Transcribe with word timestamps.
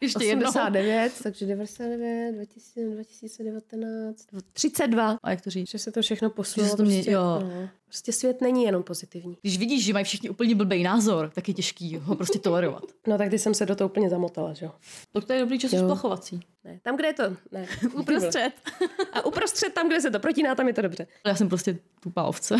Ještě 0.00 0.18
89, 0.18 1.02
jedno. 1.02 1.18
takže 1.22 1.46
99, 1.46 2.32
2000, 2.32 2.94
2019, 2.94 4.26
32. 4.52 5.18
A 5.22 5.30
jak 5.30 5.40
to 5.40 5.50
říct? 5.50 5.70
Že 5.70 5.78
se 5.78 5.92
to 5.92 6.02
všechno 6.02 6.30
posunulo. 6.30 6.76
Prostě, 6.76 7.10
jo. 7.10 7.22
No, 7.22 7.68
prostě 7.84 8.12
svět 8.12 8.40
není 8.40 8.64
jenom 8.64 8.82
pozitivní. 8.82 9.36
Když 9.42 9.58
vidíš, 9.58 9.84
že 9.84 9.92
mají 9.92 10.04
všichni 10.04 10.30
úplně 10.30 10.54
blbý 10.54 10.82
názor, 10.82 11.30
tak 11.34 11.48
je 11.48 11.54
těžký 11.54 11.96
ho 11.96 12.14
prostě 12.14 12.38
tolerovat. 12.38 12.82
No 13.06 13.18
tak 13.18 13.30
ty 13.30 13.38
jsem 13.38 13.54
se 13.54 13.66
do 13.66 13.76
toho 13.76 13.88
úplně 13.88 14.10
zamotala, 14.10 14.54
že 14.54 14.64
jo. 14.64 14.72
Tak 15.12 15.24
to 15.24 15.32
je 15.32 15.40
dobrý, 15.40 15.60
jsi 15.60 15.78
splachovací. 15.78 16.40
Ne, 16.64 16.80
tam, 16.82 16.96
kde 16.96 17.08
je 17.08 17.12
to, 17.12 17.36
ne. 17.52 17.66
Uprostřed. 17.94 18.52
A 19.12 19.26
uprostřed, 19.26 19.72
tam, 19.72 19.88
kde 19.88 20.00
se 20.00 20.10
to 20.10 20.20
protíná, 20.20 20.54
tam 20.54 20.68
je 20.68 20.74
to 20.74 20.82
dobře. 20.82 21.06
Já 21.26 21.34
jsem 21.34 21.48
prostě 21.48 21.78
tupá 22.00 22.22
ovce. 22.24 22.56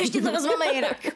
Ještě 0.00 0.20
to 0.20 0.32
vezmeme 0.32 0.74
jinak. 0.74 1.06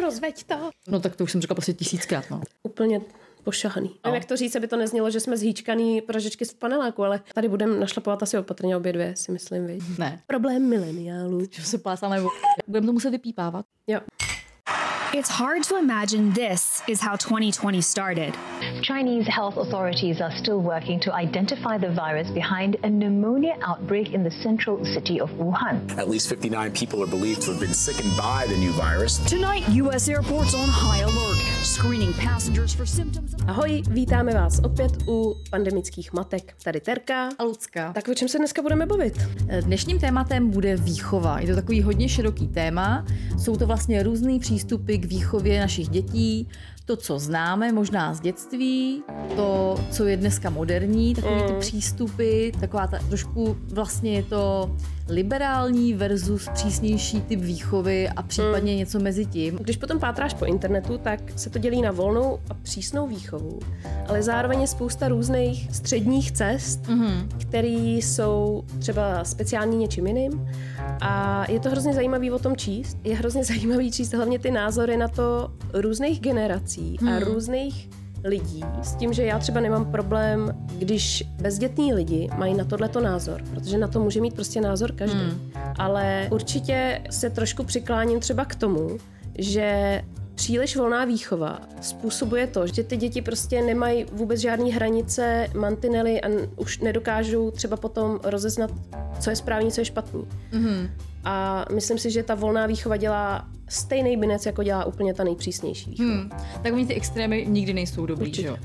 Rozveď 0.00 0.44
to. 0.44 0.70
No 0.88 1.00
tak 1.00 1.16
to 1.16 1.24
už 1.24 1.32
jsem 1.32 1.40
řekla 1.40 1.54
prostě 1.54 1.72
tisíckrát, 1.72 2.30
no. 2.30 2.40
Úplně 2.62 3.00
pošahaný. 3.50 3.88
No. 3.88 3.94
Nevím, 4.04 4.14
jak 4.14 4.24
to 4.24 4.36
říct, 4.36 4.56
aby 4.56 4.66
to 4.68 4.76
neznělo, 4.76 5.10
že 5.10 5.20
jsme 5.20 5.36
zhýčkaný 5.36 6.00
pražečky 6.00 6.44
z 6.44 6.54
paneláku, 6.54 7.04
ale 7.04 7.20
tady 7.34 7.48
budeme 7.48 7.80
našlapovat 7.80 8.22
asi 8.22 8.38
opatrně 8.38 8.76
obě 8.76 8.92
dvě, 8.92 9.16
si 9.16 9.32
myslím, 9.32 9.66
viď? 9.66 9.82
Ne. 9.98 10.20
Problém 10.26 10.68
mileniálů. 10.68 11.40
Že 11.50 11.62
se 11.62 11.78
plácáme, 11.78 12.22
budeme 12.66 12.86
to 12.86 12.92
muset 12.92 13.10
vypípávat. 13.10 13.66
Jo. 13.86 14.00
It's 15.12 15.28
hard 15.28 15.66
to 15.68 15.76
imagine 15.76 16.32
this 16.32 16.82
is 16.86 17.00
how 17.00 17.16
2020 17.16 17.82
started. 17.82 18.32
Chinese 18.82 19.26
health 19.26 19.56
authorities 19.56 20.20
are 20.20 20.30
still 20.38 20.60
working 20.60 21.00
to 21.00 21.12
identify 21.12 21.78
the 21.78 21.90
virus 21.90 22.30
behind 22.30 22.76
a 22.84 22.88
pneumonia 22.88 23.56
outbreak 23.66 24.14
in 24.14 24.22
the 24.22 24.30
central 24.30 24.84
city 24.84 25.20
of 25.20 25.28
Wuhan. 25.30 25.98
At 25.98 26.08
least 26.08 26.28
59 26.28 26.70
people 26.72 27.02
are 27.02 27.10
believed 27.10 27.42
to 27.42 27.50
have 27.50 27.58
been 27.58 27.74
sickened 27.74 28.16
by 28.16 28.46
the 28.46 28.56
new 28.56 28.70
virus. 28.70 29.18
Tonight, 29.26 29.68
U.S. 29.82 30.08
airports 30.08 30.54
on 30.54 30.68
high 30.68 31.00
alert, 31.00 31.29
Ahoj, 33.46 33.82
vítáme 33.90 34.34
vás 34.34 34.60
opět 34.64 34.92
u 35.08 35.36
pandemických 35.50 36.12
matek. 36.12 36.54
Tady 36.64 36.80
Terka. 36.80 37.28
A 37.38 37.44
Lucka. 37.44 37.92
Tak 37.92 38.08
o 38.08 38.14
čem 38.14 38.28
se 38.28 38.38
dneska 38.38 38.62
budeme 38.62 38.86
bavit? 38.86 39.18
Dnešním 39.60 39.98
tématem 39.98 40.50
bude 40.50 40.76
výchova. 40.76 41.40
Je 41.40 41.46
to 41.46 41.54
takový 41.54 41.82
hodně 41.82 42.08
široký 42.08 42.48
téma. 42.48 43.06
Jsou 43.38 43.56
to 43.56 43.66
vlastně 43.66 44.02
různý 44.02 44.38
přístupy 44.38 44.96
k 44.96 45.04
výchově 45.04 45.60
našich 45.60 45.88
dětí, 45.88 46.48
to, 46.90 46.96
co 46.96 47.18
známe 47.18 47.72
možná 47.72 48.14
z 48.14 48.20
dětství, 48.20 49.02
to, 49.36 49.74
co 49.90 50.06
je 50.06 50.16
dneska 50.16 50.50
moderní, 50.50 51.14
takový 51.14 51.42
ty 51.42 51.52
přístupy, 51.52 52.50
taková 52.60 52.86
ta 52.86 52.98
trošku 53.08 53.56
vlastně 53.72 54.14
je 54.14 54.22
to 54.22 54.70
liberální 55.10 55.94
versus 55.94 56.48
přísnější 56.52 57.20
typ 57.20 57.40
výchovy 57.40 58.08
a 58.08 58.22
případně 58.22 58.76
něco 58.76 58.98
mezi 58.98 59.26
tím. 59.26 59.56
Když 59.56 59.76
potom 59.76 59.98
pátráš 59.98 60.34
po 60.34 60.44
internetu, 60.44 60.98
tak 60.98 61.20
se 61.36 61.50
to 61.50 61.58
dělí 61.58 61.82
na 61.82 61.90
volnou 61.90 62.38
a 62.50 62.54
přísnou 62.54 63.06
výchovu, 63.06 63.58
ale 64.08 64.22
zároveň 64.22 64.60
je 64.60 64.66
spousta 64.66 65.08
různých 65.08 65.74
středních 65.74 66.32
cest, 66.32 66.82
mm-hmm. 66.82 67.28
které 67.40 67.68
jsou 67.68 68.64
třeba 68.78 69.24
speciální 69.24 69.76
něčím 69.76 70.06
jiným 70.06 70.48
a 71.00 71.44
je 71.50 71.60
to 71.60 71.70
hrozně 71.70 71.92
zajímavý 71.92 72.30
o 72.30 72.38
tom 72.38 72.56
číst. 72.56 72.96
Je 73.04 73.16
hrozně 73.16 73.44
zajímavý 73.50 73.90
číst 73.90 74.12
hlavně 74.12 74.38
ty 74.38 74.50
názory 74.50 74.96
na 74.96 75.08
to 75.08 75.52
různých 75.72 76.20
generací 76.20 76.79
hmm. 77.00 77.08
a 77.08 77.18
různých 77.18 77.88
lidí 78.24 78.64
s 78.82 78.94
tím, 78.94 79.12
že 79.12 79.24
já 79.24 79.38
třeba 79.38 79.60
nemám 79.60 79.92
problém, 79.92 80.66
když 80.78 81.24
bezdětní 81.42 81.94
lidi 81.94 82.28
mají 82.38 82.54
na 82.54 82.64
tohleto 82.64 83.00
názor, 83.00 83.42
protože 83.50 83.78
na 83.78 83.88
to 83.88 84.00
může 84.00 84.20
mít 84.20 84.34
prostě 84.34 84.60
názor 84.60 84.92
každý. 84.92 85.18
Hmm. 85.18 85.50
Ale 85.78 86.28
určitě 86.30 87.02
se 87.10 87.30
trošku 87.30 87.64
přikláním 87.64 88.20
třeba 88.20 88.44
k 88.44 88.54
tomu, 88.54 88.98
že 89.38 90.02
příliš 90.40 90.76
volná 90.76 91.04
výchova 91.04 91.60
způsobuje 91.80 92.46
to, 92.46 92.66
že 92.66 92.82
ty 92.82 92.96
děti 92.96 93.22
prostě 93.22 93.62
nemají 93.62 94.04
vůbec 94.12 94.40
žádné 94.40 94.70
hranice, 94.70 95.46
mantinely 95.56 96.20
a 96.20 96.28
už 96.56 96.78
nedokážou 96.78 97.50
třeba 97.50 97.76
potom 97.76 98.20
rozeznat, 98.24 98.70
co 99.20 99.30
je 99.30 99.36
správný, 99.36 99.72
co 99.72 99.80
je 99.80 99.84
špatný. 99.84 100.24
Mm-hmm. 100.52 100.90
A 101.24 101.64
myslím 101.74 101.98
si, 101.98 102.10
že 102.10 102.22
ta 102.22 102.34
volná 102.34 102.66
výchova 102.66 102.96
dělá 102.96 103.48
stejný 103.68 104.16
binec, 104.16 104.46
jako 104.46 104.62
dělá 104.62 104.84
úplně 104.84 105.14
ta 105.14 105.24
nejpřísnější 105.24 105.90
výchova. 105.90 106.10
Hmm. 106.10 106.30
Tak 106.62 106.72
oni 106.72 106.86
ty 106.86 106.94
extrémy 106.94 107.46
nikdy 107.48 107.72
nejsou 107.72 108.06
dobrý, 108.06 108.34
že 108.34 108.46
jo? 108.46 108.56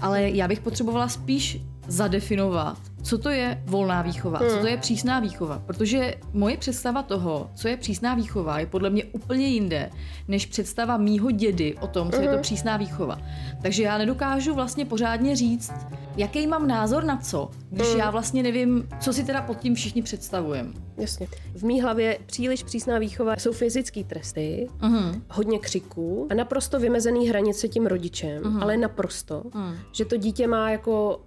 Ale 0.00 0.30
já 0.30 0.48
bych 0.48 0.60
potřebovala 0.60 1.08
spíš 1.08 1.60
zadefinovat, 1.86 2.78
co 3.02 3.18
to 3.18 3.28
je 3.28 3.62
volná 3.66 4.02
výchova, 4.02 4.38
hmm. 4.38 4.48
co 4.48 4.58
to 4.58 4.66
je 4.66 4.76
přísná 4.76 5.20
výchova. 5.20 5.62
Protože 5.66 6.14
moje 6.32 6.56
představa 6.56 7.02
toho, 7.02 7.50
co 7.54 7.68
je 7.68 7.76
přísná 7.76 8.14
výchova, 8.14 8.60
je 8.60 8.66
podle 8.66 8.90
mě 8.90 9.04
úplně 9.04 9.46
jinde, 9.46 9.90
než 10.28 10.46
představa 10.46 10.96
mýho 10.96 11.30
dědy 11.30 11.74
o 11.80 11.86
tom, 11.86 12.10
co 12.10 12.16
hmm. 12.16 12.22
je 12.22 12.28
to 12.28 12.34
hmm. 12.34 12.42
přísná 12.42 12.76
výchova. 12.76 13.18
Takže 13.62 13.82
já 13.82 13.98
nedokážu 13.98 14.54
vlastně 14.54 14.84
pořádně 14.84 15.36
říct, 15.36 15.72
jaký 16.16 16.46
mám 16.46 16.68
názor 16.68 17.04
na 17.04 17.16
co, 17.16 17.50
když 17.70 17.88
hmm. 17.88 17.98
já 17.98 18.10
vlastně 18.10 18.42
nevím, 18.42 18.88
co 19.00 19.12
si 19.12 19.24
teda 19.24 19.42
pod 19.42 19.58
tím 19.58 19.74
všichni 19.74 20.02
představujeme. 20.02 20.72
Jasně. 20.96 21.28
V 21.54 21.62
mý 21.62 21.82
hlavě 21.82 22.18
příliš 22.26 22.62
přísná 22.62 22.98
výchova 22.98 23.36
jsou 23.36 23.52
fyzické 23.52 24.04
tresty, 24.04 24.68
uh-huh. 24.80 25.22
hodně 25.30 25.58
křiků 25.58 26.26
a 26.30 26.34
naprosto 26.34 26.80
vymezený 26.80 27.28
hranice 27.28 27.68
tím 27.68 27.86
rodičem, 27.86 28.42
uh-huh. 28.42 28.62
ale 28.62 28.76
naprosto, 28.76 29.40
uh-huh. 29.40 29.76
že 29.92 30.04
to 30.04 30.16
dítě 30.16 30.46
má 30.46 30.70
jako 30.70 31.20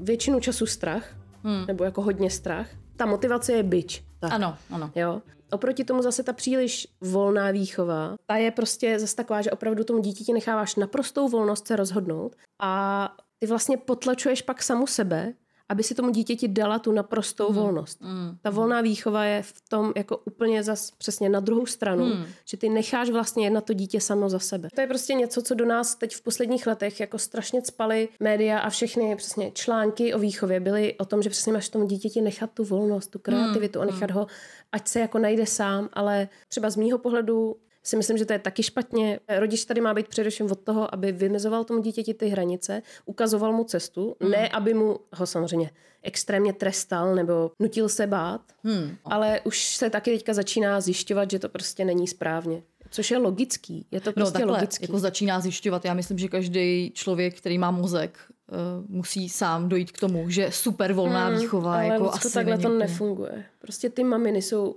většinu 0.00 0.40
času 0.40 0.66
strach, 0.66 1.16
hmm. 1.42 1.66
nebo 1.66 1.84
jako 1.84 2.02
hodně 2.02 2.30
strach. 2.30 2.66
Ta 2.96 3.06
motivace 3.06 3.52
je 3.52 3.62
byč. 3.62 4.04
Tak. 4.20 4.32
Ano, 4.32 4.56
ano. 4.70 4.90
Jo. 4.94 5.22
Oproti 5.52 5.84
tomu 5.84 6.02
zase 6.02 6.22
ta 6.22 6.32
příliš 6.32 6.88
volná 7.00 7.50
výchova, 7.50 8.16
ta 8.26 8.36
je 8.36 8.50
prostě 8.50 8.98
zase 8.98 9.16
taková, 9.16 9.42
že 9.42 9.50
opravdu 9.50 9.84
tomu 9.84 10.00
dítěti 10.00 10.32
necháváš 10.32 10.76
naprostou 10.76 11.28
volnost 11.28 11.66
se 11.66 11.76
rozhodnout 11.76 12.36
a 12.62 13.14
ty 13.38 13.46
vlastně 13.46 13.76
potlačuješ 13.76 14.42
pak 14.42 14.62
samu 14.62 14.86
sebe 14.86 15.32
aby 15.70 15.82
si 15.82 15.94
tomu 15.94 16.10
dítěti 16.10 16.48
dala 16.48 16.78
tu 16.78 16.92
naprostou 16.92 17.48
mm. 17.48 17.54
volnost. 17.54 18.00
Mm. 18.00 18.36
Ta 18.42 18.50
volná 18.50 18.80
výchova 18.80 19.24
je 19.24 19.42
v 19.42 19.68
tom 19.68 19.92
jako 19.96 20.16
úplně 20.16 20.62
zas 20.62 20.90
přesně 20.90 21.28
na 21.28 21.40
druhou 21.40 21.66
stranu, 21.66 22.04
mm. 22.04 22.24
že 22.44 22.56
ty 22.56 22.68
necháš 22.68 23.10
vlastně 23.10 23.46
jednat 23.46 23.64
to 23.64 23.72
dítě 23.72 24.00
samo 24.00 24.28
za 24.28 24.38
sebe. 24.38 24.68
To 24.74 24.80
je 24.80 24.86
prostě 24.86 25.14
něco, 25.14 25.42
co 25.42 25.54
do 25.54 25.66
nás 25.66 25.94
teď 25.94 26.16
v 26.16 26.22
posledních 26.22 26.66
letech 26.66 27.00
jako 27.00 27.18
strašně 27.18 27.62
spaly 27.64 28.08
média 28.20 28.58
a 28.58 28.70
všechny 28.70 29.16
přesně 29.16 29.50
články 29.50 30.14
o 30.14 30.18
výchově 30.18 30.60
byly 30.60 30.94
o 30.98 31.04
tom, 31.04 31.22
že 31.22 31.30
přesně 31.30 31.52
máš 31.52 31.68
tomu 31.68 31.86
dítěti 31.86 32.20
nechat 32.20 32.50
tu 32.50 32.64
volnost, 32.64 33.06
tu 33.06 33.18
kreativitu 33.18 33.78
mm. 33.78 33.82
a 33.82 33.86
nechat 33.86 34.10
ho, 34.10 34.26
ať 34.72 34.88
se 34.88 35.00
jako 35.00 35.18
najde 35.18 35.46
sám, 35.46 35.88
ale 35.92 36.28
třeba 36.48 36.70
z 36.70 36.76
mýho 36.76 36.98
pohledu 36.98 37.56
si 37.82 37.96
myslím, 37.96 38.18
že 38.18 38.24
to 38.24 38.32
je 38.32 38.38
taky 38.38 38.62
špatně. 38.62 39.20
Rodič 39.28 39.64
tady 39.64 39.80
má 39.80 39.94
být 39.94 40.08
především 40.08 40.50
od 40.50 40.60
toho, 40.60 40.94
aby 40.94 41.12
vymezoval 41.12 41.64
tomu 41.64 41.82
dítěti 41.82 42.14
ty 42.14 42.28
hranice, 42.28 42.82
ukazoval 43.04 43.52
mu 43.52 43.64
cestu, 43.64 44.16
mm. 44.20 44.30
ne 44.30 44.48
aby 44.48 44.74
mu 44.74 44.98
ho 45.12 45.26
samozřejmě 45.26 45.70
extrémně 46.02 46.52
trestal 46.52 47.14
nebo 47.14 47.50
nutil 47.58 47.88
se 47.88 48.06
bát, 48.06 48.40
mm. 48.64 48.96
ale 49.04 49.40
už 49.44 49.76
se 49.76 49.90
taky 49.90 50.10
teďka 50.10 50.34
začíná 50.34 50.80
zjišťovat, 50.80 51.30
že 51.30 51.38
to 51.38 51.48
prostě 51.48 51.84
není 51.84 52.08
správně. 52.08 52.62
Což 52.90 53.10
je 53.10 53.18
logický. 53.18 53.86
Je 53.90 54.00
to 54.00 54.10
no, 54.10 54.14
prostě 54.14 54.38
no, 54.38 54.40
takhle, 54.40 54.56
logický. 54.56 54.84
Jako 54.84 54.98
začíná 54.98 55.40
zjišťovat. 55.40 55.84
Já 55.84 55.94
myslím, 55.94 56.18
že 56.18 56.28
každý 56.28 56.92
člověk, 56.94 57.38
který 57.38 57.58
má 57.58 57.70
mozek, 57.70 58.18
uh, 58.48 58.56
musí 58.88 59.28
sám 59.28 59.68
dojít 59.68 59.92
k 59.92 59.98
tomu, 59.98 60.30
že 60.30 60.50
super 60.52 60.92
volná 60.92 61.26
hmm, 61.26 61.38
výchova. 61.38 61.74
Ale 61.74 61.86
jako 61.86 62.10
asi 62.10 62.32
takhle 62.32 62.58
to 62.58 62.68
nefunguje. 62.68 63.44
Prostě 63.58 63.90
ty 63.90 64.04
maminy 64.04 64.42
jsou 64.42 64.76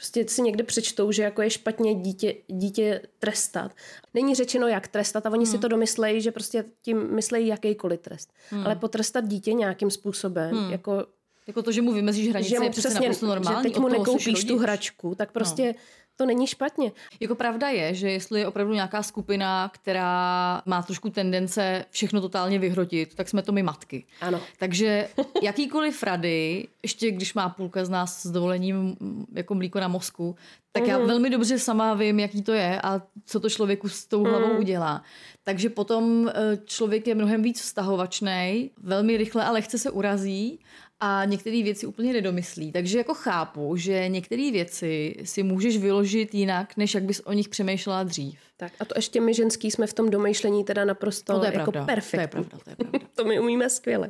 Prostě 0.00 0.28
si 0.28 0.42
někde 0.42 0.64
přečtou, 0.64 1.12
že 1.12 1.22
jako 1.22 1.42
je 1.42 1.50
špatně 1.50 1.94
dítě, 1.94 2.34
dítě 2.48 3.00
trestat. 3.18 3.72
Není 4.14 4.34
řečeno, 4.34 4.68
jak 4.68 4.88
trestat 4.88 5.26
a 5.26 5.30
oni 5.30 5.44
hmm. 5.44 5.52
si 5.52 5.58
to 5.58 5.68
domyslejí, 5.68 6.20
že 6.20 6.32
prostě 6.32 6.64
tím 6.82 7.14
myslejí 7.14 7.46
jakýkoliv 7.46 8.00
trest. 8.00 8.32
Hmm. 8.50 8.66
Ale 8.66 8.76
potrestat 8.76 9.28
dítě 9.28 9.52
nějakým 9.52 9.90
způsobem, 9.90 10.56
hmm. 10.56 10.70
jako 10.70 11.06
jako 11.46 11.62
to, 11.62 11.72
že 11.72 11.82
mu 11.82 11.92
vymezíš 11.92 12.28
hranice, 12.28 12.50
že 12.50 12.58
mu 12.58 12.64
je 12.64 12.70
přesně 12.70 13.00
naprosto 13.00 13.26
normální. 13.26 13.62
Že 13.62 13.68
teď 13.68 13.78
mu 13.78 13.88
nekoupíš 13.88 14.44
tu 14.44 14.58
hračku, 14.58 15.14
tak 15.14 15.32
prostě 15.32 15.66
no 15.66 15.74
to 16.16 16.26
není 16.26 16.46
špatně. 16.46 16.92
Jako 17.20 17.34
pravda 17.34 17.68
je, 17.68 17.94
že 17.94 18.10
jestli 18.10 18.40
je 18.40 18.46
opravdu 18.46 18.74
nějaká 18.74 19.02
skupina, 19.02 19.70
která 19.74 20.62
má 20.66 20.82
trošku 20.82 21.10
tendence 21.10 21.84
všechno 21.90 22.20
totálně 22.20 22.58
vyhrotit, 22.58 23.14
tak 23.14 23.28
jsme 23.28 23.42
to 23.42 23.52
my 23.52 23.62
matky. 23.62 24.04
Ano. 24.20 24.40
Takže 24.58 25.08
jakýkoliv 25.42 26.02
rady, 26.02 26.68
ještě 26.82 27.10
když 27.10 27.34
má 27.34 27.48
půlka 27.48 27.84
z 27.84 27.88
nás 27.88 28.22
s 28.22 28.30
dovolením 28.30 28.96
jako 29.32 29.54
mlíko 29.54 29.80
na 29.80 29.88
mozku, 29.88 30.36
tak 30.72 30.86
já 30.86 30.98
mhm. 30.98 31.06
velmi 31.06 31.30
dobře 31.30 31.58
sama 31.58 31.94
vím, 31.94 32.20
jaký 32.20 32.42
to 32.42 32.52
je 32.52 32.80
a 32.80 33.02
co 33.26 33.40
to 33.40 33.50
člověku 33.50 33.88
s 33.88 34.06
tou 34.06 34.24
hlavou 34.24 34.52
mm. 34.52 34.58
udělá. 34.58 35.02
Takže 35.44 35.70
potom 35.70 36.28
eh, 36.28 36.58
člověk 36.64 37.06
je 37.06 37.14
mnohem 37.14 37.42
víc 37.42 37.60
vztahovačný, 37.60 38.70
velmi 38.76 39.16
rychle 39.16 39.44
a 39.44 39.50
lehce 39.50 39.78
se 39.78 39.90
urazí 39.90 40.60
a 41.00 41.24
některé 41.24 41.62
věci 41.62 41.86
úplně 41.86 42.12
nedomyslí. 42.12 42.72
Takže 42.72 42.98
jako 42.98 43.14
chápu, 43.14 43.76
že 43.76 44.08
některé 44.08 44.50
věci 44.52 45.16
si 45.24 45.42
můžeš 45.42 45.78
vyložit 45.78 46.34
jinak, 46.34 46.76
než 46.76 46.94
jak 46.94 47.04
bys 47.04 47.20
o 47.24 47.32
nich 47.32 47.48
přemýšlela 47.48 48.02
dřív. 48.02 48.38
Tak 48.56 48.72
a 48.80 48.84
to 48.84 48.94
ještě 48.96 49.20
my 49.20 49.34
ženský 49.34 49.70
jsme 49.70 49.86
v 49.86 49.92
tom 49.92 50.10
domýšlení 50.10 50.64
teda 50.64 50.84
naprosto 50.84 51.32
No 51.32 51.38
to 51.38 51.44
je 51.44 51.52
jako 51.54 51.72
pravda. 51.72 51.94
perfektní. 51.94 52.18
To 52.18 52.20
je 52.20 52.28
pravda, 52.28 52.58
to 52.64 52.70
je 52.70 52.76
pravda. 52.76 52.98
to 53.14 53.24
my 53.24 53.40
umíme 53.40 53.70
skvěle. 53.70 54.08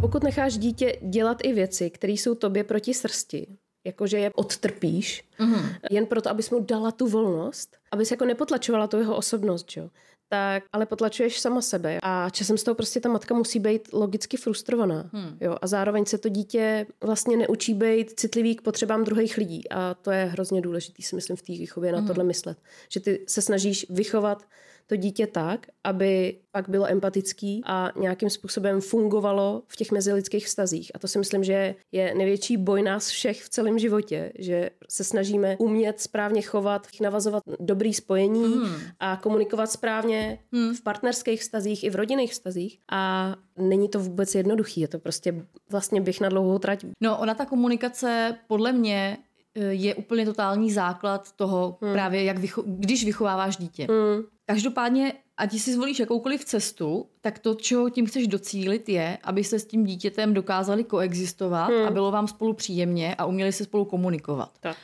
Pokud 0.00 0.22
necháš 0.24 0.58
dítě 0.58 0.98
dělat 1.02 1.38
i 1.42 1.52
věci, 1.52 1.90
které 1.90 2.12
jsou 2.12 2.34
tobě 2.34 2.64
proti 2.64 2.94
srsti, 2.94 3.46
jakože 3.88 4.18
je 4.18 4.30
odtrpíš, 4.34 5.24
mm-hmm. 5.40 5.62
jen 5.90 6.06
proto, 6.06 6.30
abys 6.30 6.50
mu 6.50 6.60
dala 6.60 6.92
tu 6.92 7.06
volnost, 7.06 7.76
abys 7.90 8.10
jako 8.10 8.24
nepotlačovala 8.24 8.86
tu 8.86 8.98
jeho 8.98 9.16
osobnost, 9.16 9.76
jo, 9.76 9.88
tak 10.28 10.64
ale 10.72 10.86
potlačuješ 10.86 11.40
sama 11.40 11.60
sebe 11.60 11.98
a 12.02 12.30
časem 12.30 12.58
z 12.58 12.62
toho 12.62 12.74
prostě 12.74 13.00
ta 13.00 13.08
matka 13.08 13.34
musí 13.34 13.58
být 13.58 13.88
logicky 13.92 14.36
frustrovaná. 14.36 15.10
Hmm. 15.12 15.38
Jo? 15.40 15.56
A 15.62 15.66
zároveň 15.66 16.04
se 16.04 16.18
to 16.18 16.28
dítě 16.28 16.86
vlastně 17.00 17.36
neučí 17.36 17.74
být 17.74 18.20
citlivý 18.20 18.56
k 18.56 18.62
potřebám 18.62 19.04
druhých 19.04 19.36
lidí 19.36 19.70
a 19.70 19.94
to 19.94 20.10
je 20.10 20.24
hrozně 20.24 20.60
důležitý, 20.60 21.02
si 21.02 21.16
myslím, 21.16 21.36
v 21.36 21.42
té 21.42 21.52
výchově 21.52 21.92
na 21.92 22.02
tohle 22.02 22.24
myslet. 22.24 22.58
Že 22.88 23.00
ty 23.00 23.24
se 23.26 23.42
snažíš 23.42 23.86
vychovat 23.90 24.44
to 24.88 24.96
dítě 24.96 25.26
tak, 25.26 25.66
aby 25.84 26.36
pak 26.50 26.68
bylo 26.68 26.86
empatický 26.86 27.62
a 27.64 27.92
nějakým 27.96 28.30
způsobem 28.30 28.80
fungovalo 28.80 29.62
v 29.66 29.76
těch 29.76 29.92
mezilidských 29.92 30.46
vztazích. 30.46 30.90
A 30.94 30.98
to 30.98 31.08
si 31.08 31.18
myslím, 31.18 31.44
že 31.44 31.74
je 31.92 32.14
největší 32.14 32.56
boj 32.56 32.82
nás 32.82 33.08
všech 33.08 33.42
v 33.42 33.48
celém 33.48 33.78
životě, 33.78 34.32
že 34.38 34.70
se 34.88 35.04
snažíme 35.04 35.56
umět 35.58 36.00
správně 36.00 36.42
chovat, 36.42 36.86
navazovat 37.00 37.42
dobrý 37.60 37.94
spojení 37.94 38.44
hmm. 38.44 38.76
a 39.00 39.16
komunikovat 39.16 39.70
správně 39.70 40.38
hmm. 40.52 40.74
v 40.74 40.82
partnerských 40.82 41.40
vztazích 41.40 41.84
i 41.84 41.90
v 41.90 41.96
rodinných 41.96 42.32
vztazích. 42.32 42.78
A 42.92 43.34
není 43.56 43.88
to 43.88 44.00
vůbec 44.00 44.34
jednoduchý, 44.34 44.80
je 44.80 44.88
to 44.88 44.98
prostě 44.98 45.44
vlastně 45.70 46.00
běh 46.00 46.20
na 46.20 46.28
dlouhou 46.28 46.58
trať. 46.58 46.84
No, 47.00 47.18
ona 47.18 47.34
ta 47.34 47.46
komunikace 47.46 48.38
podle 48.46 48.72
mě 48.72 49.18
eh, 49.54 49.60
je 49.60 49.94
úplně 49.94 50.24
totální 50.26 50.72
základ 50.72 51.32
toho 51.32 51.78
hmm. 51.82 51.92
právě, 51.92 52.24
jak 52.24 52.38
vycho- 52.38 52.64
když 52.66 53.04
vychováváš 53.04 53.56
dítě. 53.56 53.86
Hmm. 53.90 54.37
Každopádně, 54.50 55.12
ať 55.36 55.58
si 55.58 55.72
zvolíš 55.72 55.98
jakoukoliv 55.98 56.44
cestu, 56.44 57.06
tak 57.20 57.38
to, 57.38 57.54
čeho 57.54 57.90
tím 57.90 58.06
chceš 58.06 58.26
docílit, 58.26 58.88
je, 58.88 59.18
aby 59.22 59.44
se 59.44 59.58
s 59.58 59.66
tím 59.66 59.84
dítětem 59.84 60.34
dokázali 60.34 60.84
koexistovat 60.84 61.70
hmm. 61.70 61.86
a 61.86 61.90
bylo 61.90 62.10
vám 62.10 62.28
spolu 62.28 62.52
příjemně 62.52 63.14
a 63.14 63.24
uměli 63.24 63.52
se 63.52 63.64
spolu 63.64 63.84
komunikovat. 63.84 64.50
Tak. 64.60 64.76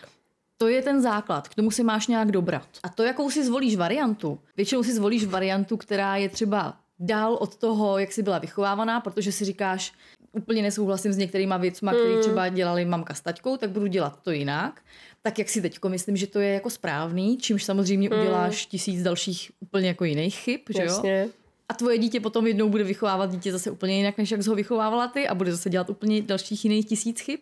To 0.57 0.69
je 0.69 0.83
ten 0.83 1.03
základ, 1.03 1.49
k 1.49 1.55
tomu 1.55 1.71
si 1.71 1.85
máš 1.85 2.07
nějak 2.07 2.33
dobrat. 2.33 2.69
A 2.83 2.89
to, 2.89 3.03
jakou 3.03 3.31
si 3.31 3.45
zvolíš 3.45 3.77
variantu, 3.77 4.39
většinou 4.57 4.83
si 4.83 4.95
zvolíš 4.95 5.25
variantu, 5.25 5.77
která 5.77 6.17
je 6.17 6.29
třeba 6.29 6.77
dál 6.99 7.35
od 7.35 7.57
toho, 7.57 7.99
jak 7.99 8.13
jsi 8.13 8.23
byla 8.23 8.39
vychovávaná, 8.39 9.01
protože 9.01 9.33
si 9.33 9.45
říkáš, 9.45 9.93
úplně 10.35 10.63
nesouhlasím 10.63 11.13
s 11.13 11.17
některýma 11.17 11.57
věcma, 11.57 11.93
které 11.93 12.21
třeba 12.21 12.49
dělali 12.49 12.85
mamka 12.85 13.15
s 13.15 13.21
taťkou, 13.21 13.57
tak 13.57 13.71
budu 13.71 13.87
dělat 13.87 14.21
to 14.23 14.31
jinak. 14.31 14.81
Tak 15.23 15.39
jak 15.39 15.49
si 15.49 15.63
teďko 15.63 15.89
myslím, 15.89 16.17
že 16.17 16.27
to 16.27 16.41
je 16.41 16.49
jako 16.55 16.71
správný, 16.71 17.39
čímž 17.39 17.65
samozřejmě 17.65 18.11
uděláš 18.11 18.67
tisíc 18.67 19.03
dalších 19.03 19.51
úplně 19.61 19.89
jako 19.89 20.05
jiných 20.05 20.37
chyb, 20.37 20.61
že 20.77 20.83
jo? 20.85 20.89
A 21.69 21.75
tvoje 21.75 21.99
dítě 21.99 22.21
potom 22.21 22.47
jednou 22.47 22.69
bude 22.69 22.85
vychovávat 22.85 23.31
dítě 23.31 23.53
zase 23.53 23.71
úplně 23.71 23.97
jinak, 23.97 24.19
než 24.19 24.31
jak 24.31 24.43
jsi 24.43 24.49
ho 24.49 24.55
vychovávala 24.55 25.09
ty 25.09 25.29
a 25.29 25.35
bude 25.35 25.53
zase 25.53 25.71
dělat 25.71 25.91
úplně 25.91 26.23
dalších 26.23 26.65
jiných 26.65 26.87
tisíc 26.87 27.21
chyb. 27.21 27.39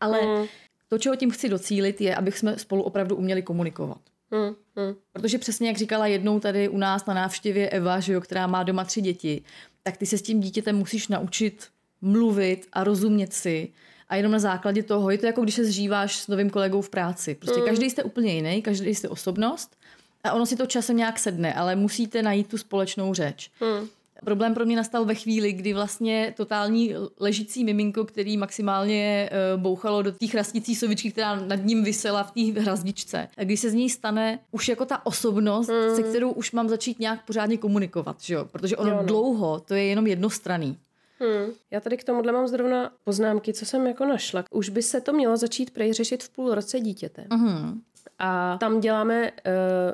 Ale 0.00 0.22
Mm. 0.22 0.46
to, 0.88 0.98
čeho 0.98 1.16
tím 1.16 1.30
chci 1.30 1.48
docílit, 1.48 2.00
je, 2.00 2.16
abych 2.16 2.38
jsme 2.38 2.58
spolu 2.58 2.82
opravdu 2.82 3.16
uměli 3.16 3.42
komunikovat. 3.42 3.98
Hmm. 4.32 4.54
Hmm. 4.76 4.94
Protože 5.12 5.38
přesně 5.38 5.68
jak 5.68 5.76
říkala 5.76 6.06
jednou 6.06 6.40
tady 6.40 6.68
u 6.68 6.78
nás 6.78 7.06
na 7.06 7.14
návštěvě 7.14 7.68
Eva, 7.70 8.00
že 8.00 8.12
jo, 8.12 8.20
která 8.20 8.46
má 8.46 8.62
doma 8.62 8.84
tři 8.84 9.00
děti, 9.00 9.42
tak 9.82 9.96
ty 9.96 10.06
se 10.06 10.18
s 10.18 10.22
tím 10.22 10.40
dítětem 10.40 10.76
musíš 10.76 11.08
naučit 11.08 11.66
mluvit 12.00 12.66
a 12.72 12.84
rozumět 12.84 13.32
si. 13.32 13.68
A 14.08 14.16
jenom 14.16 14.32
na 14.32 14.38
základě 14.38 14.82
toho, 14.82 15.10
je 15.10 15.18
to 15.18 15.26
jako 15.26 15.42
když 15.42 15.54
se 15.54 15.64
zžíváš 15.64 16.16
s 16.16 16.28
novým 16.28 16.50
kolegou 16.50 16.80
v 16.80 16.90
práci. 16.90 17.34
Prostě 17.34 17.60
každý 17.60 17.90
jste 17.90 18.02
úplně 18.02 18.34
jiný, 18.34 18.62
každý 18.62 18.94
jste 18.94 19.08
osobnost 19.08 19.76
a 20.24 20.32
ono 20.32 20.46
si 20.46 20.56
to 20.56 20.66
časem 20.66 20.96
nějak 20.96 21.18
sedne, 21.18 21.54
ale 21.54 21.76
musíte 21.76 22.22
najít 22.22 22.48
tu 22.48 22.58
společnou 22.58 23.14
řeč. 23.14 23.50
Hmm. 23.60 23.88
Problém 24.24 24.54
pro 24.54 24.66
mě 24.66 24.76
nastal 24.76 25.04
ve 25.04 25.14
chvíli, 25.14 25.52
kdy 25.52 25.74
vlastně 25.74 26.34
totální 26.36 26.94
ležící 27.20 27.64
miminko, 27.64 28.04
který 28.04 28.36
maximálně 28.36 29.30
eh, 29.32 29.56
bouchalo 29.56 30.02
do 30.02 30.12
té 30.12 30.26
chrastící 30.26 30.74
sovičky, 30.74 31.12
která 31.12 31.36
nad 31.36 31.64
ním 31.64 31.84
vysela 31.84 32.22
v 32.22 32.30
té 32.30 32.60
hrazdičce. 32.60 33.28
A 33.36 33.44
když 33.44 33.60
se 33.60 33.70
z 33.70 33.74
něj 33.74 33.90
stane 33.90 34.38
už 34.50 34.68
jako 34.68 34.84
ta 34.84 35.06
osobnost, 35.06 35.68
mm. 35.68 35.96
se 35.96 36.02
kterou 36.02 36.30
už 36.30 36.52
mám 36.52 36.68
začít 36.68 37.00
nějak 37.00 37.24
pořádně 37.24 37.56
komunikovat, 37.56 38.20
že 38.20 38.34
jo? 38.34 38.44
Protože 38.44 38.76
ono 38.76 38.90
jo, 38.90 38.96
no. 38.96 39.06
dlouho 39.06 39.60
to 39.60 39.74
je 39.74 39.84
jenom 39.84 40.06
jednostraný. 40.06 40.76
Hmm. 41.20 41.52
Já 41.70 41.80
tady 41.80 41.96
k 41.96 42.04
tomuhle 42.04 42.32
mám 42.32 42.48
zrovna 42.48 42.92
poznámky, 43.04 43.52
co 43.52 43.66
jsem 43.66 43.86
jako 43.86 44.04
našla. 44.04 44.44
Už 44.50 44.68
by 44.68 44.82
se 44.82 45.00
to 45.00 45.12
mělo 45.12 45.36
začít 45.36 45.70
prej 45.70 45.92
řešit 45.92 46.22
v 46.22 46.28
půl 46.28 46.54
roce 46.54 46.80
dítěte. 46.80 47.24
Mhm. 47.32 47.80
A 48.18 48.58
tam 48.60 48.80
děláme, 48.80 49.30
eh, 49.44 49.52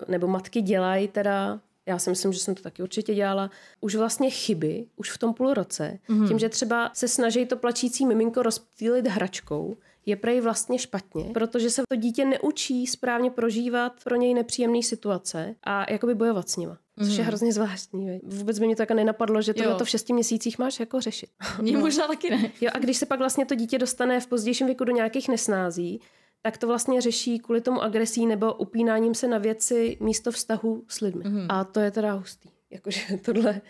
nebo 0.09 0.26
matky 0.26 0.62
dělají 0.62 1.09
teda, 1.09 1.61
já 1.87 1.99
si 1.99 2.11
myslím, 2.11 2.32
že 2.32 2.38
jsem 2.38 2.55
to 2.55 2.62
taky 2.62 2.82
určitě 2.82 3.15
dělala, 3.15 3.50
už 3.81 3.94
vlastně 3.94 4.31
chyby, 4.31 4.87
už 4.97 5.11
v 5.11 5.19
tom 5.19 5.35
půl 5.35 5.55
roce, 5.55 5.99
mm-hmm. 6.09 6.29
tím, 6.29 6.38
že 6.38 6.49
třeba 6.49 6.91
se 6.94 7.09
snaží 7.09 7.47
to 7.47 7.56
plačící 7.56 8.06
miminko 8.06 8.43
rozptýlit 8.43 9.06
hračkou, 9.06 9.76
je 10.06 10.17
prej 10.17 10.41
vlastně 10.41 10.79
špatně, 10.79 11.31
protože 11.35 11.71
se 11.71 11.83
to 11.89 11.97
dítě 11.97 12.25
neučí 12.25 12.87
správně 12.87 13.31
prožívat 13.31 13.93
pro 14.05 14.17
něj 14.17 14.35
nepříjemné 14.35 14.83
situace 14.83 15.55
a 15.62 15.93
jakoby 15.93 16.15
bojovat 16.15 16.49
s 16.49 16.56
nima. 16.56 16.79
Což 16.99 17.17
je 17.17 17.25
hrozně 17.25 17.53
zvláštní. 17.53 18.06
Vej. 18.06 18.21
Vůbec 18.25 18.59
by 18.59 18.67
mě 18.67 18.77
to 18.77 18.83
jako 18.83 18.95
nenapadlo, 18.95 19.43
že 19.43 19.55
tohle 19.55 19.75
to 19.75 19.85
v 19.85 19.89
šesti 19.89 20.12
měsících 20.12 20.59
máš 20.59 20.81
jako 20.81 21.01
řešit. 21.01 21.31
Mně 21.62 21.77
možná 21.77 22.06
taky 22.06 22.31
ne. 22.31 22.51
Jo, 22.61 22.71
a 22.75 22.79
když 22.79 22.97
se 22.97 23.06
pak 23.06 23.19
vlastně 23.19 23.47
to 23.47 23.55
dítě 23.55 23.79
dostane 23.79 24.21
v 24.21 24.27
pozdějším 24.27 24.67
věku 24.67 24.85
do 24.85 24.93
nějakých 24.93 25.29
nesnází, 25.29 26.01
tak 26.43 26.59
to 26.59 26.67
vlastně 26.67 27.00
řeší 27.00 27.39
kvůli 27.39 27.61
tomu 27.61 27.83
agresí 27.83 28.27
nebo 28.27 28.55
upínáním 28.55 29.15
se 29.15 29.29
na 29.29 29.39
věci 29.39 29.97
místo 30.00 30.33
vztahu 30.33 30.85
s 30.89 31.00
lidmi. 31.00 31.25
Mm-hmm. 31.25 31.47
A 31.49 31.65
to 31.65 31.81
je 31.81 31.91
teda 31.91 32.12
hustý. 32.12 32.49
Jakože 32.71 33.00
tohle, 33.25 33.61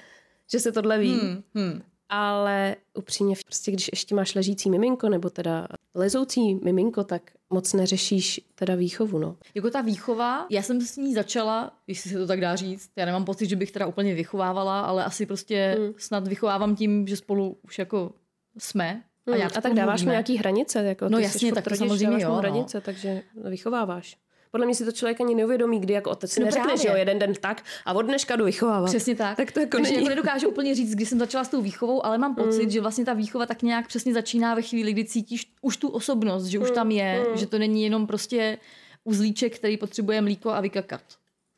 že 0.51 0.61
se 0.61 0.73
tohle 0.73 0.99
ví. 0.99 1.13
Hmm, 1.13 1.43
hmm. 1.55 1.83
Ale 2.17 2.77
upřímně, 2.95 3.35
prostě 3.45 3.71
když 3.71 3.91
ještě 3.93 4.15
máš 4.15 4.35
ležící 4.35 4.71
miminko 4.71 5.09
nebo 5.09 5.31
teda 5.31 5.67
lezoucí 5.95 6.55
miminko, 6.55 7.05
tak 7.05 7.23
moc 7.51 7.73
neřešíš 7.73 8.41
teda 8.55 8.75
výchovu, 8.75 9.19
no. 9.19 9.37
Jako 9.55 9.71
ta 9.71 9.81
výchova, 9.81 10.47
já 10.51 10.63
jsem 10.63 10.81
s 10.81 10.97
ní 10.97 11.15
začala, 11.15 11.73
jestli 11.87 12.11
se 12.11 12.19
to 12.19 12.27
tak 12.27 12.41
dá 12.41 12.57
říct, 12.57 12.91
já 12.97 13.07
nemám 13.07 13.25
pocit, 13.25 13.47
že 13.47 13.57
bych 13.57 13.71
teda 13.73 13.87
úplně 13.87 14.15
vychovávala, 14.15 14.81
ale 14.81 15.05
asi 15.05 15.27
prostě 15.27 15.77
Hmm. 15.79 15.93
snad 15.99 16.29
vychovávám 16.29 16.77
tím, 16.77 17.07
že 17.07 17.17
spolu 17.17 17.57
už 17.63 17.79
jako 17.79 18.13
jsme. 18.59 19.03
A, 19.27 19.31
Hmm, 19.37 19.47
a 19.57 19.61
tak 19.61 19.75
dáváš 19.75 20.03
mu 20.05 20.11
nějaký 20.11 20.37
hranice, 20.37 20.79
jako 20.85 21.09
No 21.09 21.19
ty 21.19 21.25
jasně, 21.25 21.53
tak 21.53 21.65
to 21.65 21.77
samozřejmě 21.77 22.07
dáváš 22.07 22.23
jo, 22.23 22.29
mu 22.29 22.35
no. 22.35 22.41
hranice, 22.41 22.81
takže 22.81 23.23
vychováváš. 23.45 24.17
Podle 24.55 24.67
mě 24.67 24.75
si 24.75 24.85
to 24.85 24.93
člověk 24.93 25.21
ani 25.21 25.35
neuvědomí, 25.35 25.81
kdy 25.81 25.93
jako 25.95 26.11
otec 26.11 26.31
si 26.33 26.41
No 26.41 26.47
neřekne, 26.47 26.77
že 26.77 26.89
jo, 26.89 26.95
jeden 26.97 27.19
den 27.19 27.35
tak 27.41 27.63
a 27.85 27.93
od 27.93 28.03
dneška 28.03 28.37
jdu 28.37 28.45
vychovávat. 28.45 28.91
Přesně 28.91 29.15
tak. 29.15 29.37
Tak 29.37 29.53
to 29.53 29.61
jako 29.61 29.77
Takže 29.77 29.91
není. 29.93 29.97
jako 30.05 30.09
nedokážu 30.09 30.49
úplně 30.49 30.75
říct, 30.75 30.95
kdy 30.95 31.07
jsem 31.07 31.19
začala 31.19 31.45
s 31.45 31.49
tou 31.49 31.63
výchovou, 31.63 32.07
ale 32.07 32.19
mám 32.19 32.35
pocit, 32.35 32.65
Mm. 32.65 32.71
že 32.71 32.81
vlastně 32.81 33.05
ta 33.05 33.13
výchova 33.13 33.47
tak 33.47 33.63
nějak 33.63 33.89
přesně 33.89 34.13
začíná 34.15 34.55
ve 34.55 34.63
chvíli, 34.63 34.93
kdy 34.93 35.05
cítíš 35.05 35.53
už 35.63 35.77
tu 35.77 35.89
osobnost, 35.89 36.45
že 36.45 36.59
už 36.59 36.69
Mm, 36.69 36.75
tam 36.75 36.91
je, 36.91 37.27
mm. 37.31 37.37
že 37.37 37.47
to 37.47 37.59
není 37.59 37.83
jenom 37.85 38.07
prostě 38.07 38.59
uzlíček, 39.05 39.57
který 39.57 39.77
potřebuje 39.77 40.21
mlíko 40.21 40.51
a 40.51 40.61
vykakat. 40.61 41.03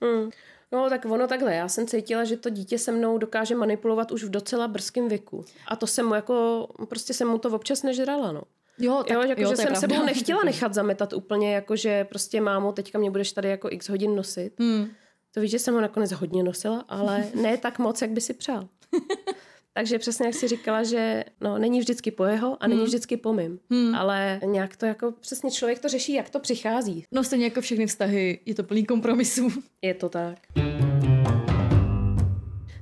Hmm. 0.02 0.30
No 0.72 0.90
tak 0.90 1.04
ono 1.04 1.26
takhle, 1.26 1.54
já 1.54 1.68
jsem 1.68 1.86
cítila, 1.86 2.24
že 2.24 2.36
to 2.36 2.50
dítě 2.50 2.78
se 2.78 2.92
mnou 2.92 3.18
dokáže 3.18 3.54
manipulovat 3.54 4.12
už 4.12 4.24
v 4.24 4.30
docela 4.30 4.68
brzkém 4.68 5.08
věku. 5.08 5.44
A 5.68 5.76
to 5.76 5.86
jsem 5.86 6.06
mu 6.06 6.14
jako, 6.14 6.66
prostě 6.88 7.14
jsem 7.14 7.28
mu 7.28 7.38
to 7.38 7.48
občas 7.50 7.82
nežrala, 7.82 8.32
no. 8.32 8.42
Jo, 8.78 9.04
tak, 9.08 9.14
jo, 9.14 9.22
jako, 9.22 9.40
jo, 9.40 9.50
že 9.50 9.56
jsem 9.56 9.66
pravda. 9.66 9.80
sebou 9.80 10.02
nechtěla 10.06 10.44
nechat 10.44 10.74
zametat 10.74 11.12
úplně, 11.12 11.54
jako 11.54 11.76
že 11.76 12.04
prostě 12.04 12.40
mámo, 12.40 12.72
teďka 12.72 12.98
mě 12.98 13.10
budeš 13.10 13.32
tady 13.32 13.48
jako 13.48 13.68
x 13.70 13.88
hodin 13.88 14.16
nosit. 14.16 14.52
Hmm. 14.58 14.86
To 15.34 15.40
víš, 15.40 15.50
že 15.50 15.58
jsem 15.58 15.74
ho 15.74 15.80
nakonec 15.80 16.12
hodně 16.12 16.42
nosila, 16.42 16.84
ale 16.88 17.30
ne 17.34 17.56
tak 17.56 17.78
moc, 17.78 18.02
jak 18.02 18.10
by 18.10 18.20
si 18.20 18.34
přál. 18.34 18.68
Takže 19.74 19.98
přesně 19.98 20.26
jak 20.26 20.34
jsi 20.34 20.48
říkala, 20.48 20.82
že 20.82 21.24
no, 21.40 21.58
není 21.58 21.80
vždycky 21.80 22.10
po 22.10 22.24
jeho 22.24 22.62
a 22.62 22.66
není 22.66 22.84
vždycky 22.84 23.16
po 23.16 23.32
mým. 23.32 23.58
Hmm. 23.70 23.94
Ale 23.94 24.40
nějak 24.44 24.76
to 24.76 24.86
jako 24.86 25.12
přesně 25.20 25.50
člověk 25.50 25.78
to 25.78 25.88
řeší, 25.88 26.12
jak 26.12 26.30
to 26.30 26.40
přichází. 26.40 27.04
No 27.12 27.24
stejně 27.24 27.44
jako 27.44 27.60
všechny 27.60 27.86
vztahy, 27.86 28.40
je 28.46 28.54
to 28.54 28.62
plný 28.62 28.86
kompromisů. 28.86 29.48
Je 29.82 29.94
to 29.94 30.08
tak. 30.08 30.38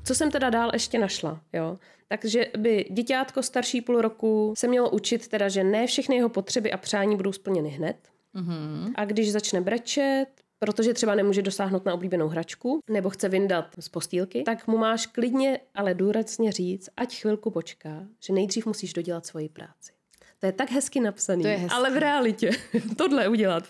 Co 0.05 0.15
jsem 0.15 0.31
teda 0.31 0.51
dál 0.51 0.71
ještě 0.73 0.99
našla, 0.99 1.41
jo? 1.53 1.79
Takže 2.09 2.47
by 2.59 2.87
děťátko 2.91 3.43
starší 3.43 3.81
půl 3.81 4.01
roku 4.01 4.55
se 4.57 4.69
mělo 4.69 4.91
učit 4.91 5.29
teda, 5.29 5.49
že 5.49 5.65
ne 5.65 5.87
všechny 5.87 6.17
jeho 6.17 6.29
potřeby 6.29 6.73
a 6.73 6.77
přání 6.77 7.17
budou 7.17 7.33
splněny 7.33 7.69
hned. 7.69 7.97
Mm-hmm. 8.35 8.93
A 8.95 9.05
když 9.05 9.33
začne 9.33 9.61
brečet, 9.61 10.27
protože 10.59 10.95
třeba 10.95 11.15
nemůže 11.15 11.43
dosáhnout 11.43 11.85
na 11.85 11.95
oblíbenou 11.95 12.29
hračku, 12.29 12.81
nebo 12.91 13.11
chce 13.11 13.29
vyndat 13.29 13.67
z 13.79 13.89
postýlky, 13.89 14.43
tak 14.43 14.67
mu 14.67 14.79
máš 14.79 15.07
klidně, 15.07 15.61
ale 15.75 15.95
důrazně 15.95 16.53
říct, 16.53 16.89
ať 16.97 17.21
chvilku 17.21 17.51
počká, 17.51 18.07
že 18.27 18.33
nejdřív 18.33 18.67
musíš 18.67 18.93
dodělat 18.93 19.27
svoji 19.27 19.49
práci. 19.49 19.93
To 20.39 20.47
je 20.47 20.53
tak 20.53 20.71
hezky 20.71 21.01
napsaný, 21.01 21.43
To 21.43 21.49
je 21.49 21.57
hezký. 21.57 21.77
ale 21.77 21.91
v 21.91 21.97
realitě 21.97 22.51
tohle 22.97 23.29
udělat, 23.29 23.65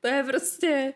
to 0.00 0.08
je 0.08 0.24
prostě 0.24 0.92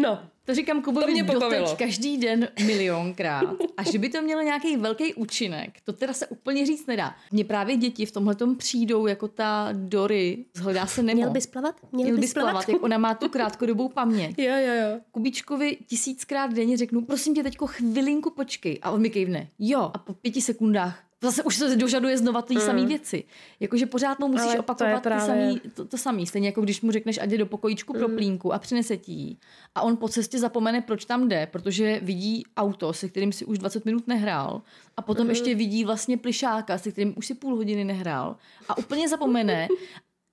No, 0.00 0.18
To 0.44 0.54
říkám 0.54 0.76
To 0.76 0.84
Kubovi 0.84 1.12
mě 1.12 1.24
pobavilo. 1.24 1.62
doteď 1.64 1.78
každý 1.78 2.18
den 2.18 2.48
milionkrát. 2.66 3.44
A 3.76 3.82
že 3.90 3.98
by 3.98 4.08
to 4.08 4.22
mělo 4.22 4.42
nějaký 4.42 4.76
velký 4.76 5.14
účinek, 5.14 5.70
to 5.84 5.92
teda 5.92 6.12
se 6.12 6.26
úplně 6.26 6.66
říct 6.66 6.86
nedá. 6.86 7.14
Mně 7.32 7.44
právě 7.44 7.76
děti 7.76 8.06
v 8.06 8.12
tomhle 8.12 8.36
přijdou 8.56 9.06
jako 9.06 9.28
ta 9.28 9.68
Dory, 9.72 10.44
zhledá 10.56 10.86
se 10.86 11.02
Nemo. 11.02 11.16
měl 11.16 11.30
bys 11.30 11.46
plavat? 11.46 11.74
Měl, 11.92 12.04
Měl 12.04 12.16
bys 12.16 12.20
bys 12.24 12.34
plavat, 12.34 12.68
jak 12.68 12.82
ona 12.82 12.98
má 12.98 13.14
tu 13.14 13.28
krátkodobou 13.28 13.88
paměť. 13.88 14.38
Jo, 14.38 14.54
jo, 14.56 14.74
jo. 14.74 15.00
Kubičkovi 15.10 15.76
tisíckrát 15.86 16.52
denně 16.52 16.76
řeknu, 16.76 17.00
prosím 17.04 17.34
tě, 17.34 17.42
teďko 17.42 17.66
chvilinku 17.66 18.30
počkej. 18.30 18.78
A 18.82 18.90
on 18.90 19.00
mi 19.00 19.10
kejvne. 19.10 19.48
Jo. 19.58 19.90
A 19.94 19.98
po 19.98 20.14
pěti 20.14 20.40
sekundách 20.42 21.02
zase 21.22 21.42
už 21.42 21.56
se 21.56 21.76
dožaduje 21.76 22.18
znova 22.18 22.42
ty 22.42 22.54
mm. 22.54 22.60
samé 22.60 22.86
věci. 22.86 23.24
Jakože 23.60 23.86
pořád 23.86 24.18
mu 24.18 24.28
musíš 24.28 24.46
Ale 24.46 24.56
to 24.56 24.62
opakovat 24.62 25.02
právě- 25.02 25.20
ty 25.20 25.26
samý, 25.26 25.60
to, 25.74 25.84
to 25.84 25.98
samý. 25.98 26.26
Stejně 26.26 26.48
jako 26.48 26.60
když 26.60 26.80
mu 26.80 26.90
řekneš, 26.90 27.18
ať 27.18 27.30
jde 27.30 27.38
do 27.38 27.46
pokojíčku 27.46 27.92
pro 27.92 28.08
plínku 28.08 28.52
a 28.52 28.58
přinese 28.58 28.96
ti 28.96 29.12
ji. 29.12 29.36
A 29.74 29.82
on 29.82 29.96
po 29.96 30.08
cestě 30.08 30.38
zapomene, 30.38 30.80
proč 30.80 31.04
tam 31.04 31.28
jde, 31.28 31.46
protože 31.46 32.00
vidí 32.02 32.44
auto, 32.56 32.92
se 32.92 33.08
kterým 33.08 33.32
si 33.32 33.44
už 33.44 33.58
20 33.58 33.84
minut 33.84 34.08
nehrál. 34.08 34.62
A 34.96 35.02
potom 35.02 35.30
ještě 35.30 35.54
vidí 35.54 35.84
vlastně 35.84 36.16
plišáka, 36.16 36.78
se 36.78 36.92
kterým 36.92 37.14
už 37.16 37.26
si 37.26 37.34
půl 37.34 37.56
hodiny 37.56 37.84
nehrál. 37.84 38.36
A 38.68 38.78
úplně 38.78 39.08
zapomene, 39.08 39.68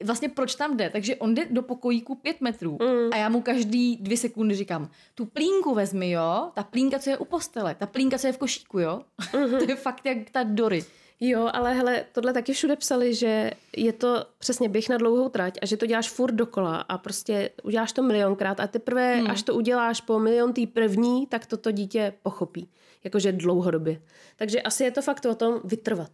vlastně 0.04 0.30
proč 0.30 0.56
tam 0.56 0.78
jde. 0.78 0.90
Takže 0.90 1.16
on 1.16 1.36
jde 1.36 1.46
do 1.50 1.62
pokojíku 1.62 2.16
pět 2.16 2.42
metrů 2.42 2.78
mm. 2.82 3.10
a 3.14 3.18
já 3.18 3.30
mu 3.30 3.42
každý 3.42 3.96
dvě 3.96 4.18
sekundy 4.18 4.56
říkám, 4.56 4.90
tu 5.16 5.26
plínku 5.26 5.74
vezmi, 5.74 6.12
jo? 6.12 6.52
Ta 6.54 6.64
plínka, 6.64 7.00
co 7.00 7.10
je 7.10 7.18
u 7.18 7.26
postele, 7.26 7.76
ta 7.76 7.86
plínka, 7.86 8.18
co 8.18 8.28
je 8.28 8.34
v 8.34 8.38
košíku, 8.38 8.80
jo? 8.80 9.02
Mhm. 9.34 9.60
to 9.66 9.72
je 9.72 9.76
fakt 9.76 10.06
jak 10.06 10.18
ta 10.32 10.44
Dory. 10.44 10.86
Jo, 11.20 11.50
ale 11.54 11.74
hele, 11.74 12.06
tohle 12.12 12.34
taky 12.34 12.54
všude 12.54 12.76
psali, 12.76 13.14
že 13.14 13.52
je 13.78 13.94
to 13.94 14.26
přesně 14.38 14.70
běh 14.70 14.90
na 14.90 14.98
dlouhou 14.98 15.30
trať 15.30 15.58
a 15.62 15.66
že 15.66 15.78
to 15.78 15.86
děláš 15.86 16.10
furt 16.10 16.32
dokola 16.32 16.76
a 16.78 16.98
prostě 16.98 17.50
uděláš 17.64 17.92
to 17.92 18.04
milionkrát 18.04 18.60
a 18.60 18.68
teprve, 18.68 19.16
hmm. 19.16 19.32
až 19.32 19.44
to 19.44 19.56
uděláš 19.56 20.02
po 20.02 20.20
miliontý 20.20 20.68
první, 20.68 21.28
tak 21.28 21.46
to 21.46 21.58
to 21.58 21.72
dítě 21.72 22.14
pochopí. 22.24 22.70
Jakože 23.04 23.32
dlouhodobě. 23.32 24.02
Takže 24.36 24.62
asi 24.62 24.84
je 24.84 24.92
to 24.92 25.02
fakt 25.02 25.26
o 25.26 25.36
tom 25.36 25.62
vytrvat. 25.64 26.10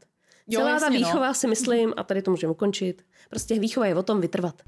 Jo, 0.48 0.60
Celá 0.60 0.70
jasně, 0.70 0.86
ta 0.88 0.94
no. 0.94 0.98
výchova 1.00 1.34
si 1.34 1.48
myslím, 1.48 1.94
a 1.98 2.04
tady 2.04 2.22
to 2.22 2.32
můžeme 2.32 2.52
ukončit, 2.52 3.06
prostě 3.30 3.60
výchova 3.60 3.86
je 3.88 3.96
o 3.96 4.04
tom 4.04 4.22
vytrvat. 4.22 4.62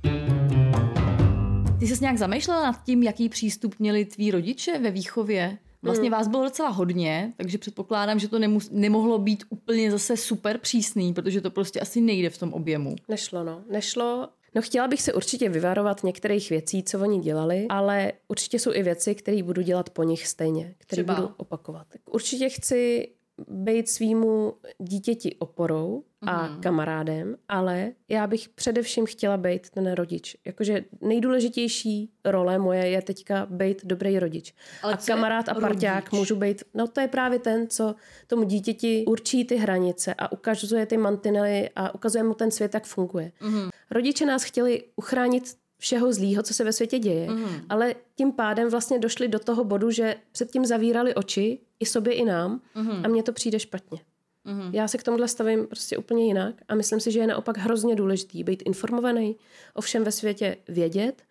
Ty 1.79 1.87
jsi 1.87 2.01
nějak 2.01 2.17
zamýšlela 2.17 2.63
nad 2.63 2.83
tím, 2.83 3.03
jaký 3.03 3.29
přístup 3.29 3.75
měli 3.79 4.05
tví 4.05 4.31
rodiče 4.31 4.79
ve 4.79 4.91
výchově? 4.91 5.57
Vlastně 5.81 6.09
vás 6.09 6.27
bylo 6.27 6.43
docela 6.43 6.69
hodně, 6.69 7.33
takže 7.37 7.57
předpokládám, 7.57 8.19
že 8.19 8.27
to 8.27 8.39
nemus- 8.39 8.69
nemohlo 8.71 9.19
být 9.19 9.43
úplně 9.49 9.91
zase 9.91 10.17
super 10.17 10.57
přísný, 10.57 11.13
protože 11.13 11.41
to 11.41 11.51
prostě 11.51 11.79
asi 11.79 12.01
nejde 12.01 12.29
v 12.29 12.37
tom 12.37 12.53
objemu. 12.53 12.95
Nešlo, 13.09 13.43
no. 13.43 13.61
Nešlo. 13.69 14.29
No 14.55 14.61
chtěla 14.61 14.87
bych 14.87 15.01
se 15.01 15.13
určitě 15.13 15.49
vyvarovat 15.49 16.03
některých 16.03 16.49
věcí, 16.49 16.83
co 16.83 16.99
oni 16.99 17.19
dělali, 17.19 17.65
ale 17.69 18.11
určitě 18.27 18.59
jsou 18.59 18.73
i 18.73 18.83
věci, 18.83 19.15
které 19.15 19.43
budu 19.43 19.61
dělat 19.61 19.89
po 19.89 20.03
nich 20.03 20.27
stejně, 20.27 20.75
které 20.77 21.03
budu 21.03 21.29
opakovat. 21.37 21.87
Tak 21.89 22.01
určitě 22.11 22.49
chci 22.49 23.09
být 23.47 23.89
svýmu 23.89 24.53
dítěti 24.79 25.35
oporou 25.39 26.03
a 26.21 26.47
Mhm. 26.47 26.61
kamarádem, 26.61 27.35
ale 27.49 27.91
já 28.09 28.27
bych 28.27 28.49
především 28.49 29.05
chtěla 29.05 29.37
být 29.37 29.69
ten 29.69 29.91
rodič. 29.91 30.37
Jakože 30.45 30.83
nejdůležitější 31.01 32.09
role 32.25 32.57
moje 32.59 32.87
je 32.87 33.01
teďka 33.01 33.47
být 33.49 33.85
dobrý 33.85 34.19
rodič. 34.19 34.53
Ale 34.83 34.93
a 34.93 34.97
kamarád 34.97 35.49
a 35.49 35.53
parťák 35.53 36.11
můžu 36.11 36.35
být, 36.35 36.63
no 36.73 36.87
to 36.87 37.01
je 37.01 37.07
právě 37.07 37.39
ten, 37.39 37.67
co 37.67 37.95
tomu 38.27 38.43
dítěti 38.43 39.03
určí 39.07 39.45
ty 39.45 39.55
hranice 39.55 40.13
a 40.13 40.31
ukazuje 40.31 40.85
ty 40.85 40.97
mantinely 40.97 41.69
a 41.75 41.95
ukazuje 41.95 42.23
mu 42.23 42.33
ten 42.33 42.51
svět, 42.51 42.73
jak 42.73 42.85
funguje. 42.85 43.31
Mm. 43.41 43.69
Rodiče 43.91 44.25
nás 44.25 44.43
chtěli 44.43 44.83
uchránit 44.95 45.43
všeho 45.77 46.13
zlýho, 46.13 46.43
co 46.43 46.53
se 46.53 46.63
ve 46.63 46.73
světě 46.73 46.99
děje, 46.99 47.31
mm. 47.31 47.45
ale 47.69 47.95
tím 48.15 48.31
pádem 48.31 48.69
vlastně 48.69 48.99
došli 48.99 49.27
do 49.27 49.39
toho 49.39 49.63
bodu, 49.63 49.91
že 49.91 50.15
předtím 50.31 50.65
zavírali 50.65 51.15
oči 51.15 51.59
i 51.79 51.85
sobě, 51.85 52.13
i 52.13 52.25
nám 52.25 52.61
mm. 52.75 53.05
a 53.05 53.07
mně 53.07 53.23
to 53.23 53.33
přijde 53.33 53.59
špatně. 53.59 53.99
Mm. 54.45 54.69
Já 54.73 54.87
se 54.87 54.97
k 54.97 55.03
tomuhle 55.03 55.27
stavím 55.27 55.67
prostě 55.67 55.97
úplně 55.97 56.25
jinak 56.25 56.55
a 56.67 56.75
myslím 56.75 56.99
si, 56.99 57.11
že 57.11 57.19
je 57.19 57.27
naopak 57.27 57.57
hrozně 57.57 57.95
důležitý 57.95 58.43
být 58.43 58.63
informovaný, 58.65 59.35
o 59.73 59.81
všem 59.81 60.03
ve 60.03 60.11
světě 60.11 60.57
vědět 60.67 61.23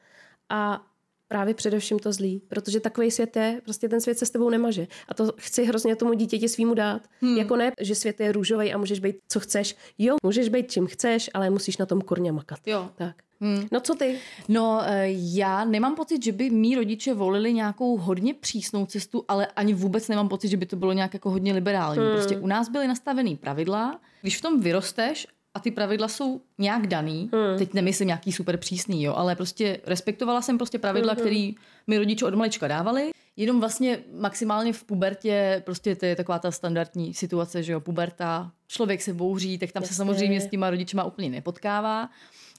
a 0.49 0.87
právě 1.29 1.55
především 1.55 1.99
to 1.99 2.13
zlý, 2.13 2.43
protože 2.49 2.81
takový 2.81 3.11
svět 3.11 3.37
je, 3.37 3.61
prostě 3.65 3.89
ten 3.89 4.01
svět 4.01 4.19
se 4.19 4.27
s 4.27 4.31
tebou 4.31 4.51
nemaže. 4.51 4.87
A 5.09 5.15
to 5.15 5.33
chci 5.37 5.65
hrozně 5.65 5.97
tomu 5.97 6.15
dítěti 6.15 6.49
svýmu 6.49 6.75
dát. 6.75 7.03
Hmm. 7.21 7.39
Jako 7.39 7.57
ne, 7.57 7.73
že 7.81 7.95
svět 7.95 8.21
je 8.21 8.33
růžový 8.33 8.73
a 8.73 8.79
můžeš 8.79 9.01
být, 9.01 9.17
co 9.29 9.41
chceš. 9.41 9.77
Jo, 9.99 10.17
můžeš 10.23 10.49
být, 10.49 10.71
čím 10.71 10.87
chceš, 10.87 11.31
ale 11.35 11.51
musíš 11.51 11.77
na 11.77 11.87
tom 11.87 12.01
kurně 12.01 12.33
makat. 12.33 12.59
Jo. 12.67 12.91
Tak. 12.95 13.17
Hmm. 13.41 13.67
No 13.73 13.81
co 13.81 13.95
ty? 13.95 14.19
No, 14.49 14.83
eh, 14.85 15.07
já 15.11 15.65
nemám 15.65 15.95
pocit, 15.95 16.25
že 16.25 16.33
by 16.33 16.51
mý 16.51 16.75
rodiče 16.75 17.15
volili 17.15 17.53
nějakou 17.53 17.97
hodně 17.97 18.35
přísnou 18.35 18.87
cestu, 18.87 19.25
ale 19.29 19.47
ani 19.47 19.75
vůbec 19.75 20.09
nemám 20.09 20.29
pocit, 20.29 20.49
že 20.49 20.57
by 20.57 20.67
to 20.67 20.77
bylo 20.77 20.93
nějak 20.93 21.15
jako 21.15 21.31
hodně 21.31 21.53
liberální. 21.53 21.99
Hmm. 21.99 22.13
Prostě 22.13 22.37
u 22.37 22.47
nás 22.47 22.69
byly 22.69 22.89
nastavený 22.89 23.37
pravidla. 23.37 24.01
Když 24.23 24.39
v 24.39 24.41
tom 24.41 24.61
vyrosteš 24.61 25.27
a 25.55 25.61
ty 25.61 25.71
pravidla 25.71 26.09
jsou 26.09 26.41
nějak 26.59 26.87
daný, 26.87 27.31
hmm. 27.33 27.59
teď 27.59 27.75
nemyslím 27.75 28.07
nějaký 28.07 28.33
super 28.33 28.57
přísný, 28.57 29.03
jo, 29.03 29.15
ale 29.17 29.37
prostě 29.37 29.81
respektovala 29.85 30.43
jsem 30.43 30.59
prostě 30.59 30.79
pravidla, 30.79 31.13
hmm. 31.13 31.21
které 31.21 31.51
mi 31.87 31.99
rodiče 31.99 32.25
od 32.25 32.35
malička 32.35 32.69
dávali. 32.69 33.11
Jenom 33.37 33.61
vlastně 33.61 33.99
maximálně 34.13 34.73
v 34.73 34.85
pubertě, 34.85 35.63
prostě 35.67 35.97
to 35.97 36.07
je 36.07 36.17
taková 36.17 36.39
ta 36.39 36.51
standardní 36.51 37.15
situace, 37.15 37.63
že 37.63 37.73
jo, 37.73 37.81
puberta, 37.81 38.51
člověk 38.67 39.03
se 39.03 39.15
bouří, 39.15 39.59
tak 39.59 39.73
tam 39.73 39.83
Jasně. 39.83 39.95
se 39.95 39.97
samozřejmě 39.97 40.41
s 40.41 40.47
těma 40.47 40.71
rodičima 40.71 41.05
úplně 41.05 41.31
nepotkává. 41.31 42.09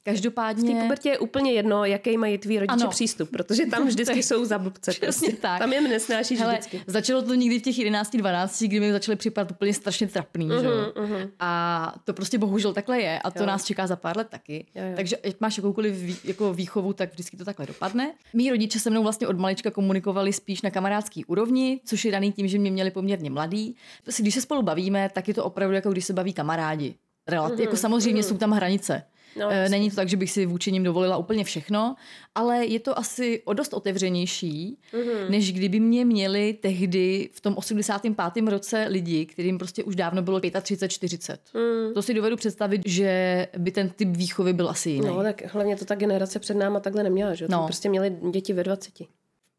Každopádně... 0.05 0.71
V 0.71 0.73
té 0.75 0.81
pubertě 0.81 1.09
je 1.09 1.19
úplně 1.19 1.51
jedno, 1.51 1.85
jaký 1.85 2.17
mají 2.17 2.37
tví 2.37 2.59
rodiče 2.59 2.83
Ano. 2.83 2.89
přístup, 2.89 3.29
protože 3.29 3.65
tam 3.65 3.87
vždycky 3.87 4.23
jsou 4.23 4.45
za 4.45 4.57
blbce. 4.59 4.91
Prostě. 4.99 5.33
tak. 5.33 5.59
Tam 5.59 5.73
je 5.73 5.81
nesnášíš 5.81 6.39
Hele, 6.39 6.53
vždycky. 6.53 6.81
začalo 6.87 7.21
to 7.21 7.33
někdy 7.33 7.59
v 7.59 7.61
těch 7.61 7.75
11-12, 7.75 8.67
kdy 8.67 8.79
mi 8.79 8.91
začaly 8.91 9.15
připadat 9.15 9.51
úplně 9.51 9.73
strašně 9.73 10.07
trapný, 10.07 10.49
uh-huh, 10.49 10.61
že 10.61 11.01
mhm. 11.01 11.29
A 11.39 11.95
to 12.03 12.13
prostě 12.13 12.37
bohužel 12.37 12.73
takhle 12.73 13.01
je 13.01 13.19
a 13.19 13.31
to 13.31 13.39
Jo. 13.39 13.45
nás 13.45 13.65
čeká 13.65 13.87
za 13.87 13.95
pár 13.95 14.17
let 14.17 14.27
taky. 14.29 14.65
Jo, 14.75 14.83
jo. 14.89 14.93
Takže 14.95 15.17
ať 15.17 15.35
máš 15.39 15.57
jakoukoliv 15.57 15.95
vý, 15.95 16.17
jako 16.23 16.53
výchovu, 16.53 16.93
tak 16.93 17.11
vždycky 17.13 17.37
to 17.37 17.45
takhle 17.45 17.65
dopadne. 17.65 18.13
Mí 18.33 18.49
rodiče 18.49 18.79
se 18.79 18.89
mnou 18.89 19.03
vlastně 19.03 19.27
od 19.27 19.39
malička 19.39 19.71
komunikovali 19.71 20.33
spíš 20.33 20.61
na 20.61 20.69
kamarádský 20.69 21.25
úrovni, 21.25 21.79
což 21.85 22.05
je 22.05 22.11
daný 22.11 22.31
tím, 22.31 22.47
že 22.47 22.59
mě 22.59 22.71
měli 22.71 22.91
poměrně 22.91 23.29
mladý. 23.29 23.75
Prostě 24.03 24.21
Když 24.23 24.33
se 24.33 24.41
spolu 24.41 24.61
bavíme, 24.61 25.09
tak 25.13 25.27
je 25.27 25.33
to 25.33 25.43
opravdu 25.43 25.75
jako 25.75 25.91
když 25.91 26.05
se 26.05 26.13
baví 26.13 26.33
kamarádi. 26.33 26.95
Relat, 27.27 27.59
jako 27.59 27.77
samozřejmě 27.77 28.23
jsou 28.23 28.37
tam 28.37 28.51
hranice. 28.51 29.03
No, 29.39 29.49
jasně. 29.49 29.69
Není 29.69 29.89
to 29.89 29.95
tak, 29.95 30.09
že 30.09 30.17
bych 30.17 30.31
si 30.31 30.45
vůči 30.45 30.71
nim 30.71 30.83
dovolila 30.83 31.17
úplně 31.17 31.43
všechno, 31.43 31.95
ale 32.35 32.65
je 32.65 32.79
to 32.79 32.99
asi 32.99 33.41
o 33.45 33.53
dost 33.53 33.73
otevřenější, 33.73 34.77
Mhm. 34.93 35.01
mm-hmm. 35.03 35.29
než 35.29 35.53
kdyby 35.53 35.79
mě 35.79 36.05
měli 36.05 36.53
tehdy 36.53 37.29
v 37.33 37.41
tom 37.41 37.53
85. 37.57 38.47
roce 38.47 38.85
lidi, 38.89 39.25
kterým 39.25 39.57
prostě 39.57 39.83
už 39.83 39.95
dávno 39.95 40.21
bylo 40.21 40.39
35-40. 40.39 41.37
Mm. 41.53 41.93
To 41.93 42.01
si 42.01 42.13
dovedu 42.13 42.35
představit, 42.35 42.81
že 42.85 43.47
by 43.57 43.71
ten 43.71 43.89
typ 43.89 44.09
výchovy 44.17 44.53
byl 44.53 44.69
asi 44.69 44.89
jiný. 44.89 45.07
No, 45.07 45.23
tak 45.23 45.53
hlavně 45.53 45.75
to 45.75 45.85
ta 45.85 45.95
generace 45.95 46.39
před 46.39 46.57
náma 46.57 46.79
takhle 46.79 47.03
neměla, 47.03 47.33
že? 47.35 47.47
No. 47.49 47.57
No. 47.57 47.65
Prostě 47.65 47.89
měli 47.89 48.17
děti 48.31 48.53
ve 48.53 48.63
20. 48.63 48.93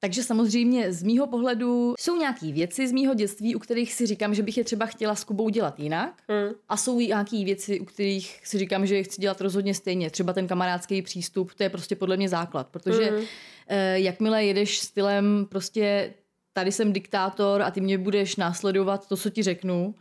Takže 0.01 0.23
samozřejmě 0.23 0.93
z 0.93 1.03
mýho 1.03 1.27
pohledu 1.27 1.95
jsou 1.99 2.17
nějaké 2.17 2.53
věci 2.53 2.89
z 2.89 2.93
mýho 2.93 3.15
dětství, 3.15 3.55
u 3.55 3.59
kterých 3.59 3.93
si 3.93 4.07
říkám, 4.07 4.35
že 4.35 4.43
bych 4.43 4.57
je 4.59 4.65
třeba 4.65 4.87
chtěla 4.87 5.15
s 5.15 5.25
Kubou 5.25 5.49
dělat 5.49 5.81
jinak. 5.81 6.23
Hmm. 6.29 6.53
A 6.69 6.77
jsou 6.77 7.01
nějaké 7.01 7.45
věci, 7.45 7.81
u 7.81 7.85
kterých 7.85 8.41
si 8.45 8.59
říkám, 8.59 8.87
že 8.87 8.97
je 8.97 9.03
chci 9.03 9.21
dělat 9.21 9.41
rozhodně 9.41 9.75
stejně. 9.75 10.11
Třeba 10.11 10.33
ten 10.33 10.47
kamarádský 10.47 11.03
přístup, 11.03 11.55
to 11.55 11.63
je 11.63 11.69
prostě 11.71 11.97
podle 11.97 12.17
mě 12.17 12.29
základ. 12.29 12.67
Protože 12.67 13.11
Hmm. 13.11 13.25
eh, 13.69 13.99
jakmile 14.01 14.45
jedeš 14.45 14.79
stylem 14.79 15.47
prostě 15.49 16.15
tady 16.53 16.73
jsem 16.73 16.93
diktátor 16.93 17.63
a 17.63 17.71
ty 17.71 17.81
mě 17.81 17.99
budeš 17.99 18.37
následovat 18.37 19.09
to, 19.09 19.17
co 19.17 19.31
ti 19.31 19.43
řeknu, 19.43 19.95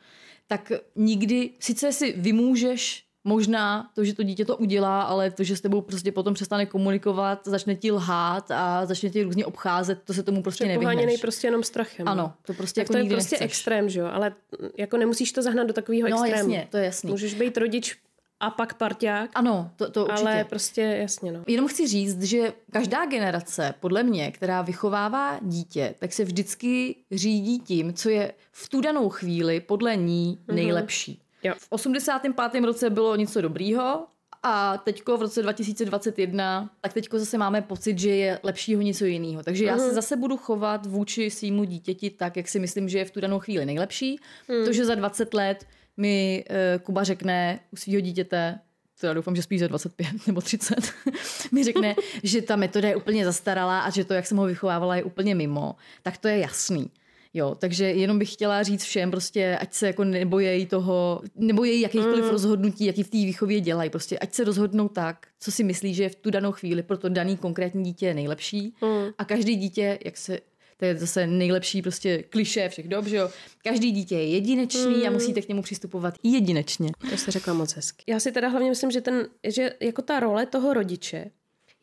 tak 0.47 0.71
nikdy, 0.95 1.49
sice 1.59 1.93
si 1.93 2.13
vymůžeš 2.17 3.04
možná 3.27 3.89
to, 3.95 4.03
že 4.03 4.13
to 4.13 4.23
dítě 4.23 4.45
to 4.45 4.57
udělá, 4.57 5.01
ale 5.01 5.31
to, 5.31 5.43
že 5.43 5.57
s 5.57 5.61
tebou 5.61 5.81
prostě 5.81 6.11
potom 6.11 6.33
přestane 6.33 6.65
komunikovat, 6.65 7.41
začne 7.47 7.75
ti 7.75 7.91
lhát 7.91 8.51
a 8.51 8.85
začne 8.85 9.09
ti 9.09 9.23
různě 9.23 9.45
obcházet, 9.45 9.99
to 10.05 10.13
se 10.13 10.23
tomu 10.23 10.43
prostě 10.43 10.65
nevyhneš. 10.65 11.21
prostě 11.21 11.47
jenom 11.47 11.63
strachem. 11.63 12.07
Ano, 12.07 12.23
no. 12.23 12.33
to 12.45 12.53
prostě 12.53 12.81
Tak 12.81 12.89
jako 12.89 12.93
to 12.93 12.97
je 12.97 13.15
prostě 13.15 13.35
nechceš. 13.35 13.45
extrém, 13.45 13.89
že 13.89 13.99
jo? 13.99 14.09
Ale 14.11 14.29
mm, 14.61 14.69
jako 14.77 14.97
nemusíš 14.97 15.31
to 15.31 15.41
zahnat 15.41 15.67
do 15.67 15.73
takového 15.73 16.09
No 16.09 16.23
extrému. 16.23 16.49
jasně, 16.49 16.67
to 16.71 16.77
je 16.77 16.85
jasný. 16.85 17.11
Můžeš 17.11 17.33
být 17.33 17.57
rodič 17.57 17.97
a 18.39 18.49
pak 18.49 18.73
parťák, 18.73 19.29
Ano, 19.35 19.71
to, 19.75 19.91
to 19.91 20.05
určitě. 20.05 20.21
ale 20.29 20.43
prostě 20.43 20.81
jasně, 20.81 21.31
no. 21.31 21.43
Jenom 21.47 21.67
chci 21.67 21.87
říct, 21.87 22.23
že 22.23 22.53
každá 22.71 23.05
generace, 23.05 23.73
podle 23.79 24.03
mě, 24.03 24.31
která 24.31 24.61
vychovává 24.61 25.39
dítě, 25.41 25.95
tak 25.99 26.13
se 26.13 26.23
vždycky 26.23 26.95
řídí 27.11 27.59
tím, 27.59 27.93
co 27.93 28.09
je 28.09 28.33
v 28.51 28.69
tu 28.69 28.81
danou 28.81 29.09
chvíli 29.09 29.59
podle 29.59 29.95
ní 29.95 30.37
nejlepší. 30.51 31.21
Jo. 31.45 31.53
V 31.57 31.67
85. 31.69 32.63
roce 32.63 32.89
bylo 32.89 33.15
něco 33.15 33.41
dobrýho 33.41 34.05
a 34.43 34.77
teďko 34.77 35.17
v 35.17 35.21
roce 35.21 35.41
2021, 35.41 36.69
tak 36.81 36.93
teďko 36.93 37.19
zase 37.19 37.37
máme 37.37 37.61
pocit, 37.61 37.99
že 37.99 38.09
je 38.09 38.39
lepšího 38.43 38.81
něco 38.81 39.05
jiného. 39.05 39.43
Takže 39.43 39.65
já 39.65 39.77
se 39.77 39.93
zase 39.93 40.15
budu 40.15 40.37
chovat 40.37 40.85
vůči 40.85 41.31
svýmu 41.31 41.63
dítěti 41.63 42.09
tak, 42.09 42.37
jak 42.37 42.47
si 42.47 42.59
myslím, 42.59 42.89
že 42.89 42.97
je 42.97 43.05
v 43.05 43.11
tu 43.11 43.21
danou 43.21 43.39
chvíli 43.39 43.65
nejlepší. 43.65 44.19
To, 44.65 44.73
že 44.73 44.85
za 44.85 44.95
20 44.95 45.33
let 45.33 45.65
mi 45.97 46.45
uh, 46.49 46.81
Kuba 46.81 47.03
řekne 47.03 47.59
u 47.71 47.75
svého 47.75 47.99
dítěte, 47.99 48.59
teda 48.99 49.13
doufám, 49.13 49.35
že 49.35 49.41
spíš 49.41 49.59
za 49.59 49.67
25 49.67 50.07
nebo 50.27 50.41
30, 50.41 50.75
mi 51.51 51.63
řekne, 51.63 51.95
že 52.23 52.41
ta 52.41 52.55
metoda 52.55 52.89
je 52.89 52.95
úplně 52.95 53.25
zastaralá 53.25 53.79
a 53.79 53.89
že 53.89 54.05
to, 54.05 54.13
jak 54.13 54.27
jsem 54.27 54.37
ho 54.37 54.45
vychovávala, 54.45 54.95
je 54.95 55.03
úplně 55.03 55.35
mimo, 55.35 55.75
tak 56.03 56.17
to 56.17 56.27
je 56.27 56.37
jasný. 56.37 56.91
Jo, 57.37 57.55
takže 57.59 57.85
jenom 57.85 58.19
bych 58.19 58.33
chtěla 58.33 58.63
říct 58.63 58.83
všem, 58.83 59.11
prostě, 59.11 59.57
ať 59.61 59.73
se 59.73 59.87
jako 59.87 60.03
nebojejí 60.03 60.65
toho, 60.65 61.21
nebojejí 61.35 61.81
jakýchkoliv 61.81 62.25
mm. 62.25 62.31
rozhodnutí, 62.31 62.85
jaký 62.85 63.03
v 63.03 63.09
té 63.09 63.17
výchově 63.17 63.61
dělají. 63.61 63.89
Prostě 63.89 64.19
ať 64.19 64.33
se 64.33 64.43
rozhodnou 64.43 64.87
tak, 64.87 65.27
co 65.39 65.51
si 65.51 65.63
myslí, 65.63 65.93
že 65.93 66.03
je 66.03 66.09
v 66.09 66.15
tu 66.15 66.31
danou 66.31 66.51
chvíli 66.51 66.83
pro 66.83 66.97
to 66.97 67.09
daný 67.09 67.37
konkrétní 67.37 67.83
dítě 67.83 68.05
je 68.05 68.13
nejlepší. 68.13 68.75
Mm. 68.81 69.11
A 69.17 69.25
každý 69.25 69.55
dítě, 69.55 69.99
jak 70.05 70.17
se 70.17 70.39
to 70.77 70.85
je 70.85 70.95
zase 70.95 71.27
nejlepší 71.27 71.81
prostě 71.81 72.23
kliše 72.23 72.69
všech 72.69 72.87
dob, 72.87 73.05
že 73.05 73.15
jo. 73.15 73.29
Každý 73.63 73.91
dítě 73.91 74.15
je 74.15 74.27
jedinečný 74.27 74.95
mm. 74.97 75.07
a 75.07 75.11
musíte 75.11 75.41
k 75.41 75.49
němu 75.49 75.61
přistupovat 75.61 76.13
jedinečně. 76.23 76.89
To 77.09 77.17
se 77.17 77.31
řekla 77.31 77.53
moc 77.53 77.75
hezky. 77.75 78.03
Já 78.07 78.19
si 78.19 78.31
teda 78.31 78.47
hlavně 78.47 78.69
myslím, 78.69 78.91
že, 78.91 79.01
ten, 79.01 79.27
že 79.47 79.71
jako 79.79 80.01
ta 80.01 80.19
role 80.19 80.45
toho 80.45 80.73
rodiče 80.73 81.31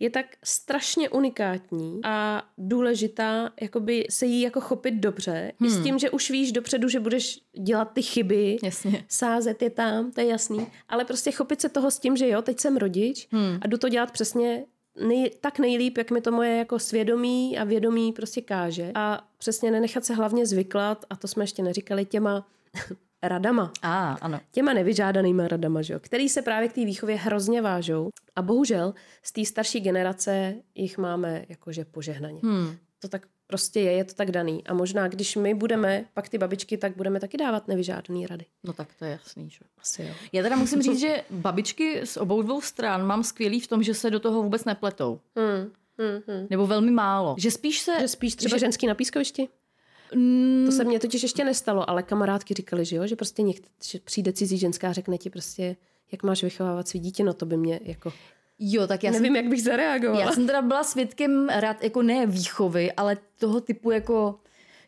je 0.02 0.10
tak 0.10 0.26
strašně 0.44 1.08
unikátní 1.08 2.00
a 2.04 2.42
důležitá, 2.58 3.50
jakoby 3.60 4.06
se 4.10 4.26
jí 4.26 4.40
jako 4.40 4.60
chopit 4.60 4.94
dobře. 4.94 5.52
Hmm. 5.60 5.68
I 5.68 5.70
s 5.70 5.74
hmm. 5.74 5.84
tím, 5.84 5.98
že 5.98 6.10
už 6.10 6.30
víš 6.30 6.52
dopředu, 6.52 6.88
že 6.88 7.00
budeš 7.00 7.40
dělat 7.62 7.84
ty 7.92 8.02
chyby, 8.02 8.56
Jasně. 8.62 9.04
sázet 9.08 9.62
je 9.62 9.70
tam, 9.70 10.10
to 10.10 10.20
je 10.20 10.26
jasný. 10.26 10.66
Ale 10.88 11.04
prostě 11.04 11.32
chopit 11.32 11.60
se 11.60 11.68
toho 11.68 11.90
s 11.90 11.98
tím, 11.98 12.16
že 12.16 12.28
jo, 12.28 12.42
teď 12.42 12.60
jsem 12.60 12.76
rodič 12.76 13.28
hmm. 13.30 13.58
a 13.60 13.66
jdu 13.66 13.78
to 13.78 13.88
dělat 13.88 14.10
přesně 14.10 14.64
nej, 15.06 15.30
tak 15.40 15.58
nejlíp, 15.58 15.98
jak 15.98 16.10
mi 16.10 16.20
to 16.20 16.32
moje 16.32 16.56
jako 16.56 16.78
svědomí 16.78 17.58
a 17.58 17.64
vědomí 17.64 18.12
prostě 18.12 18.40
káže. 18.40 18.92
A 18.94 19.28
přesně 19.38 19.70
nenechat 19.70 20.04
se 20.04 20.14
hlavně 20.14 20.46
zvyklat, 20.46 21.04
a 21.10 21.16
to 21.16 21.28
jsme 21.28 21.44
ještě 21.44 21.62
neříkali, 21.62 22.04
těma 22.04 22.46
radama. 23.22 23.72
A, 23.82 24.12
ano. 24.12 24.40
Těma 24.50 24.72
nevyžádanýma 24.72 25.48
radama, 25.48 25.82
že 25.82 25.92
jo, 25.92 26.00
který 26.00 26.28
se 26.28 26.42
právě 26.42 26.68
k 26.68 26.72
té 26.72 26.84
výchově 26.84 27.16
hrozně 27.16 27.62
vážou. 27.62 28.08
A 28.36 28.42
bohužel 28.42 28.94
z 29.22 29.32
té 29.32 29.44
starší 29.44 29.80
generace 29.80 30.54
jich 30.74 30.98
máme 30.98 31.44
jakože 31.48 31.84
požehnaně. 31.84 32.40
Hmm. 32.42 32.76
To 32.98 33.08
tak 33.08 33.26
prostě 33.46 33.80
je, 33.80 33.92
je 33.92 34.04
to 34.04 34.14
tak 34.14 34.30
daný. 34.30 34.66
A 34.66 34.74
možná, 34.74 35.08
když 35.08 35.36
my 35.36 35.54
budeme, 35.54 36.04
pak 36.14 36.28
ty 36.28 36.38
babičky, 36.38 36.76
tak 36.76 36.96
budeme 36.96 37.20
taky 37.20 37.36
dávat 37.36 37.68
nevyžádaný 37.68 38.26
rady. 38.26 38.44
No 38.64 38.72
tak 38.72 38.88
to 38.98 39.04
je 39.04 39.10
jasný, 39.10 39.50
že? 39.50 39.60
Asi 39.78 40.02
jo. 40.02 40.14
Já 40.32 40.42
teda 40.42 40.56
musím 40.56 40.82
říct, 40.82 41.00
že 41.00 41.22
babičky 41.30 42.06
z 42.06 42.16
obou 42.16 42.42
dvou 42.42 42.60
stran 42.60 43.06
mám 43.06 43.24
skvělý 43.24 43.60
v 43.60 43.66
tom, 43.66 43.82
že 43.82 43.94
se 43.94 44.10
do 44.10 44.20
toho 44.20 44.42
vůbec 44.42 44.64
nepletou. 44.64 45.20
Hmm. 45.36 45.72
Hmm, 45.98 46.22
hmm. 46.26 46.46
Nebo 46.50 46.66
velmi 46.66 46.90
málo. 46.90 47.34
Že 47.38 47.50
spíš 47.50 47.80
se... 47.80 48.00
Že 48.00 48.08
spíš 48.08 48.34
třeba 48.34 48.56
že... 48.56 48.60
ženský 48.60 48.86
na 48.86 48.94
pískovišti? 48.94 49.48
Mm. 50.14 50.62
To 50.66 50.72
se 50.72 50.84
mně 50.84 50.98
totiž 50.98 51.22
ještě 51.22 51.44
nestalo, 51.44 51.90
ale 51.90 52.02
kamarádky 52.02 52.54
říkali, 52.54 52.84
že 52.84 52.96
jo, 52.96 53.06
že 53.06 53.16
prostě 53.16 53.42
někde, 53.42 53.68
že 53.84 53.98
přijde 53.98 54.32
cizí 54.32 54.58
ženská 54.58 54.88
a 54.88 54.92
řekne 54.92 55.18
ti 55.18 55.30
prostě, 55.30 55.76
jak 56.12 56.22
máš 56.22 56.42
vychovávat 56.42 56.88
svý 56.88 57.00
dítě, 57.00 57.24
no 57.24 57.32
to 57.32 57.46
by 57.46 57.56
mě 57.56 57.80
jako... 57.82 58.12
Jo, 58.58 58.86
tak 58.86 59.04
já 59.04 59.10
Nevím, 59.10 59.26
jsem, 59.26 59.36
jak 59.36 59.46
bych 59.46 59.62
zareagovala. 59.62 60.20
Já 60.20 60.32
jsem 60.32 60.46
teda 60.46 60.62
byla 60.62 60.84
svědkem 60.84 61.48
rád, 61.48 61.82
jako 61.82 62.02
ne 62.02 62.26
výchovy, 62.26 62.92
ale 62.92 63.16
toho 63.38 63.60
typu 63.60 63.90
jako 63.90 64.38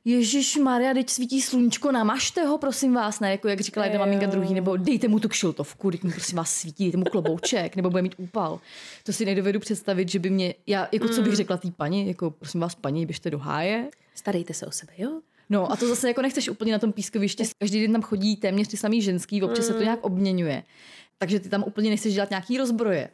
Ježíš 0.07 0.57
Maria, 0.57 0.95
teď 0.95 1.11
svítí 1.11 1.43
sluníčko, 1.43 1.93
namažte 1.93 2.45
ho, 2.45 2.59
prosím 2.59 2.95
vás, 2.95 3.21
ne, 3.21 3.31
jako 3.31 3.49
jak 3.49 3.61
říkala 3.61 3.87
jedna 3.87 3.99
maminka 3.99 4.27
druhý, 4.27 4.55
nebo 4.55 4.77
dejte 4.77 5.09
mu 5.09 5.21
tu 5.21 5.29
kšiltovku, 5.29 5.91
teď 5.91 6.03
mu 6.03 6.11
prosím 6.11 6.37
vás 6.37 6.55
svítí, 6.55 6.85
dejte 6.85 6.99
mu 6.99 7.05
klobouček, 7.05 7.77
nebo 7.77 7.91
bude 7.91 8.03
mít 8.03 8.15
úpal. 8.17 8.61
To 9.03 9.13
si 9.13 9.25
nedovedu 9.25 9.61
představit, 9.61 10.09
že 10.09 10.19
by 10.19 10.31
mě, 10.31 10.55
já, 10.67 10.89
jako 10.93 11.09
co 11.09 11.23
bych 11.23 11.31
mm. 11.31 11.37
řekla 11.37 11.57
té 11.57 11.71
paní, 11.71 12.09
jako 12.09 12.31
prosím 12.31 12.61
vás, 12.61 12.75
paní, 12.75 13.07
běžte 13.07 13.31
do 13.31 13.39
háje. 13.39 13.91
Starejte 14.15 14.55
se 14.55 14.67
o 14.67 14.71
sebe, 14.71 14.93
jo? 14.99 15.21
No 15.51 15.73
a 15.73 15.77
to 15.77 15.89
zase 15.89 16.09
jako 16.09 16.23
nechceš 16.23 16.49
úplně 16.49 16.73
na 16.73 16.79
tom 16.79 16.93
pískovišti. 16.93 17.45
Každý 17.59 17.81
den 17.81 17.93
tam 17.93 18.03
chodí 18.03 18.37
téměř 18.37 18.69
ty 18.69 18.77
samý 18.77 19.03
ženský, 19.03 19.43
občas 19.43 19.67
se 19.67 19.73
to 19.73 19.79
mm. 19.79 19.85
nějak 19.85 20.05
obměňuje. 20.05 20.63
Takže 21.19 21.41
ty 21.41 21.49
tam 21.49 21.65
úplně 21.67 21.91
nechceš 21.91 22.15
dělat 22.15 22.31
nějaký 22.31 22.59
rozbroje. 22.59 23.11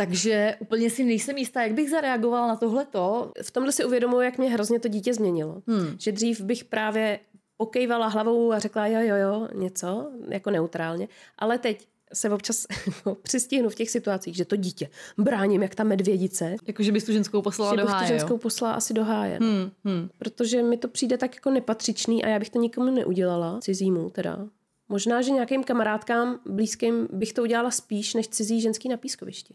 Takže 0.00 0.56
úplně 0.58 0.90
si 0.90 1.04
nejsem 1.04 1.38
jistá, 1.38 1.62
jak 1.62 1.72
bych 1.72 1.90
zareagovala 1.90 2.48
na 2.48 2.56
tohleto. 2.56 3.32
V 3.42 3.50
tomhle 3.50 3.72
si 3.72 3.84
uvědomuji, 3.84 4.20
jak 4.20 4.38
mě 4.38 4.50
hrozně 4.50 4.80
to 4.80 4.88
dítě 4.88 5.14
změnilo. 5.14 5.62
Hmm. 5.66 5.96
Že 5.98 6.12
dřív 6.12 6.40
bych 6.40 6.64
právě 6.64 7.20
pokejvala 7.56 8.06
hlavou 8.06 8.52
a 8.52 8.58
řekla 8.58 8.86
jo, 8.86 9.00
jo, 9.00 9.16
jo, 9.16 9.48
něco, 9.54 10.10
jako 10.28 10.50
neutrálně. 10.50 11.08
Ale 11.38 11.58
teď 11.58 11.88
se 12.12 12.30
občas 12.30 12.66
přistihnu 13.22 13.68
v 13.68 13.74
těch 13.74 13.90
situacích, 13.90 14.36
že 14.36 14.44
to 14.44 14.56
dítě 14.56 14.88
bráním, 15.18 15.62
jak 15.62 15.74
ta 15.74 15.84
medvědice. 15.84 16.56
Jako, 16.66 16.82
že 16.82 16.92
bys 16.92 17.04
tu 17.04 17.12
ženskou 17.12 17.42
poslala 17.42 17.70
že 17.70 17.76
do 17.76 17.86
háje, 17.86 18.06
tu 18.06 18.08
ženskou 18.08 18.38
poslala 18.38 18.74
asi 18.74 18.94
do 18.94 19.04
háje. 19.04 19.38
Hmm, 19.40 19.70
hmm. 19.84 20.08
Protože 20.18 20.62
mi 20.62 20.76
to 20.76 20.88
přijde 20.88 21.18
tak 21.18 21.34
jako 21.34 21.50
nepatřičný 21.50 22.24
a 22.24 22.28
já 22.28 22.38
bych 22.38 22.50
to 22.50 22.58
nikomu 22.58 22.90
neudělala, 22.90 23.58
cizímu 23.60 24.10
teda. 24.10 24.48
Možná, 24.90 25.22
že 25.22 25.30
nějakým 25.30 25.64
kamarádkám 25.64 26.40
blízkým 26.46 27.08
bych 27.12 27.32
to 27.32 27.42
udělala 27.42 27.70
spíš, 27.70 28.14
než 28.14 28.28
cizí 28.28 28.60
ženský 28.60 28.88
na 28.88 28.96
pískovišti. 28.96 29.54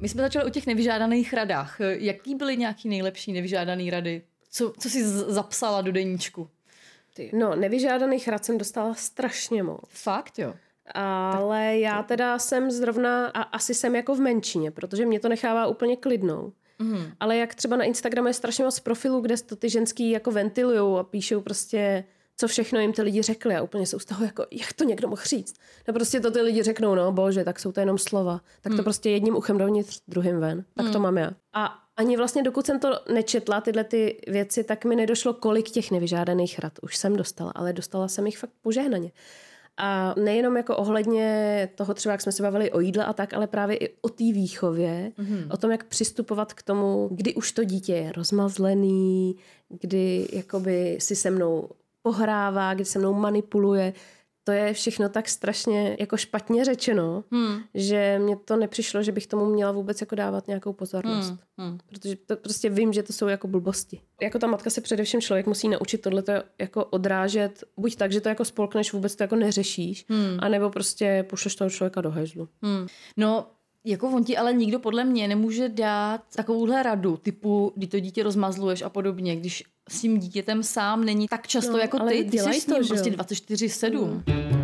My 0.00 0.08
jsme 0.08 0.22
začali 0.22 0.44
o 0.44 0.50
těch 0.50 0.66
nevyžádaných 0.66 1.32
radách. 1.32 1.76
Jaký 1.80 2.34
byly 2.34 2.56
nějaký 2.56 2.88
nejlepší 2.88 3.32
nevyžádané 3.32 3.90
rady? 3.90 4.22
Co, 4.50 4.72
co 4.78 4.90
jsi 4.90 5.04
zapsala 5.08 5.80
do 5.80 5.92
deníčku? 5.92 6.48
No, 7.32 7.56
nevyžádaných 7.56 8.28
rad 8.28 8.44
jsem 8.44 8.58
dostala 8.58 8.94
strašně 8.94 9.62
moc. 9.62 9.80
Fakt, 9.88 10.38
jo? 10.38 10.54
Ale 10.94 11.70
tak, 11.72 11.80
já 11.80 12.02
teda 12.02 12.38
jsem 12.38 12.70
zrovna, 12.70 13.26
a 13.26 13.42
asi 13.42 13.74
jsem 13.74 13.96
jako 13.96 14.14
v 14.14 14.20
menšině, 14.20 14.70
protože 14.70 15.06
mě 15.06 15.20
to 15.20 15.28
nechává 15.28 15.66
úplně 15.66 15.96
klidnou. 15.96 16.52
Mm. 16.78 17.04
Ale 17.20 17.36
jak 17.36 17.54
třeba 17.54 17.76
na 17.76 17.84
Instagramu 17.84 18.28
je 18.28 18.34
strašně 18.34 18.64
moc 18.64 18.80
profilů, 18.80 19.20
kde 19.20 19.36
to 19.36 19.56
ty 19.56 19.70
ženský 19.70 20.10
jako 20.10 20.30
ventilujou 20.30 20.96
a 20.96 21.04
píšou 21.04 21.40
prostě 21.40 22.04
co 22.36 22.48
všechno 22.48 22.80
jim 22.80 22.92
ty 22.92 23.02
lidi 23.02 23.22
řekli 23.22 23.56
a 23.56 23.62
úplně 23.62 23.86
jsou 23.86 23.98
z 23.98 24.04
toho 24.04 24.24
jako, 24.24 24.46
jak 24.50 24.72
to 24.72 24.84
někdo 24.84 25.08
mohl 25.08 25.22
říct. 25.24 25.54
No 25.88 25.94
prostě 25.94 26.20
to 26.20 26.30
ty 26.30 26.40
lidi 26.40 26.62
řeknou, 26.62 26.94
no 26.94 27.12
bože, 27.12 27.44
tak 27.44 27.60
jsou 27.60 27.72
to 27.72 27.80
jenom 27.80 27.98
slova. 27.98 28.40
Tak 28.60 28.70
to 28.70 28.76
hmm. 28.76 28.84
prostě 28.84 29.10
jedním 29.10 29.36
uchem 29.36 29.58
dovnitř, 29.58 30.00
druhým 30.08 30.40
ven. 30.40 30.64
Tak 30.74 30.84
hmm. 30.84 30.92
to 30.92 31.00
mám 31.00 31.18
já. 31.18 31.30
A 31.52 31.78
ani 31.96 32.16
vlastně 32.16 32.42
dokud 32.42 32.66
jsem 32.66 32.80
to 32.80 33.00
nečetla, 33.12 33.60
tyhle 33.60 33.84
ty 33.84 34.20
věci, 34.26 34.64
tak 34.64 34.84
mi 34.84 34.96
nedošlo, 34.96 35.34
kolik 35.34 35.70
těch 35.70 35.90
nevyžádaných 35.90 36.58
rad 36.58 36.72
už 36.82 36.96
jsem 36.96 37.16
dostala, 37.16 37.50
ale 37.54 37.72
dostala 37.72 38.08
jsem 38.08 38.26
jich 38.26 38.38
fakt 38.38 38.52
požehnaně. 38.62 39.12
A 39.76 40.14
nejenom 40.18 40.56
jako 40.56 40.76
ohledně 40.76 41.68
toho 41.74 41.94
třeba, 41.94 42.12
jak 42.12 42.20
jsme 42.20 42.32
se 42.32 42.42
bavili 42.42 42.72
o 42.72 42.80
jídle 42.80 43.04
a 43.04 43.12
tak, 43.12 43.34
ale 43.34 43.46
právě 43.46 43.76
i 43.76 43.94
o 44.00 44.08
té 44.08 44.24
výchově, 44.24 45.12
mm-hmm. 45.18 45.46
o 45.50 45.56
tom, 45.56 45.70
jak 45.70 45.84
přistupovat 45.84 46.52
k 46.52 46.62
tomu, 46.62 47.08
kdy 47.12 47.34
už 47.34 47.52
to 47.52 47.64
dítě 47.64 47.92
je 47.92 48.12
rozmazlený, 48.12 49.36
kdy 49.68 50.28
jakoby 50.32 50.96
si 51.00 51.16
se 51.16 51.30
mnou 51.30 51.68
pohrává, 52.04 52.74
kdy 52.74 52.84
se 52.84 52.98
mnou 52.98 53.14
manipuluje. 53.14 53.92
To 54.44 54.52
je 54.52 54.72
všechno 54.72 55.08
tak 55.08 55.28
strašně 55.28 55.96
jako 56.00 56.16
špatně 56.16 56.64
řečeno, 56.64 57.24
hmm. 57.32 57.60
že 57.74 58.18
mně 58.22 58.36
to 58.36 58.56
nepřišlo, 58.56 59.02
že 59.02 59.12
bych 59.12 59.26
tomu 59.26 59.46
měla 59.46 59.72
vůbec 59.72 60.00
jako 60.00 60.14
dávat 60.14 60.46
nějakou 60.46 60.72
pozornost. 60.72 61.28
Hmm. 61.28 61.68
Hmm. 61.68 61.78
Protože 61.86 62.16
to 62.16 62.36
prostě 62.36 62.70
vím, 62.70 62.92
že 62.92 63.02
to 63.02 63.12
jsou 63.12 63.28
jako 63.28 63.48
blbosti. 63.48 64.00
Jako 64.22 64.38
ta 64.38 64.46
matka 64.46 64.70
se 64.70 64.80
především 64.80 65.20
člověk 65.20 65.46
musí 65.46 65.68
naučit 65.68 66.00
tohleto 66.00 66.32
jako 66.58 66.84
odrážet, 66.84 67.64
buď 67.76 67.96
tak, 67.96 68.12
že 68.12 68.20
to 68.20 68.28
jako 68.28 68.44
spolkneš, 68.44 68.92
vůbec 68.92 69.16
to 69.16 69.22
jako 69.22 69.36
neřešíš, 69.36 70.04
hmm. 70.08 70.38
anebo 70.38 70.70
prostě 70.70 71.26
pošleš 71.30 71.54
toho 71.54 71.70
člověka 71.70 72.00
do 72.00 72.10
hajzlu. 72.10 72.48
Hmm. 72.62 72.86
No, 73.16 73.46
jako 73.84 74.08
on 74.08 74.24
ti 74.24 74.36
ale 74.36 74.52
nikdo 74.52 74.78
podle 74.78 75.04
mě 75.04 75.28
nemůže 75.28 75.68
dát 75.68 76.20
takovouhle 76.36 76.82
radu, 76.82 77.16
typu, 77.16 77.72
kdy 77.76 77.86
to 77.86 78.00
dítě 78.00 78.22
rozmazluješ 78.22 78.82
a 78.82 78.88
podobně, 78.88 79.36
když 79.36 79.64
s 79.88 80.00
tím 80.00 80.18
dítětem 80.18 80.62
sám 80.62 81.04
není 81.04 81.28
tak 81.28 81.46
často 81.46 81.72
no, 81.72 81.78
jako 81.78 81.98
ty, 81.98 82.24
ty 82.24 82.38
jsi 82.38 82.60
s 82.60 82.66
ním 82.66 82.82
to, 82.82 82.88
prostě 82.88 83.10
24-7. 83.10 84.22
Hmm. 84.28 84.54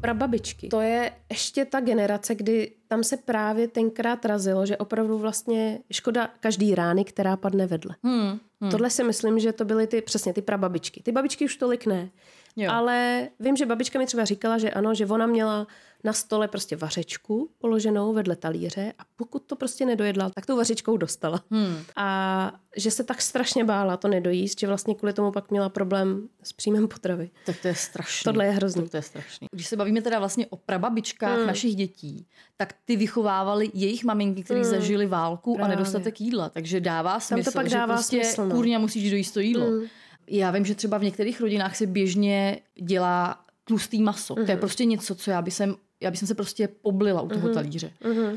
Prababičky. 0.00 0.68
To 0.68 0.80
je 0.80 1.12
ještě 1.30 1.64
ta 1.64 1.80
generace, 1.80 2.34
kdy 2.34 2.72
tam 2.88 3.04
se 3.04 3.16
právě 3.16 3.68
tenkrát 3.68 4.24
razilo, 4.24 4.66
že 4.66 4.76
opravdu 4.76 5.18
vlastně 5.18 5.78
škoda 5.92 6.30
každý 6.40 6.74
rány, 6.74 7.04
která 7.04 7.36
padne 7.36 7.66
vedle. 7.66 7.96
Hmm. 8.02 8.38
Hmm. 8.60 8.70
Tohle 8.70 8.90
si 8.90 9.04
myslím, 9.04 9.38
že 9.38 9.52
to 9.52 9.64
byly 9.64 9.86
ty 9.86 10.02
přesně 10.02 10.32
ty 10.32 10.42
prababičky. 10.42 11.02
Ty 11.02 11.12
babičky 11.12 11.44
už 11.44 11.56
tolik 11.56 11.86
ne. 11.86 12.10
Jo. 12.56 12.70
Ale 12.72 13.28
vím, 13.40 13.56
že 13.56 13.66
babička 13.66 13.98
mi 13.98 14.06
třeba 14.06 14.24
říkala, 14.24 14.58
že 14.58 14.70
ano, 14.70 14.94
že 14.94 15.06
ona 15.06 15.26
měla 15.26 15.66
na 16.04 16.12
stole 16.12 16.48
prostě 16.48 16.76
vařečku 16.76 17.50
položenou 17.58 18.12
vedle 18.12 18.36
talíře 18.36 18.92
a 18.98 19.02
pokud 19.16 19.42
to 19.42 19.56
prostě 19.56 19.86
nedojedla, 19.86 20.30
tak 20.30 20.46
tou 20.46 20.56
vařečkou 20.56 20.96
dostala. 20.96 21.44
Hmm. 21.50 21.76
A 21.96 22.52
že 22.76 22.90
se 22.90 23.04
tak 23.04 23.22
strašně 23.22 23.64
bála 23.64 23.96
to 23.96 24.08
nedojíst, 24.08 24.60
že 24.60 24.66
vlastně 24.66 24.94
kvůli 24.94 25.12
tomu 25.12 25.32
pak 25.32 25.50
měla 25.50 25.68
problém 25.68 26.28
s 26.42 26.52
příjmem 26.52 26.88
potravy. 26.88 27.30
Tak 27.46 27.56
to 27.62 27.68
je 27.68 27.74
strašné. 27.74 28.32
Tohle 28.32 28.46
je 28.46 28.50
hrozný. 28.50 28.82
Tak 28.82 28.90
to 28.90 28.96
je 28.96 29.02
strašný. 29.02 29.48
Když 29.50 29.66
se 29.66 29.76
bavíme 29.76 30.02
teda 30.02 30.18
vlastně 30.18 30.46
o 30.46 30.56
prababičkách 30.56 31.36
hmm. 31.36 31.46
našich 31.46 31.74
dětí, 31.76 32.26
tak 32.56 32.74
ty 32.84 32.96
vychovávali 32.96 33.70
jejich 33.74 34.04
maminky, 34.04 34.42
které 34.42 34.60
hmm. 34.60 34.70
zažili 34.70 35.06
válku 35.06 35.54
Právě. 35.54 35.74
a 35.74 35.76
nedostatek 35.76 36.20
jídla. 36.20 36.48
Takže 36.48 36.80
dává 36.80 37.20
smysl, 37.20 37.44
Tam 37.44 37.52
to 37.52 37.58
pak 37.58 37.68
dává 37.68 37.94
že 37.94 37.96
prostě 37.96 38.24
smysl, 38.24 38.46
no. 38.46 38.54
kurňa 38.54 38.78
musíš 38.78 39.10
dojíst 39.10 39.34
to 39.34 39.40
jídlo. 39.40 39.66
Hmm. 39.66 39.86
Já 40.26 40.50
vím, 40.50 40.64
že 40.64 40.74
třeba 40.74 40.98
v 40.98 41.04
některých 41.04 41.40
rodinách 41.40 41.76
se 41.76 41.86
běžně 41.86 42.60
dělá 42.82 43.40
tlustý 43.64 44.02
maso. 44.02 44.34
Mm-hmm. 44.34 44.44
To 44.44 44.50
je 44.50 44.54
mhm. 44.54 44.60
prostě 44.60 44.84
něco, 44.84 45.14
co 45.14 45.30
já 45.30 45.42
bych 45.42 45.54
sem 45.54 45.76
Já 46.00 46.10
bych 46.10 46.20
se 46.20 46.34
prostě 46.34 46.68
poblila 46.68 47.22
u 47.22 47.28
toho 47.28 47.48
talíře. 47.48 47.90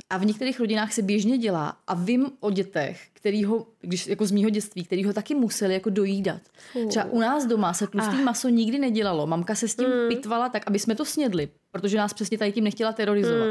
A 0.10 0.18
v 0.18 0.26
některých 0.26 0.60
rodinách 0.60 0.94
se 0.94 1.02
běžně 1.02 1.38
dělá 1.38 1.78
a 1.88 1.94
vím 1.94 2.32
o 2.40 2.52
dětech, 2.52 3.08
který 3.14 3.44
ho, 3.44 3.68
když 3.82 4.08
jako 4.08 4.26
z 4.26 4.32
mýho 4.32 4.50
dětství, 4.50 4.84
který 4.84 5.04
ho 5.04 5.14
taky 5.14 5.36
museli 5.36 5.74
jako 5.74 5.90
dojídat. 5.90 6.42
Třeba 6.88 7.06
u 7.06 7.20
nás 7.20 7.46
doma 7.46 7.74
se 7.74 7.88
tlustý 7.88 8.24
maso 8.24 8.50
nikdy 8.50 8.80
nedělalo. 8.80 9.28
Mamka 9.28 9.56
se 9.56 9.68
s 9.68 9.76
tím 9.76 9.88
pitvala 10.08 10.50
tak, 10.50 10.64
aby 10.68 10.80
jsme 10.80 10.96
to 10.96 11.06
snědli, 11.06 11.50
protože 11.72 11.98
nás 11.98 12.14
přesně 12.14 12.38
tady 12.38 12.52
tím 12.52 12.64
nechtěla 12.64 12.94
terorizovat. 12.94 13.48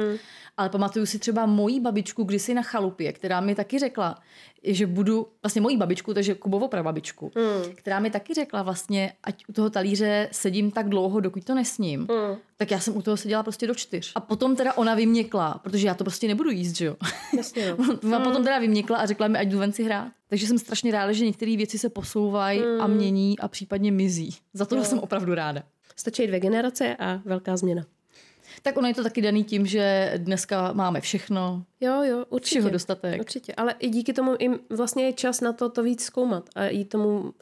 Ale 0.57 0.69
pamatuju 0.69 1.07
si 1.07 1.19
třeba 1.19 1.47
mojí 1.47 1.81
babičku 1.81 2.25
kdysi 2.25 2.55
na 2.55 2.63
chalupě, 2.63 3.13
která 3.13 3.41
mi 3.41 3.55
taky 3.55 3.79
řekla, 3.79 4.19
že 4.65 4.87
budu, 4.87 5.29
vlastně 5.43 5.61
mojí 5.61 5.77
babičku, 5.77 6.15
takže 6.15 6.35
Kubovo 6.35 6.69
prababičku, 6.69 7.33
mm. 7.35 7.75
která 7.75 8.01
mi 8.01 8.11
taky 8.11 8.35
řekla 8.35 8.63
vlastně, 8.63 9.13
ať 9.23 9.45
u 9.49 9.53
toho 9.53 9.71
talíře 9.71 10.29
sedím 10.33 10.71
tak 10.71 10.89
dlouho, 10.89 11.21
dokud 11.21 11.45
to 11.45 11.55
nesním, 11.55 12.01
mm. 12.01 12.37
tak 12.57 12.71
já 12.71 12.81
jsem 12.81 12.97
u 12.97 13.03
toho 13.03 13.17
seděla 13.17 13.43
prostě 13.43 13.67
do 13.67 13.75
čtyř. 13.75 14.13
A 14.15 14.21
potom 14.21 14.57
teda 14.57 14.73
ona 14.73 14.95
vyměkla, 14.95 15.61
protože 15.63 15.87
já 15.87 15.95
to 15.95 16.05
prostě 16.05 16.29
nebudu 16.29 16.51
jíst, 16.51 16.77
že 16.77 16.85
jo. 16.85 16.97
Jasně, 17.37 17.75
no. 18.03 18.17
a 18.17 18.21
potom 18.21 18.45
teda 18.45 18.59
vyměkla 18.59 18.97
a 18.97 19.07
řekla 19.07 19.29
mi, 19.29 19.39
ať 19.39 19.49
jdu 19.49 19.59
ven 19.59 19.73
si 19.73 19.85
hrát. 19.85 20.09
Takže 20.29 20.47
jsem 20.47 20.59
strašně 20.59 20.93
ráda, 20.93 21.13
že 21.13 21.25
některé 21.25 21.57
věci 21.57 21.79
se 21.79 21.89
posouvají 21.89 22.61
mm. 22.61 22.81
a 22.81 22.87
mění 22.87 23.39
a 23.39 23.49
případně 23.49 23.93
mizí. 23.93 24.37
Za 24.55 24.65
to 24.67 24.85
jsem 24.85 24.99
opravdu 24.99 25.35
ráda. 25.35 25.63
Stačí 25.97 26.27
dvě 26.27 26.41
generace 26.41 26.97
a 26.97 27.21
velká 27.25 27.57
změna. 27.57 27.85
Tak 28.63 28.77
ono 28.77 28.89
je 28.89 28.95
to 28.95 29.03
taky 29.03 29.23
daný 29.23 29.45
tím, 29.45 29.67
že 29.67 30.13
dneska 30.17 30.73
máme 30.73 31.01
všechno, 31.01 31.65
Jo, 31.81 32.03
jo, 32.03 32.25
určitě. 32.29 32.59
všeho 32.59 32.71
dostatek. 32.71 33.21
Určitě, 33.21 33.55
ale 33.55 33.75
i 33.79 33.89
díky 33.89 34.13
tomu 34.13 34.35
jim 34.41 34.59
vlastně 34.71 35.05
je 35.05 35.13
čas 35.13 35.41
na 35.41 35.53
to, 35.53 35.69
to 35.69 35.83
víc 35.83 36.05
zkoumat 36.05 36.49
a 36.55 36.67
i 36.67 36.85
tomu, 36.85 37.35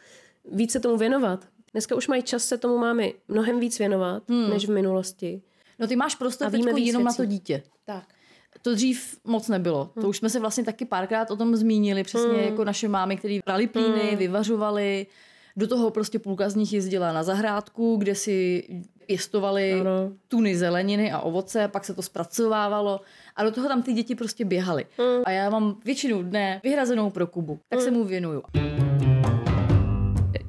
víc 0.53 0.73
se 0.73 0.81
tomu 0.81 0.97
věnovat. 0.97 1.47
Dneska 1.73 1.95
už 1.95 2.09
mají 2.09 2.23
čas 2.23 2.45
se 2.45 2.59
tomu 2.59 2.79
máme 2.79 3.09
mnohem 3.29 3.61
víc 3.61 3.79
věnovat, 3.79 4.23
hmm. 4.29 4.51
než 4.51 4.67
v 4.67 4.71
minulosti. 4.71 5.43
No 5.79 5.87
ty 5.87 5.97
máš 5.97 6.15
prostor 6.15 6.51
víc 6.51 6.67
jenom 6.87 7.05
na 7.05 7.11
věcí. 7.11 7.17
to 7.17 7.25
dítě. 7.25 7.63
Tak. 7.85 8.05
To 8.63 8.75
dřív 8.75 9.19
moc 9.25 9.49
nebylo. 9.49 9.91
To 10.01 10.09
už 10.09 10.17
jsme 10.17 10.31
se 10.31 10.41
vlastně 10.41 10.65
taky 10.65 10.85
párkrát 10.85 11.31
o 11.31 11.37
tom 11.37 11.57
zmínili. 11.57 12.05
Přesně 12.05 12.43
jako 12.43 12.65
naše 12.65 12.89
mámy, 12.89 13.17
které 13.17 13.39
prali 13.45 13.67
plíny, 13.67 14.17
vyvařovali. 14.17 15.07
Do 15.57 15.67
toho 15.67 15.91
prostě 15.91 16.19
půlka 16.19 16.49
z 16.49 16.55
nich 16.55 16.73
jezdila 16.73 17.13
na 17.13 17.23
zahrádku, 17.23 17.97
kde 17.97 18.15
si 18.15 18.67
pěstovali 19.07 19.73
Ano. 19.81 20.13
tuny 20.29 20.57
zeleniny 20.57 21.13
a 21.13 21.21
ovoce, 21.21 21.69
pak 21.69 21.85
se 21.85 21.95
to 21.95 22.03
zpracovávalo 22.03 23.01
a 23.37 23.45
do 23.45 23.51
toho 23.51 23.69
tam 23.69 23.83
ty 23.83 23.93
děti 23.93 24.15
prostě 24.15 24.45
běhaly. 24.45 24.87
A 25.25 25.31
já 25.31 25.51
mám 25.51 25.77
většinu 25.85 26.23
dne 26.23 26.61
vyhrazenou 26.65 27.11
pro 27.11 27.27
Kubu, 27.27 27.59
tak 27.69 27.81
se 27.81 27.91
mu 27.91 28.05
věnuju. 28.05 28.43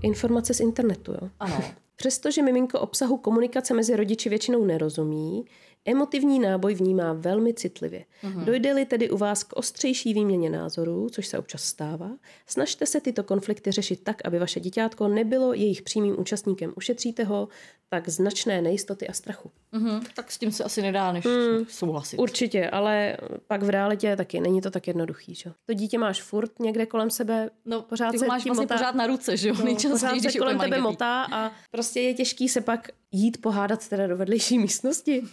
Informace 0.01 0.53
z 0.53 0.59
internetu, 0.59 1.11
jo. 1.11 1.29
Ano. 1.39 1.61
Přestože 1.95 2.41
miminko 2.41 2.79
obsahu 2.79 3.17
komunikace 3.17 3.73
mezi 3.73 3.95
rodiči 3.95 4.29
většinou 4.29 4.65
nerozumí, 4.65 5.45
emotivní 5.85 6.39
náboj 6.39 6.73
vnímá 6.73 7.13
velmi 7.13 7.53
citlivě. 7.53 8.05
Mhm. 8.23 8.45
Dojde-li 8.45 8.85
tedy 8.85 9.09
u 9.09 9.17
vás 9.17 9.43
k 9.43 9.53
ostřejší 9.53 10.13
výměně 10.13 10.49
názorů, 10.49 11.09
což 11.09 11.27
se 11.27 11.37
občas 11.39 11.63
stává, 11.63 12.11
snažte 12.47 12.85
se 12.85 13.01
tyto 13.01 13.23
konflikty 13.23 13.71
řešit 13.71 13.99
tak, 14.03 14.21
aby 14.25 14.39
vaše 14.39 14.59
děťátko 14.59 15.07
nebylo 15.07 15.53
jejich 15.53 15.81
přímým 15.81 16.19
účastníkem. 16.19 16.73
Ušetříte 16.75 17.23
ho 17.23 17.47
tak 17.89 18.09
značné 18.09 18.61
nejistoty 18.61 19.07
a 19.07 19.13
strachu. 19.13 19.51
Mhm. 19.71 20.01
Tak 20.15 20.31
s 20.31 20.37
tím 20.37 20.51
se 20.51 20.63
asi 20.63 20.81
nedá 20.81 21.11
než 21.11 21.25
souhlasit. 21.69 22.17
Určitě, 22.19 22.69
ale 22.69 23.17
pak 23.47 23.63
v 23.63 23.69
realitě 23.69 24.15
taky 24.15 24.39
není 24.39 24.61
to 24.61 24.71
tak 24.71 24.87
jednoduchý. 24.87 25.35
Že? 25.35 25.51
To 25.65 25.73
dítě 25.73 25.97
máš 25.97 26.21
furt 26.21 26.59
někde 26.59 26.85
kolem 26.85 27.09
sebe, 27.09 27.49
No, 27.65 27.81
pořád 27.81 28.11
ty 28.11 28.19
se 28.19 28.27
máš 28.27 28.45
vlastně 28.45 28.63
motá. 28.65 28.75
pořád 28.75 28.95
na 28.95 29.07
ruce, 29.07 29.37
že 29.37 29.47
jo? 29.49 29.55
No, 29.59 29.65
Nejčastěji, 29.65 29.91
pořád 30.21 30.31
se 30.31 30.39
kolem 30.39 30.59
tebe 30.59 30.79
motá 30.81 31.23
a 31.31 31.51
prostě 31.71 32.01
je 32.01 32.13
těžký 32.13 32.49
se 32.49 32.61
pak 32.61 32.89
jít 33.15 33.41
pohádat 33.41 33.87
teda 33.89 34.07
do 34.07 34.17
vedlejší 34.17 34.59
místnosti. 34.59 35.23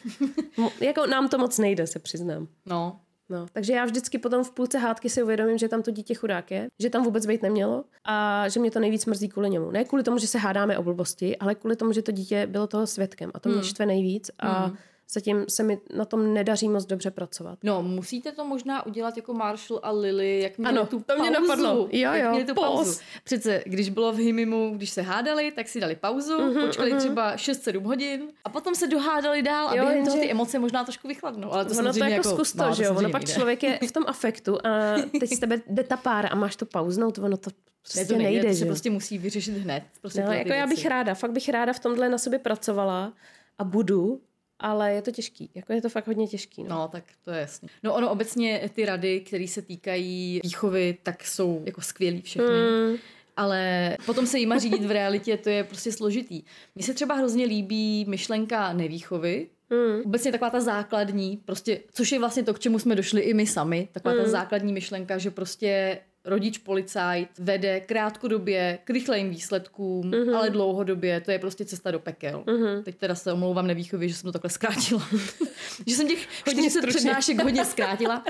Mo- 0.58 0.70
jako 0.80 1.06
nám 1.06 1.28
to 1.28 1.38
moc 1.38 1.58
nejde, 1.58 1.86
se 1.86 1.98
přiznám. 1.98 2.48
No, 2.66 3.00
No, 3.28 3.46
takže 3.52 3.72
já 3.72 3.84
vždycky 3.84 4.18
potom 4.18 4.44
v 4.44 4.50
půlce 4.50 4.78
hádky 4.78 5.10
si 5.10 5.22
uvědomím, 5.22 5.58
že 5.58 5.68
tam 5.68 5.82
to 5.82 5.90
dítě 5.90 6.14
chudák 6.14 6.50
je, 6.50 6.68
že 6.82 6.90
tam 6.90 7.04
vůbec 7.04 7.26
být 7.26 7.42
nemělo 7.42 7.84
a 8.04 8.48
že 8.48 8.60
mě 8.60 8.70
to 8.70 8.80
nejvíc 8.80 9.06
mrzí 9.06 9.28
kvůli 9.28 9.50
němu. 9.50 9.70
Ne 9.70 9.84
kvůli 9.84 10.02
tomu, 10.02 10.18
že 10.18 10.26
se 10.26 10.38
hádáme 10.38 10.78
o 10.78 10.82
blbosti, 10.82 11.36
ale 11.36 11.54
kvůli 11.54 11.76
tomu, 11.76 11.92
že 11.92 12.02
to 12.02 12.12
dítě 12.12 12.46
bylo 12.46 12.66
toho 12.66 12.86
svědkem 12.86 13.30
a 13.34 13.40
to 13.40 13.48
mě 13.48 13.62
štve 13.62 13.86
nejvíc 13.86 14.30
a 14.38 14.64
zatím 15.12 15.44
se 15.48 15.62
mi 15.62 15.78
na 15.96 16.04
tom 16.04 16.34
nedaří 16.34 16.68
moc 16.68 16.84
dobře 16.84 17.10
pracovat. 17.10 17.58
No, 17.62 17.82
musíte 17.82 18.32
to 18.32 18.44
možná 18.44 18.86
udělat 18.86 19.16
jako 19.16 19.34
Marshall 19.34 19.80
a 19.82 19.90
Lily, 19.90 20.40
jak 20.40 20.58
měli 20.58 20.76
Ano, 20.76 20.86
tu 20.86 21.00
to 21.06 21.14
mě 21.16 21.30
pauzu. 21.30 21.48
napadlo. 21.48 21.88
Jo, 21.92 22.12
jak 22.12 22.24
jo, 22.24 22.30
měli 22.30 22.44
tu 22.44 22.54
pause. 22.54 22.68
pauzu. 22.68 23.00
Přece, 23.24 23.62
když 23.66 23.90
bylo 23.90 24.12
v 24.12 24.16
Himimu, 24.16 24.72
když 24.76 24.90
se 24.90 25.02
hádali, 25.02 25.50
tak 25.50 25.68
si 25.68 25.80
dali 25.80 25.96
pauzu, 25.96 26.38
uh-huh, 26.38 26.66
počkali 26.66 26.92
uh-huh. 26.92 26.98
třeba 26.98 27.36
6-7 27.36 27.82
hodin 27.82 28.28
a 28.44 28.48
potom 28.48 28.74
se 28.74 28.86
dohádali 28.86 29.42
dál 29.42 29.68
a 29.68 29.76
Jo, 29.76 29.86
během 29.86 30.04
toho 30.06 30.16
ty 30.16 30.30
emoce 30.30 30.58
možná 30.58 30.84
trošku 30.84 31.08
vychladnou. 31.08 31.52
Ale 31.52 31.64
to 31.64 31.70
ono 31.70 31.78
to 31.78 31.84
samozřejmě 31.84 32.16
jako, 32.16 32.28
zkus 32.28 32.52
to, 32.52 32.74
že 32.74 32.84
jo? 32.84 32.94
Ono 32.94 33.10
pak 33.10 33.24
jde. 33.24 33.32
člověk 33.32 33.62
je 33.62 33.78
v 33.88 33.92
tom 33.92 34.04
afektu 34.06 34.58
a 34.66 34.94
teď 35.20 35.30
z 35.30 35.38
tebe 35.38 35.60
jde 35.66 35.84
ta 35.84 35.96
pára 35.96 36.28
a 36.28 36.34
máš 36.34 36.56
to 36.56 36.66
pauznout, 36.66 37.18
ono 37.18 37.36
to 37.36 37.50
Ne, 37.82 37.94
prostě 37.94 38.14
to 38.14 38.18
nejde, 38.18 38.42
nejde, 38.42 38.48
to 38.48 38.54
se 38.54 38.66
prostě 38.66 38.90
musí 38.90 39.18
vyřešit 39.18 39.54
hned. 39.54 39.82
Prostě 40.00 40.24
No, 40.24 40.32
jako 40.32 40.52
já 40.52 40.66
bych 40.66 40.86
ráda, 40.86 41.14
fakt 41.14 41.30
bych 41.30 41.48
ráda 41.48 41.72
v 41.72 41.78
tomhle 41.78 42.08
na 42.08 42.18
sobě 42.18 42.38
pracovala 42.38 43.12
a 43.58 43.64
budu, 43.64 44.20
ale 44.62 44.92
je 44.92 45.02
to 45.02 45.10
těžký. 45.10 45.50
Jako 45.54 45.72
je 45.72 45.82
to 45.82 45.88
fakt 45.88 46.06
hodně 46.06 46.26
těžký. 46.26 46.62
No. 46.62 46.68
No, 46.68 46.88
tak 46.88 47.04
to 47.24 47.30
je 47.30 47.40
jasný. 47.40 47.68
No 47.82 47.94
ono 47.94 48.10
obecně 48.10 48.70
ty 48.74 48.84
rady, 48.84 49.20
které 49.20 49.48
se 49.48 49.62
týkají 49.62 50.40
výchovy, 50.44 50.98
tak 51.02 51.24
jsou 51.24 51.62
jako 51.64 51.80
skvělý 51.80 52.22
všechny. 52.22 52.54
Mm. 52.88 52.96
Ale 53.36 53.96
potom 54.06 54.26
se 54.26 54.38
jima 54.38 54.58
řídit 54.58 54.84
v 54.84 54.90
realitě, 54.90 55.36
to 55.36 55.50
je 55.50 55.64
prostě 55.64 55.92
složitý. 55.92 56.42
Mně 56.74 56.84
se 56.84 56.94
třeba 56.94 57.14
hrozně 57.14 57.44
líbí 57.44 58.04
myšlenka 58.08 58.72
nevýchovy, 58.72 59.46
Mm. 59.72 60.02
Obecně 60.04 60.32
taková 60.32 60.50
ta 60.50 60.60
základní, 60.60 61.36
prostě, 61.44 61.80
což 61.92 62.12
je 62.12 62.18
vlastně 62.18 62.42
to, 62.42 62.54
k 62.54 62.58
čemu 62.58 62.78
jsme 62.78 62.94
došli 62.94 63.20
i 63.20 63.34
my 63.34 63.46
sami, 63.46 63.88
taková 63.92 64.14
mm. 64.14 64.22
ta 64.22 64.28
základní 64.28 64.72
myšlenka, 64.72 65.18
že 65.18 65.30
prostě 65.30 65.98
rodič 66.24 66.58
policajt 66.58 67.28
vede 67.38 67.80
krátkodobě 67.80 68.78
k 68.84 68.90
rychlým 68.90 69.30
výsledkům, 69.30 70.10
mm-hmm. 70.10 70.36
ale 70.36 70.50
dlouhodobě 70.50 71.20
to 71.20 71.30
je 71.30 71.38
prostě 71.38 71.64
cesta 71.64 71.90
do 71.90 72.00
pekel. 72.00 72.44
Mm-hmm. 72.46 72.82
Teď 72.82 72.96
teda 72.96 73.14
se 73.14 73.32
omlouvám 73.32 73.66
nevýchově, 73.66 74.08
že 74.08 74.14
jsem 74.14 74.28
to 74.28 74.32
takhle 74.32 74.50
zkrátila. 74.50 75.08
že 75.86 75.94
jsem 75.94 76.08
těch 76.08 76.28
40 76.48 76.86
přednášek 76.86 77.42
hodně 77.42 77.64
zkrátila. 77.64 78.24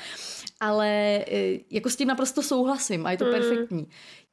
Ale 0.61 0.89
e, 1.29 1.59
jako 1.71 1.91
s 1.91 1.97
tím 1.97 2.09
naprosto 2.09 2.43
souhlasím 2.43 3.07
a 3.07 3.11
je 3.11 3.19
to 3.19 3.25
mm. 3.25 3.31
perfektní. 3.31 3.87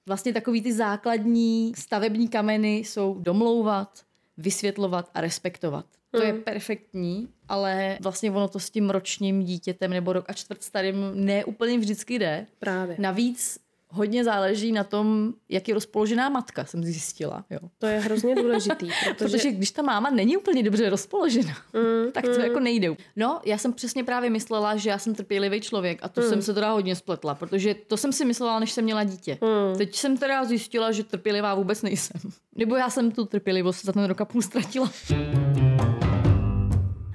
Vlastně 0.06 0.34
takový 0.34 0.62
ty 0.62 0.74
základní 0.74 1.74
stavební 1.76 2.28
kameny 2.28 2.78
jsou 2.78 3.20
domlouvat, 3.20 4.00
vysvětlovat 4.38 5.10
a 5.14 5.22
respektovat. 5.22 5.86
To 6.12 6.24
je 6.24 6.34
perfektní, 6.34 7.30
ale 7.48 7.98
vlastně 8.02 8.32
ono 8.32 8.48
to 8.48 8.60
s 8.60 8.70
tím 8.70 8.90
ročním 8.90 9.44
dítětem 9.44 9.92
nebo 9.92 10.14
rok 10.14 10.26
a 10.28 10.34
čtvrt 10.34 10.64
starým 10.64 11.12
ne 11.14 11.46
úplně 11.46 11.78
vždycky 11.78 12.20
jde. 12.20 12.48
Právě. 12.60 12.96
Navíc 13.00 13.60
hodně 13.92 14.24
záleží 14.24 14.72
na 14.72 14.84
tom, 14.84 15.34
jak 15.50 15.68
je 15.68 15.74
rozpoložená 15.74 16.30
matka, 16.30 16.66
jsem 16.66 16.84
zjistila. 16.84 17.46
Jo. 17.50 17.60
To 17.78 17.86
je 17.86 18.00
hrozně 18.00 18.36
důležitý, 18.36 18.90
protože, 19.18 19.38
Protože 19.38 19.52
když 19.52 19.72
ta 19.72 19.82
máma 19.82 20.10
není 20.10 20.38
úplně 20.38 20.64
dobře 20.64 20.90
rozpoložena, 20.90 21.54
mm, 21.74 22.12
tak 22.12 22.24
to 22.24 22.32
mm. 22.32 22.42
jako 22.42 22.60
nejde. 22.60 22.96
No, 23.16 23.42
já 23.46 23.58
jsem 23.58 23.74
přesně 23.74 24.04
právě 24.04 24.30
myslela, 24.30 24.76
že 24.76 24.90
já 24.90 24.98
jsem 24.98 25.16
trpělivý 25.16 25.62
člověk 25.62 26.00
a 26.02 26.10
to 26.10 26.22
mm. 26.22 26.30
jsem 26.30 26.42
se 26.42 26.54
teda 26.54 26.72
hodně 26.72 26.96
spletla, 26.96 27.36
protože 27.36 27.74
to 27.74 27.98
jsem 27.98 28.14
si 28.14 28.26
myslela, 28.26 28.60
než 28.60 28.72
jsem 28.72 28.84
měla 28.84 29.04
dítě. 29.04 29.38
Mm. 29.42 29.78
Teď 29.78 29.96
jsem 29.96 30.18
teda 30.18 30.46
zjistila, 30.46 30.92
že 30.92 31.04
trpělivá 31.04 31.56
vůbec 31.56 31.82
nejsem. 31.82 32.22
Nebo 32.56 32.76
já 32.76 32.90
jsem 32.90 33.12
tu 33.12 33.26
trpělivost 33.26 33.86
za 33.86 33.94
ten 33.94 34.04
rok 34.04 34.22
a 34.22 34.26
půl 34.26 34.42
ztratila. 34.42 34.92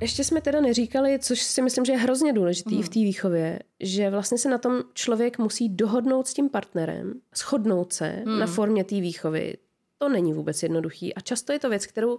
Ještě 0.01 0.25
jsme 0.25 0.41
teda 0.41 0.61
neříkali, 0.61 1.19
což 1.19 1.43
si 1.43 1.63
myslím, 1.63 1.85
že 1.85 1.93
je 1.93 1.99
hrozně 1.99 2.33
důležitý 2.33 2.83
v 2.83 2.89
té 2.89 2.99
výchově, 2.99 3.59
že 3.81 4.11
vlastně 4.11 4.39
se 4.39 4.49
na 4.49 4.59
tom 4.59 4.83
člověk 4.95 5.39
musí 5.39 5.69
dohodnout 5.69 6.27
s 6.27 6.35
tím 6.35 6.49
partnerem, 6.49 7.15
shodnout 7.37 7.93
se 7.93 8.23
na 8.39 8.47
formě 8.47 8.85
té 8.85 8.95
výchovy. 8.95 9.57
To 9.99 10.09
není 10.09 10.33
vůbec 10.33 10.63
jednoduchý 10.63 11.15
a 11.15 11.21
často 11.21 11.53
je 11.53 11.59
to 11.59 11.69
věc, 11.71 11.87
kterou 11.87 12.19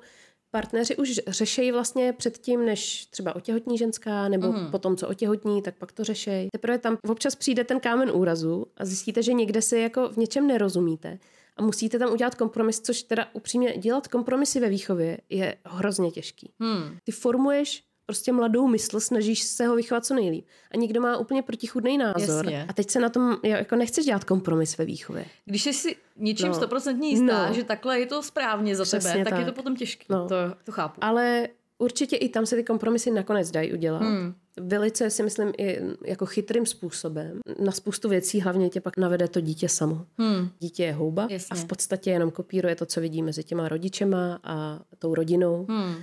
partneři 0.51 0.95
už 0.95 1.19
řešejí 1.27 1.71
vlastně 1.71 2.13
předtím, 2.13 2.65
než 2.65 3.05
třeba 3.05 3.35
otěhotní 3.35 3.77
ženská, 3.77 4.27
nebo 4.27 4.51
mm. 4.51 4.71
potom, 4.71 4.97
co 4.97 5.07
otěhotní, 5.07 5.61
tak 5.61 5.75
pak 5.77 5.91
to 5.91 6.03
řešejí. 6.03 6.49
Teprve 6.51 6.77
tam 6.77 6.97
občas 7.09 7.35
přijde 7.35 7.63
ten 7.63 7.79
kámen 7.79 8.11
úrazu 8.13 8.65
a 8.77 8.85
zjistíte, 8.85 9.23
že 9.23 9.33
někde 9.33 9.61
si 9.61 9.77
jako 9.77 10.09
v 10.09 10.17
něčem 10.17 10.47
nerozumíte 10.47 11.19
a 11.57 11.61
musíte 11.63 11.99
tam 11.99 12.11
udělat 12.13 12.35
kompromis, 12.35 12.81
což 12.81 13.03
teda 13.03 13.27
upřímně 13.33 13.77
dělat 13.77 14.07
kompromisy 14.07 14.59
ve 14.59 14.69
výchově 14.69 15.17
je 15.29 15.57
hrozně 15.65 16.11
těžký. 16.11 16.51
Hmm. 16.59 16.97
Ty 17.03 17.11
formuješ 17.11 17.83
prostě 18.05 18.31
mladou 18.31 18.67
mysl, 18.67 18.99
snažíš 18.99 19.43
se 19.43 19.67
ho 19.67 19.75
vychovat 19.75 20.05
co 20.05 20.13
nejlíp. 20.13 20.45
A 20.71 20.77
někdo 20.77 21.01
má 21.01 21.17
úplně 21.17 21.41
protichudný 21.43 21.97
názor. 21.97 22.45
Jasně. 22.45 22.65
A 22.69 22.73
teď 22.73 22.89
se 22.89 22.99
na 22.99 23.09
tom, 23.09 23.37
jako 23.43 23.75
nechceš 23.75 24.05
dělat 24.05 24.23
kompromis 24.23 24.77
ve 24.77 24.85
výchově. 24.85 25.25
Když 25.45 25.63
jsi 25.63 25.73
si 25.73 25.95
ničím 26.17 26.47
No. 26.47 26.53
stoprocentně 26.53 27.09
jistá, 27.09 27.47
No. 27.47 27.53
že 27.53 27.63
takhle 27.63 27.99
je 27.99 28.05
to 28.05 28.23
správně 28.23 28.75
za 28.75 28.83
Přesně 28.83 29.11
tebe, 29.11 29.23
tak, 29.23 29.29
tak. 29.33 29.39
je 29.39 29.45
to 29.45 29.51
potom 29.53 29.75
těžké. 29.75 30.05
No. 30.09 30.27
To, 30.27 30.35
to 30.63 30.71
chápu. 30.71 30.99
Ale 31.03 31.47
určitě 31.77 32.15
i 32.15 32.29
tam 32.29 32.45
se 32.45 32.55
ty 32.55 32.63
kompromisy 32.63 33.11
nakonec 33.11 33.51
dají 33.51 33.73
udělat. 33.73 34.01
Hmm. 34.01 34.35
Velice 34.61 35.09
si 35.09 35.23
myslím 35.23 35.53
i 35.57 35.79
jako 36.05 36.25
chytrým 36.25 36.65
způsobem. 36.65 37.39
Na 37.59 37.71
spoustu 37.71 38.09
věcí 38.09 38.41
hlavně 38.41 38.69
tě 38.69 38.81
pak 38.81 38.97
navede 38.97 39.27
to 39.27 39.41
dítě 39.41 39.69
samo. 39.69 40.05
Hmm. 40.17 40.49
Dítě 40.59 40.83
je 40.83 40.93
houba 40.93 41.27
Jasně. 41.29 41.47
a 41.51 41.55
v 41.55 41.65
podstatě 41.65 42.11
jenom 42.11 42.31
kopíruje 42.31 42.75
to, 42.75 42.85
co 42.85 43.01
vidí 43.01 43.21
mezi 43.21 43.43
těma 43.43 43.69
rodičema 43.69 44.39
a 44.43 44.79
tou 44.99 45.15
rodinou. 45.15 45.65
Hmm. 45.69 45.95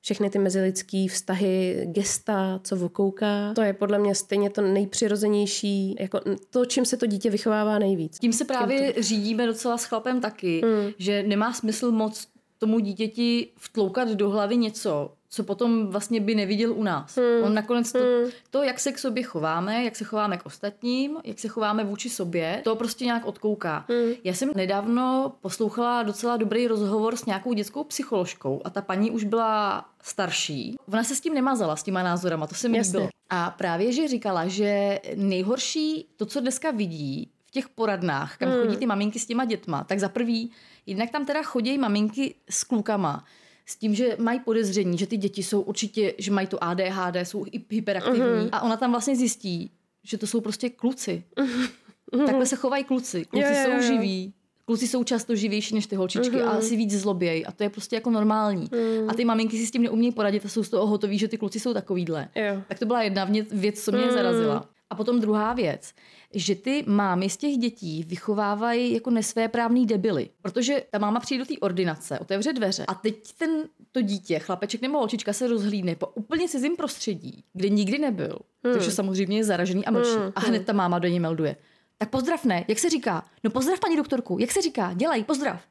všechny 0.00 0.30
ty 0.30 0.38
mezilidský 0.38 1.08
vztahy, 1.08 1.86
gesta, 1.86 2.60
co 2.64 2.76
vokouká. 2.76 3.54
To 3.54 3.62
je 3.62 3.72
podle 3.72 3.98
mě 3.98 4.14
stejně 4.14 4.50
to 4.50 4.62
nejpřirozenější, 4.62 5.96
jako 6.00 6.20
to, 6.50 6.64
čím 6.64 6.84
se 6.84 6.96
to 6.96 7.06
dítě 7.06 7.30
vychovává 7.30 7.78
nejvíc. 7.78 8.18
Tím 8.18 8.32
se 8.32 8.44
právě 8.44 8.92
to... 8.92 9.02
řídíme 9.02 9.46
docela 9.46 9.78
s 9.78 9.84
chlapem 9.84 10.20
taky, 10.20 10.62
mm. 10.64 10.92
že 10.98 11.22
nemá 11.22 11.52
smysl 11.52 11.92
moc 11.92 12.26
tomu 12.58 12.78
dítěti 12.78 13.52
vtloukat 13.58 14.08
do 14.08 14.30
hlavy 14.30 14.56
něco, 14.56 15.12
co 15.30 15.44
potom 15.44 15.86
vlastně 15.86 16.20
by 16.20 16.34
neviděl 16.34 16.72
u 16.72 16.82
nás. 16.82 17.16
Hmm. 17.16 17.44
On 17.44 17.54
nakonec 17.54 17.92
to, 17.92 17.98
hmm. 17.98 18.30
to, 18.50 18.62
jak 18.62 18.80
se 18.80 18.92
k 18.92 18.98
sobě 18.98 19.22
chováme, 19.22 19.84
jak 19.84 19.96
se 19.96 20.04
chováme 20.04 20.36
k 20.36 20.46
ostatním, 20.46 21.16
jak 21.24 21.38
se 21.38 21.48
chováme 21.48 21.84
vůči 21.84 22.10
sobě, 22.10 22.60
to 22.64 22.76
prostě 22.76 23.04
nějak 23.04 23.26
odkouká. 23.26 23.84
Hmm. 23.88 24.12
Já 24.24 24.34
jsem 24.34 24.50
nedávno 24.54 25.32
poslouchala 25.40 26.02
docela 26.02 26.36
dobrý 26.36 26.66
rozhovor 26.66 27.16
s 27.16 27.24
nějakou 27.24 27.52
dětskou 27.52 27.84
psycholožkou 27.84 28.60
a 28.64 28.70
ta 28.70 28.82
paní 28.82 29.10
už 29.10 29.24
byla 29.24 29.84
starší. 30.02 30.76
Ona 30.92 31.04
se 31.04 31.16
s 31.16 31.20
tím 31.20 31.34
nemazala, 31.34 31.76
s 31.76 31.82
těma 31.82 32.02
názorama, 32.02 32.46
to 32.46 32.54
se 32.54 32.68
mi 32.68 32.80
líbilo. 32.80 33.08
A 33.30 33.50
právě, 33.50 33.92
že 33.92 34.08
říkala, 34.08 34.48
že 34.48 35.00
nejhorší 35.14 36.06
to, 36.16 36.26
co 36.26 36.40
dneska 36.40 36.70
vidí 36.70 37.30
v 37.46 37.50
těch 37.50 37.68
poradnách, 37.68 38.36
kam 38.36 38.48
hmm. 38.48 38.60
chodí 38.60 38.76
ty 38.76 38.86
maminky 38.86 39.18
s 39.18 39.26
těma 39.26 39.44
dětma, 39.44 39.84
tak 39.84 39.98
za 39.98 40.08
prvý, 40.08 40.50
jednak 40.86 41.10
tam 41.10 41.26
teda 41.26 41.42
chodí 41.42 41.78
maminky 41.78 42.34
s 42.50 42.64
klukama, 42.64 43.24
s 43.70 43.76
tím, 43.76 43.94
že 43.94 44.16
mají 44.18 44.40
podezření, 44.40 44.98
že 44.98 45.06
ty 45.06 45.16
děti 45.16 45.42
jsou 45.42 45.60
určitě, 45.60 46.14
že 46.18 46.30
mají 46.30 46.46
to 46.46 46.64
ADHD, 46.64 47.16
jsou 47.22 47.46
hyperaktivní 47.70 48.20
uh-huh. 48.20 48.48
a 48.52 48.60
ona 48.62 48.76
tam 48.76 48.90
vlastně 48.90 49.16
zjistí, 49.16 49.70
že 50.04 50.18
to 50.18 50.26
jsou 50.26 50.40
prostě 50.40 50.70
kluci. 50.70 51.24
Uh-huh. 51.36 52.26
Takhle 52.26 52.46
se 52.46 52.56
chovají 52.56 52.84
kluci. 52.84 53.24
Kluci 53.24 53.46
jo, 53.46 53.52
jo, 53.54 53.70
jo. 53.70 53.82
jsou 53.82 53.86
živí. 53.86 54.34
Kluci 54.64 54.88
jsou 54.88 55.04
často 55.04 55.34
živější 55.34 55.74
než 55.74 55.86
ty 55.86 55.96
holčičky 55.96 56.36
uh-huh. 56.36 56.48
a 56.48 56.50
asi 56.50 56.76
víc 56.76 56.98
zlobějí 56.98 57.46
a 57.46 57.52
to 57.52 57.62
je 57.62 57.70
prostě 57.70 57.96
jako 57.96 58.10
normální. 58.10 58.66
Uh-huh. 58.66 59.10
A 59.10 59.14
ty 59.14 59.24
maminky 59.24 59.58
si 59.58 59.66
s 59.66 59.70
tím 59.70 59.82
neumějí 59.82 60.12
poradit 60.12 60.44
a 60.44 60.48
jsou 60.48 60.64
z 60.64 60.68
toho 60.68 60.86
hotoví, 60.86 61.18
že 61.18 61.28
ty 61.28 61.38
kluci 61.38 61.60
jsou 61.60 61.74
takovýhle. 61.74 62.28
Jo. 62.34 62.62
Tak 62.68 62.78
to 62.78 62.86
byla 62.86 63.02
jedna 63.02 63.28
věc, 63.50 63.84
co 63.84 63.92
mě 63.92 64.00
uh-huh. 64.00 64.14
zarazila. 64.14 64.68
A 64.90 64.94
potom 64.94 65.20
druhá 65.20 65.52
věc 65.52 65.92
že 66.34 66.54
ty 66.54 66.84
mámy 66.86 67.30
z 67.30 67.36
těch 67.36 67.56
dětí 67.56 68.04
vychovávají 68.08 68.94
jako 68.94 69.10
nesvéprávný 69.10 69.86
debily. 69.86 70.28
Protože 70.42 70.82
ta 70.90 70.98
máma 70.98 71.20
přijde 71.20 71.44
do 71.44 71.54
té 71.54 71.58
ordinace, 71.60 72.18
otevře 72.18 72.52
dveře 72.52 72.84
a 72.88 72.94
teď 72.94 73.32
ten, 73.38 73.50
to 73.92 74.00
dítě, 74.00 74.38
chlapeček 74.38 74.82
nebo 74.82 74.98
holčička 74.98 75.32
se 75.32 75.46
rozhlídne 75.46 75.94
po 75.94 76.06
úplně 76.06 76.48
cizím 76.48 76.76
prostředí, 76.76 77.44
kde 77.52 77.68
nikdy 77.68 77.98
nebyl. 77.98 78.38
Hmm. 78.64 78.74
Takže 78.74 78.90
samozřejmě 78.90 79.36
je 79.36 79.44
zaražený 79.44 79.86
a 79.86 79.90
mlčí. 79.90 80.16
Hmm. 80.16 80.32
A 80.34 80.40
hned 80.40 80.66
ta 80.66 80.72
máma 80.72 80.98
do 80.98 81.08
něj 81.08 81.20
melduje. 81.20 81.56
Tak 81.98 82.10
pozdrav 82.10 82.44
ne, 82.44 82.64
jak 82.68 82.78
se 82.78 82.90
říká? 82.90 83.24
No 83.44 83.50
pozdrav 83.50 83.80
paní 83.80 83.96
doktorku, 83.96 84.38
jak 84.40 84.52
se 84.52 84.62
říká? 84.62 84.92
Dělej, 84.94 85.24
pozdrav 85.24 85.62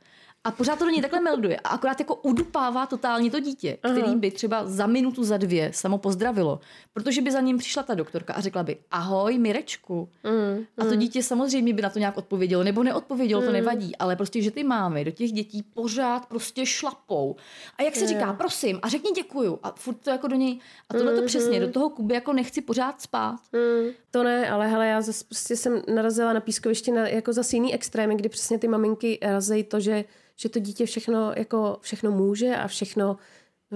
a 0.44 0.52
pořád 0.52 0.80
to 0.80 0.86
do 0.86 0.92
něj 0.92 1.02
takhle 1.02 1.20
melduje 1.20 1.60
a 1.60 1.70
akorát 1.70 2.00
jako 2.00 2.16
udupává 2.16 2.86
totálně 2.86 3.32
to 3.32 3.40
dítě, 3.40 3.78
který 3.78 4.02
Aha. 4.04 4.16
by 4.16 4.32
třeba 4.32 4.66
za 4.66 4.88
minutu, 4.88 5.24
za 5.24 5.38
dvě 5.38 5.72
samo 5.74 5.98
pozdravilo, 5.98 6.60
protože 6.94 7.22
by 7.22 7.32
za 7.32 7.40
ním 7.40 7.58
přišla 7.58 7.84
ta 7.84 7.94
doktorka 7.94 8.34
a 8.34 8.42
řekla 8.42 8.64
by 8.64 8.78
ahoj 8.92 9.38
Mirečku. 9.38 10.10
Mm, 10.24 10.66
a 10.78 10.86
to 10.86 10.92
mm. 10.92 11.00
dítě 11.00 11.24
samozřejmě 11.24 11.74
by 11.74 11.82
na 11.82 11.90
to 11.90 12.00
nějak 12.00 12.18
odpovědělo, 12.18 12.64
nebo 12.64 12.84
neodpovědělo, 12.84 13.42
mm. 13.42 13.48
to 13.48 13.54
nevadí, 13.54 13.96
ale 13.96 14.16
prostě, 14.16 14.42
že 14.42 14.52
ty 14.52 14.64
máme 14.64 15.04
do 15.04 15.12
těch 15.12 15.32
dětí 15.32 15.64
pořád 15.64 16.26
prostě 16.26 16.66
šlapou. 16.66 17.36
A 17.78 17.84
jak 17.84 17.96
se 17.96 18.06
yeah. 18.06 18.10
říká, 18.10 18.34
prosím, 18.34 18.80
a 18.82 18.90
řekni 18.90 19.12
děkuju. 19.12 19.60
A 19.64 19.72
furt 19.72 19.96
to 19.96 20.10
jako 20.10 20.28
do 20.28 20.36
něj, 20.36 20.60
a 20.90 20.94
tohle 20.94 21.14
to 21.16 21.22
mm, 21.22 21.28
přesně, 21.28 21.60
do 21.60 21.68
mm. 21.68 21.74
toho 21.74 21.90
Kuby 21.90 22.14
jako 22.14 22.34
nechci 22.34 22.62
pořád 22.62 23.02
spát. 23.02 23.40
Mm. 23.54 23.90
To 24.12 24.24
ne, 24.24 24.50
ale 24.50 24.68
hele, 24.68 24.88
já 24.88 25.02
zase 25.02 25.26
prostě 25.26 25.56
jsem 25.56 25.82
narazila 25.94 26.34
na 26.34 26.40
pískoviště 26.40 26.92
na, 26.92 27.08
jako 27.08 27.34
za 27.34 27.44
jiný 27.54 27.74
extrémy, 27.74 28.16
kdy 28.16 28.30
přesně 28.30 28.60
ty 28.60 28.68
maminky 28.68 29.20
razejí 29.22 29.64
to, 29.64 29.80
že 29.80 30.04
že 30.40 30.50
to 30.50 30.60
dítě 30.60 30.86
všechno, 30.86 31.34
jako 31.36 31.78
všechno 31.82 32.12
může 32.12 32.56
a 32.56 32.68
všechno, 32.68 33.18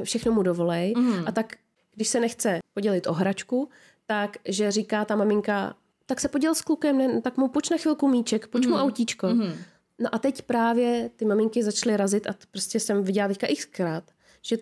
všechno 0.03 0.31
mu 0.31 0.43
dovolej. 0.43 0.93
Mm. 0.97 1.27
A 1.27 1.31
tak, 1.31 1.55
když 1.95 2.07
se 2.07 2.19
nechce 2.19 2.59
podělit 2.73 3.07
o 3.07 3.13
hračku, 3.13 3.69
tak, 4.05 4.37
že 4.45 4.71
říká 4.71 5.05
ta 5.05 5.15
maminka, 5.15 5.75
tak 6.05 6.19
se 6.19 6.27
poděl 6.27 6.55
s 6.55 6.61
klukem, 6.61 6.97
ne, 6.97 7.21
tak 7.21 7.37
mu 7.37 7.47
poč 7.47 7.69
na 7.69 7.77
chvilku 7.77 8.07
míček, 8.07 8.47
poč 8.47 8.65
mm. 8.65 8.71
mu 8.71 8.77
mhm. 8.77 8.85
autíčko. 8.85 9.27
Mm. 9.27 9.53
No 9.99 10.15
a 10.15 10.19
teď 10.19 10.41
právě 10.41 11.09
ty 11.15 11.25
maminky 11.25 11.63
začaly 11.63 11.97
razit 11.97 12.27
a 12.27 12.35
prostě 12.51 12.79
jsem 12.79 13.03
viděla 13.03 13.27
teďka 13.27 13.47
xkrát, 13.55 14.03
že 14.41 14.57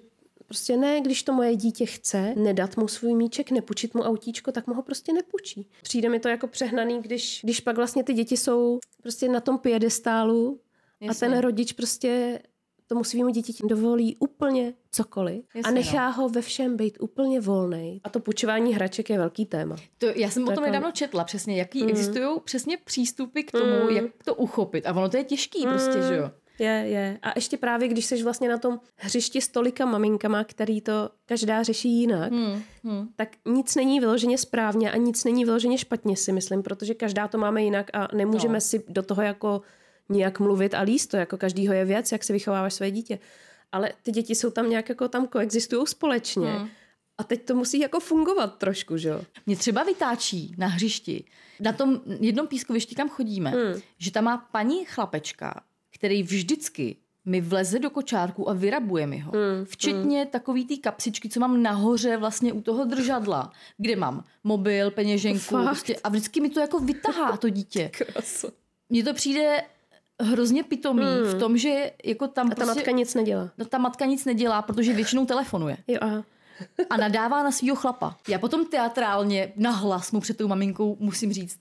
Prostě 0.52 0.78
ne, 0.78 1.02
když 1.02 1.24
to 1.24 1.34
moje 1.34 1.56
dítě 1.56 1.86
chce, 1.86 2.34
nedat 2.38 2.78
mu 2.78 2.88
svůj 2.88 3.14
míček, 3.14 3.52
nepůjčit 3.52 3.94
mu 3.94 4.02
autíčko, 4.02 4.52
tak 4.52 4.68
mu 4.68 4.74
ho 4.74 4.82
prostě 4.82 5.14
nepůjčí. 5.14 5.68
Přijde 5.82 6.10
mi 6.10 6.20
to 6.20 6.28
jako 6.28 6.48
přehnaný, 6.48 7.02
když, 7.02 7.42
když 7.44 7.60
pak 7.60 7.76
vlastně 7.76 8.04
ty 8.04 8.14
děti 8.14 8.38
jsou 8.38 8.80
prostě 9.02 9.30
na 9.30 9.40
tom 9.40 9.58
piedestálu 9.58 10.60
Jasně. 11.02 11.28
A 11.28 11.30
ten 11.30 11.40
rodič 11.40 11.74
prostě 11.74 12.40
tomu 12.88 13.04
svýmu 13.04 13.30
dítěti 13.30 13.64
dovolí 13.68 14.16
úplně 14.20 14.74
cokoliv 14.92 15.46
Jasně, 15.56 15.72
a 15.72 15.72
nechá 15.72 16.08
no. 16.08 16.14
ho 16.14 16.30
ve 16.30 16.42
všem 16.42 16.78
být 16.78 16.98
úplně 17.02 17.42
volný. 17.42 18.02
A 18.04 18.10
to 18.10 18.20
půjčování 18.20 18.74
hraček 18.74 19.10
je 19.10 19.18
velký 19.18 19.46
téma. 19.46 19.76
To, 19.98 20.06
já 20.16 20.30
jsem 20.30 20.46
to 20.46 20.52
o 20.52 20.56
tom 20.56 20.64
nedávno 20.64 20.92
četla 20.92 21.24
přesně, 21.24 21.58
jaký 21.58 21.84
mm. 21.84 21.90
existují 21.90 22.40
přesně 22.44 22.78
přístupy 22.78 23.42
k 23.42 23.52
tomu, 23.52 23.84
mm. 23.84 23.90
jak 23.90 24.06
to 24.26 24.36
uchopit. 24.36 24.88
A 24.88 24.94
ono 24.94 25.10
to 25.10 25.18
je 25.18 25.24
těžký 25.24 25.66
mm. 25.66 25.72
prostě, 25.72 26.02
že 26.02 26.16
jo? 26.16 26.32
Je, 26.60 26.84
je. 26.88 27.20
A 27.22 27.32
ještě 27.36 27.58
právě, 27.58 27.88
když 27.88 28.06
jsi 28.06 28.24
vlastně 28.24 28.50
na 28.50 28.58
tom 28.58 28.80
hřišti 28.96 29.42
s 29.42 29.48
tolika 29.48 29.86
maminkama, 29.86 30.44
který 30.44 30.82
to 30.82 31.10
každá 31.26 31.64
řeší 31.64 31.90
jinak, 31.90 32.32
hmm, 32.32 32.62
hmm. 32.84 33.08
tak 33.16 33.30
nic 33.46 33.76
není 33.76 34.00
vyloženě 34.00 34.38
správně 34.38 34.92
a 34.92 34.98
nic 34.98 35.24
není 35.24 35.46
vyloženě 35.46 35.78
špatně, 35.78 36.18
si 36.18 36.32
myslím, 36.32 36.64
protože 36.64 36.94
každá 36.94 37.28
to 37.28 37.38
máme 37.38 37.64
jinak 37.64 37.90
a 37.94 38.08
nemůžeme 38.16 38.54
no. 38.54 38.62
si 38.62 38.84
do 38.88 39.04
toho 39.04 39.22
jako 39.22 39.62
nějak 40.10 40.40
mluvit 40.40 40.74
a 40.74 40.82
líst 40.82 41.10
to, 41.12 41.18
jako 41.18 41.38
každýho 41.38 41.74
je 41.74 41.86
věc, 41.86 42.12
jak 42.12 42.24
si 42.24 42.34
vychováváš 42.34 42.74
své 42.74 42.92
dítě. 42.92 43.20
Ale 43.72 43.92
ty 44.04 44.12
děti 44.12 44.36
jsou 44.36 44.50
tam 44.50 44.70
nějak 44.70 44.90
jako 44.90 45.08
tam 45.08 45.28
koexistují 45.28 45.88
společně. 45.88 46.52
Hmm. 46.52 46.70
A 47.18 47.24
teď 47.24 47.46
to 47.46 47.56
musí 47.56 47.80
jako 47.80 48.00
fungovat 48.00 48.58
trošku, 48.58 48.98
že 48.98 49.10
jo? 49.10 49.22
Mě 49.46 49.56
třeba 49.56 49.84
vytáčí 49.84 50.56
na 50.58 50.68
hřišti, 50.68 51.24
na 51.60 51.74
tom 51.74 52.02
jednom 52.20 52.48
pískovišti, 52.48 52.96
kam 52.96 53.10
chodíme, 53.10 53.50
hmm. 53.50 53.82
že 53.98 54.12
tam 54.12 54.24
má 54.24 54.38
paní 54.38 54.86
chlapečka, 54.86 55.64
který 55.94 56.24
vždycky 56.24 56.96
mi 57.26 57.42
vleze 57.42 57.80
do 57.80 57.90
kočárku 57.90 58.50
a 58.50 58.54
vyrabuje 58.54 59.08
mi 59.08 59.20
ho. 59.20 59.32
Hmm. 59.32 59.66
Včetně 59.66 60.20
hmm. 60.20 60.28
takový 60.28 60.66
té 60.66 60.78
kapsičky, 60.78 61.30
co 61.30 61.40
mám 61.40 61.64
nahoře 61.64 62.18
vlastně 62.18 62.54
u 62.54 62.62
toho 62.62 62.86
držadla, 62.86 63.52
kde 63.78 63.96
mám 63.96 64.24
mobil, 64.44 64.92
peněženku 64.92 65.64
prostě, 65.64 65.96
a 66.04 66.10
vždycky 66.10 66.42
mi 66.42 66.50
to 66.50 66.60
jako 66.60 66.80
vytahá 66.80 67.38
to 67.38 67.50
dítě. 67.50 67.92
Mně 68.90 69.04
to 69.04 69.14
přijde 69.14 69.64
hrozně 70.22 70.64
pitomý 70.64 71.04
hmm. 71.04 71.24
v 71.24 71.40
tom, 71.40 71.58
že 71.58 71.92
jako 72.04 72.28
tam 72.28 72.48
A 72.48 72.50
ta 72.50 72.56
prostě, 72.56 72.76
matka 72.76 72.92
nic 72.92 73.14
nedělá. 73.14 73.50
No, 73.58 73.66
ta 73.66 73.78
matka 73.78 74.06
nic 74.06 74.26
nedělá, 74.26 74.62
protože 74.62 74.94
většinou 74.94 75.26
telefonuje. 75.26 75.78
Jo, 75.88 75.98
aha. 76.02 76.24
a 76.90 76.98
nadává 76.98 77.44
na 77.44 77.52
svého 77.52 77.76
chlapa. 77.76 78.18
Já 78.28 78.40
potom 78.40 78.66
teatrálně 78.66 79.54
nahlas 79.56 80.12
mu 80.12 80.20
před 80.20 80.38
tou 80.38 80.48
maminkou 80.48 80.98
musím 81.00 81.34
říct, 81.34 81.60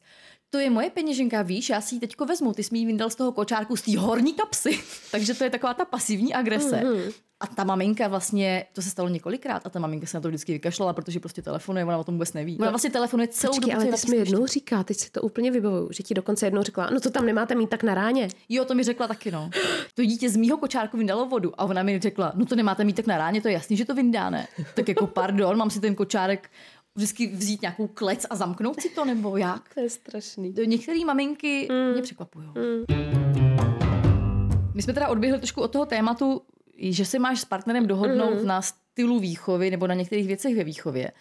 to 0.50 0.58
je 0.58 0.70
moje 0.70 0.90
peněženka, 0.90 1.42
víš, 1.42 1.70
já 1.70 1.80
si 1.80 1.94
ji 1.94 2.00
teďko 2.00 2.26
vezmu, 2.26 2.52
ty 2.52 2.62
jsi 2.62 2.74
mi 2.74 2.86
vyndal 2.86 3.10
z 3.10 3.14
toho 3.14 3.32
kočárku 3.32 3.76
z 3.76 3.82
té 3.82 3.98
horní 3.98 4.32
kapsy. 4.32 4.80
Takže 5.10 5.34
to 5.34 5.44
je 5.44 5.50
taková 5.50 5.74
ta 5.74 5.84
pasivní 5.84 6.34
agrese. 6.34 6.76
Mm-hmm. 6.76 7.12
A 7.42 7.46
ta 7.46 7.64
maminka 7.64 8.09
vlastně, 8.09 8.64
to 8.72 8.83
se 8.83 8.90
stalo 8.90 9.09
několikrát, 9.09 9.66
a 9.66 9.70
ta 9.70 9.79
maminka 9.79 10.07
se 10.07 10.16
na 10.16 10.20
to 10.20 10.29
vždycky 10.29 10.53
vykašlala, 10.53 10.92
protože 10.92 11.20
prostě 11.20 11.42
telefonuje, 11.42 11.85
ona 11.85 11.98
o 11.98 12.05
tom 12.05 12.14
vůbec 12.14 12.33
neví. 12.33 12.59
Ona 12.59 12.70
vlastně 12.70 12.90
telefonuje 12.90 13.29
celou 13.29 13.55
Počkej, 13.55 13.74
dobu. 13.74 13.83
ale 13.83 13.92
ty 13.92 13.98
jsi 13.98 14.11
mi 14.11 14.16
jednou 14.16 14.46
říká, 14.46 14.83
teď 14.83 14.96
si 14.96 15.11
to 15.11 15.22
úplně 15.22 15.50
vybavuju, 15.50 15.88
že 15.92 16.03
ti 16.03 16.14
dokonce 16.14 16.46
jednou 16.46 16.62
řekla, 16.62 16.90
no 16.90 17.00
to 17.00 17.11
tam 17.11 17.26
nemáte 17.26 17.55
mít 17.55 17.70
tak 17.70 17.83
na 17.83 17.94
ráně. 17.94 18.29
Jo, 18.48 18.64
to 18.64 18.74
mi 18.74 18.83
řekla 18.83 19.09
taky, 19.09 19.31
no. 19.31 19.50
To 19.94 20.05
dítě 20.05 20.31
z 20.31 20.37
mýho 20.37 20.57
kočárku 20.57 20.96
vyndalo 20.96 21.26
vodu 21.26 21.61
a 21.61 21.64
ona 21.64 21.83
mi 21.83 21.98
řekla, 21.98 22.33
no 22.35 22.46
to 22.46 22.57
nemáte 22.57 22.85
mít 22.85 22.96
tak 22.96 23.07
na 23.07 23.18
ráně, 23.18 23.40
to 23.40 23.48
je 23.48 23.55
jasný, 23.55 23.76
že 23.76 23.85
to 23.85 23.94
vyndá, 23.94 24.31
ne? 24.31 24.46
Tak 24.74 24.88
jako 24.88 25.07
pardon, 25.07 25.57
mám 25.57 25.70
si 25.70 25.81
ten 25.81 25.94
kočárek 25.94 26.50
vždycky 26.94 27.26
vzít 27.26 27.62
nějakou 27.62 27.87
klec 27.87 28.26
a 28.31 28.37
zamknout 28.37 28.81
si 28.81 28.88
to, 28.88 29.05
nebo 29.05 29.37
jak? 29.37 29.74
To 29.74 29.81
je 29.81 29.90
strašný. 29.90 30.55
Některé 30.66 31.05
maminky 31.05 31.68
mm. 31.70 31.92
mě 31.92 32.03
překvapují. 32.03 32.46
Mm. 32.46 32.85
My 34.74 34.83
jsme 34.83 34.92
teda 34.92 35.09
odběhli 35.09 35.38
trošku 35.38 35.61
od 35.61 35.72
toho 35.72 35.87
tématu 35.87 36.42
že 36.80 37.04
se 37.04 37.18
máš 37.18 37.40
s 37.40 37.44
partnerem 37.44 37.86
dohodnout 37.86 38.40
mm. 38.40 38.46
na 38.46 38.62
stylu 38.62 39.18
výchovy 39.18 39.70
nebo 39.70 39.86
na 39.86 39.94
některých 39.94 40.26
věcech 40.26 40.56
ve 40.56 40.64
výchově. 40.64 41.12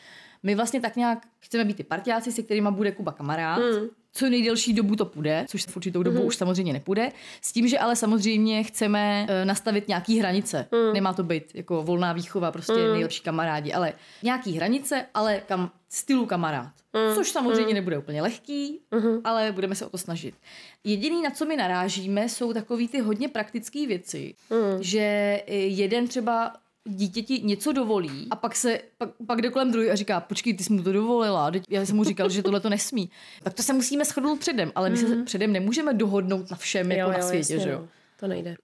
My 0.44 0.56
vlastně 0.56 0.82
tak 0.82 0.96
nějak 0.96 1.28
chceme 1.40 1.66
být 1.66 1.78
ty 1.78 1.84
partiáci, 1.84 2.32
se 2.32 2.44
kterými 2.44 2.72
bude 2.72 2.92
Kuba 2.92 3.12
kamarád. 3.12 3.60
Mm. 3.60 3.88
Co 4.12 4.30
nejdelší 4.30 4.74
dobu 4.74 4.96
to 4.96 5.06
půjde, 5.06 5.46
což 5.48 5.66
v 5.66 5.78
určitou 5.78 6.04
dobu 6.04 6.20
mm. 6.20 6.26
už 6.26 6.36
samozřejmě 6.36 6.74
nepůjde. 6.74 7.12
S 7.42 7.52
tím, 7.52 7.68
že 7.68 7.80
ale 7.80 7.96
samozřejmě 7.96 8.64
chceme 8.64 9.28
uh, 9.30 9.48
nastavit 9.48 9.88
nějaký 9.88 10.20
hranice. 10.20 10.68
Mm. 10.72 10.94
Nemá 10.94 11.14
to 11.14 11.24
být 11.24 11.44
jako 11.54 11.84
volná 11.84 12.14
výchova, 12.14 12.52
prostě 12.52 12.74
mm. 12.74 12.92
nejlepší 12.92 13.22
kamarádi, 13.22 13.74
ale 13.74 13.94
nějaký 14.24 14.56
hranice, 14.56 15.06
ale 15.14 15.42
kam, 15.48 15.72
stylu 15.90 16.26
kamarád. 16.26 16.72
Mm. 16.94 17.16
Což 17.16 17.32
samozřejmě 17.32 17.68
mm. 17.68 17.74
nebude 17.74 17.98
úplně 17.98 18.22
lehký, 18.22 18.80
mm. 18.92 19.22
ale 19.24 19.52
budeme 19.52 19.76
se 19.76 19.86
o 19.86 19.90
to 19.90 19.98
snažit. 19.98 20.36
Jediný, 20.84 21.22
na 21.22 21.30
co 21.30 21.46
my 21.46 21.58
narážíme, 21.58 22.30
jsou 22.30 22.54
takový 22.54 22.88
ty 22.88 23.00
hodně 23.00 23.28
praktické 23.28 23.88
věci, 23.88 24.34
mm. 24.50 24.84
že 24.84 25.00
eh, 25.48 25.54
jeden 25.56 26.08
třeba 26.08 26.54
dítěti 26.88 27.42
něco 27.44 27.72
dovolí 27.72 28.28
a 28.32 28.36
pak 28.36 28.56
se 28.56 28.80
pak, 28.98 29.10
pak 29.28 29.42
jde 29.42 29.50
kolem 29.50 29.72
druhý 29.72 29.90
a 29.90 29.96
říká, 29.96 30.20
počkej, 30.20 30.54
ty 30.54 30.64
jsi 30.64 30.74
mu 30.74 30.84
to 30.84 30.92
dovolila, 30.92 31.52
já 31.70 31.86
jsem 31.86 31.96
mu 31.96 32.04
říkal, 32.04 32.30
že 32.30 32.44
tohle 32.44 32.60
to 32.60 32.70
nesmí. 32.70 33.10
Tak 33.44 33.54
to 33.54 33.64
se 33.64 33.74
musíme 33.74 34.06
shodnout 34.06 34.40
předem, 34.40 34.72
ale 34.76 34.90
my 34.90 34.96
mm. 34.96 35.08
se 35.08 35.16
mhm. 35.16 35.26
předem 35.26 35.54
nemůžeme 35.54 35.94
dohodnout 35.94 36.52
na 36.52 36.58
všem 36.58 36.92
jako 36.92 37.12
jo, 37.12 37.18
na 37.18 37.24
světě, 37.24 37.54
jasně, 37.54 37.60
že 37.60 37.70
jo? 37.70 37.88
To 38.20 38.28
nejde. 38.28 38.56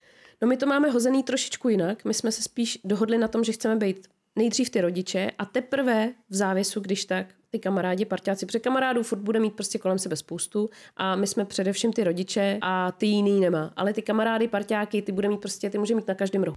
No 0.41 0.47
my 0.47 0.57
to 0.57 0.65
máme 0.65 0.89
hozený 0.89 1.23
trošičku 1.23 1.69
jinak. 1.69 2.05
My 2.05 2.13
jsme 2.13 2.31
se 2.31 2.41
spíš 2.41 2.79
dohodli 2.83 3.17
na 3.17 3.27
tom, 3.27 3.43
že 3.43 3.51
chceme 3.51 3.75
být 3.75 4.07
nejdřív 4.35 4.69
ty 4.69 4.81
rodiče 4.81 5.31
a 5.37 5.45
teprve 5.45 6.13
v 6.29 6.35
závěsu, 6.35 6.79
když 6.79 7.05
tak, 7.05 7.25
ty 7.49 7.59
kamarádi, 7.59 8.05
parťáci, 8.05 8.45
protože 8.45 8.59
kamarádů 8.59 9.03
furt 9.03 9.19
bude 9.19 9.39
mít 9.39 9.53
prostě 9.53 9.77
kolem 9.77 9.99
sebe 9.99 10.15
spoustu 10.15 10.69
a 10.97 11.15
my 11.15 11.27
jsme 11.27 11.45
především 11.45 11.93
ty 11.93 12.03
rodiče 12.03 12.57
a 12.61 12.91
ty 12.91 13.05
jiný 13.05 13.39
nemá. 13.39 13.73
Ale 13.75 13.93
ty 13.93 14.01
kamarády, 14.01 14.47
parťáky, 14.47 15.01
ty 15.01 15.11
bude 15.11 15.29
mít 15.29 15.39
prostě, 15.39 15.69
ty 15.69 15.77
může 15.77 15.95
mít 15.95 16.07
na 16.07 16.13
každém 16.13 16.43
rohu. 16.43 16.55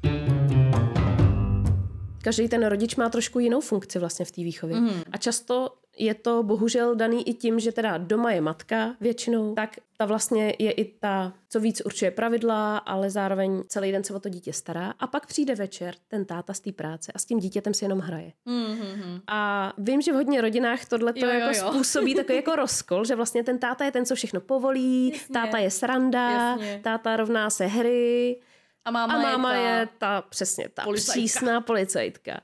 Každý 2.22 2.48
ten 2.48 2.66
rodič 2.66 2.96
má 2.96 3.08
trošku 3.08 3.38
jinou 3.38 3.60
funkci 3.60 3.98
vlastně 3.98 4.24
v 4.24 4.30
té 4.30 4.40
výchově. 4.40 4.76
Mm. 4.76 5.02
A 5.12 5.16
často 5.16 5.68
je 5.98 6.14
to 6.14 6.42
bohužel 6.42 6.94
daný 6.94 7.28
i 7.28 7.34
tím, 7.34 7.60
že 7.60 7.72
teda 7.72 7.98
doma 7.98 8.32
je 8.32 8.40
matka 8.40 8.96
většinou, 9.00 9.54
tak 9.54 9.76
ta 9.96 10.04
vlastně 10.04 10.54
je 10.58 10.70
i 10.72 10.84
ta, 10.84 11.32
co 11.48 11.60
víc 11.60 11.82
určuje 11.84 12.10
pravidla, 12.10 12.78
ale 12.78 13.10
zároveň 13.10 13.62
celý 13.68 13.92
den 13.92 14.04
se 14.04 14.14
o 14.14 14.20
to 14.20 14.28
dítě 14.28 14.52
stará. 14.52 14.94
A 14.98 15.06
pak 15.06 15.26
přijde 15.26 15.54
večer 15.54 15.94
ten 16.08 16.24
táta 16.24 16.54
z 16.54 16.60
té 16.60 16.72
práce 16.72 17.12
a 17.12 17.18
s 17.18 17.24
tím 17.24 17.38
dítětem 17.38 17.74
si 17.74 17.84
jenom 17.84 17.98
hraje. 17.98 18.32
Mm-hmm. 18.46 19.20
A 19.26 19.72
vím, 19.78 20.00
že 20.00 20.12
v 20.12 20.14
hodně 20.14 20.40
rodinách 20.40 20.84
tohle 20.84 21.12
to 21.12 21.26
jako 21.26 21.58
jo. 21.58 21.72
způsobí 21.72 22.14
takový 22.14 22.36
jako 22.36 22.56
rozkol, 22.56 23.04
že 23.04 23.14
vlastně 23.14 23.44
ten 23.44 23.58
táta 23.58 23.84
je 23.84 23.92
ten, 23.92 24.06
co 24.06 24.14
všechno 24.14 24.40
povolí, 24.40 25.10
Jasně. 25.12 25.32
táta 25.32 25.58
je 25.58 25.70
sranda, 25.70 26.30
Jasně. 26.30 26.80
táta 26.84 27.16
rovná 27.16 27.50
se 27.50 27.66
hry. 27.66 28.40
A 28.88 28.90
máma, 28.90 29.14
a 29.14 29.18
máma 29.18 29.54
je, 29.54 29.60
ta... 29.60 29.80
je 29.80 29.88
ta 29.98 30.22
přesně 30.22 30.68
ta 30.68 30.82
policajtka. 30.82 31.12
přísná 31.12 31.60
policajtka. 31.60 32.40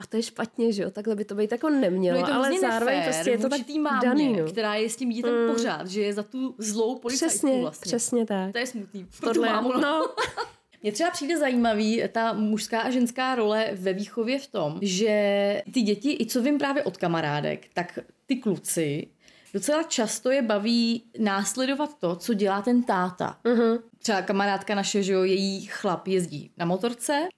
A 0.00 0.06
to 0.06 0.16
je 0.16 0.22
špatně, 0.22 0.72
že 0.72 0.82
jo? 0.82 0.90
Takhle 0.90 1.16
by 1.16 1.24
to 1.24 1.34
být 1.34 1.52
jako 1.52 1.70
nemělo, 1.70 2.20
no 2.20 2.34
ale 2.34 2.58
zároveň 2.60 2.96
nefér, 2.96 3.12
prostě 3.12 3.30
je 3.30 3.38
to 3.38 3.48
tak 3.48 3.60
mámě, 3.80 4.08
daný, 4.08 4.36
no. 4.36 4.46
která 4.46 4.74
je 4.74 4.90
s 4.90 4.96
tím 4.96 5.10
dítem 5.10 5.34
mm. 5.34 5.52
pořád, 5.52 5.86
že 5.86 6.00
je 6.02 6.14
za 6.14 6.22
tu 6.22 6.54
zlou 6.58 6.98
policajtku 6.98 7.38
přesně, 7.38 7.60
vlastně. 7.60 7.90
Přesně 7.90 8.26
tak. 8.26 8.52
To 8.52 8.58
je 8.58 8.66
smutný. 8.66 9.06
Tohle, 9.20 9.48
mámu, 9.48 9.72
no. 9.72 9.80
no. 9.80 10.14
Mně 10.82 10.92
třeba 10.92 11.10
přijde 11.10 11.38
zajímavý 11.38 12.02
ta 12.12 12.32
mužská 12.32 12.80
a 12.80 12.90
ženská 12.90 13.34
role 13.34 13.70
ve 13.72 13.92
výchově 13.92 14.38
v 14.38 14.46
tom, 14.46 14.78
že 14.82 15.62
ty 15.74 15.82
děti, 15.82 16.16
i 16.20 16.26
co 16.26 16.42
vím 16.42 16.58
právě 16.58 16.82
od 16.82 16.96
kamarádek, 16.96 17.66
tak 17.74 17.98
ty 18.26 18.36
kluci 18.36 19.08
docela 19.54 19.82
často 19.82 20.30
je 20.30 20.42
baví 20.42 21.04
následovat 21.18 21.98
to, 21.98 22.16
co 22.16 22.34
dělá 22.34 22.62
ten 22.62 22.82
táta. 22.82 23.38
Uh-huh. 23.44 23.82
Třeba 24.04 24.22
kamarádka 24.22 24.74
naše, 24.74 25.02
že 25.02 25.12
jo, 25.12 25.22
její 25.22 25.66
chlap 25.66 26.08
jezdí 26.08 26.50
na 26.56 26.66
motorce 26.66 27.28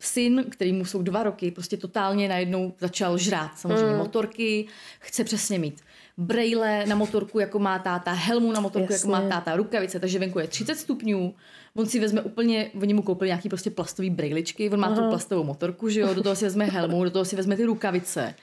syn, 0.00 0.44
který 0.48 0.72
mu 0.72 0.84
jsou 0.84 1.02
dva 1.02 1.22
roky, 1.22 1.50
prostě 1.50 1.76
totálně 1.76 2.28
najednou 2.28 2.72
začal 2.78 3.18
žrát 3.18 3.58
samozřejmě 3.58 3.92
mm. 3.92 3.98
motorky, 3.98 4.66
chce 4.98 5.24
přesně 5.24 5.58
mít 5.58 5.80
brejle 6.16 6.86
na 6.86 6.96
motorku, 6.96 7.38
jako 7.38 7.58
má 7.58 7.78
táta, 7.78 8.12
helmu 8.12 8.52
na 8.52 8.60
motorku, 8.60 8.92
Jasně. 8.92 9.10
jako 9.10 9.22
má 9.22 9.28
táta, 9.28 9.56
rukavice, 9.56 10.00
takže 10.00 10.18
venku 10.18 10.38
je 10.38 10.48
30 10.48 10.74
stupňů, 10.74 11.34
on 11.74 11.86
si 11.86 12.00
vezme 12.00 12.22
úplně, 12.22 12.70
oni 12.82 12.94
mu 12.94 13.02
koupili 13.02 13.28
nějaký 13.28 13.48
prostě 13.48 13.70
plastový 13.70 14.10
brejličky, 14.10 14.70
on 14.70 14.80
má 14.80 14.86
Aha. 14.86 14.96
tu 14.96 15.08
plastovou 15.08 15.44
motorku, 15.44 15.88
že 15.88 16.00
jo, 16.00 16.14
do 16.14 16.22
toho 16.22 16.36
si 16.36 16.44
vezme 16.44 16.64
helmu, 16.64 17.04
do 17.04 17.10
toho 17.10 17.24
si 17.24 17.36
vezme 17.36 17.56
ty 17.56 17.64
rukavice, 17.64 18.34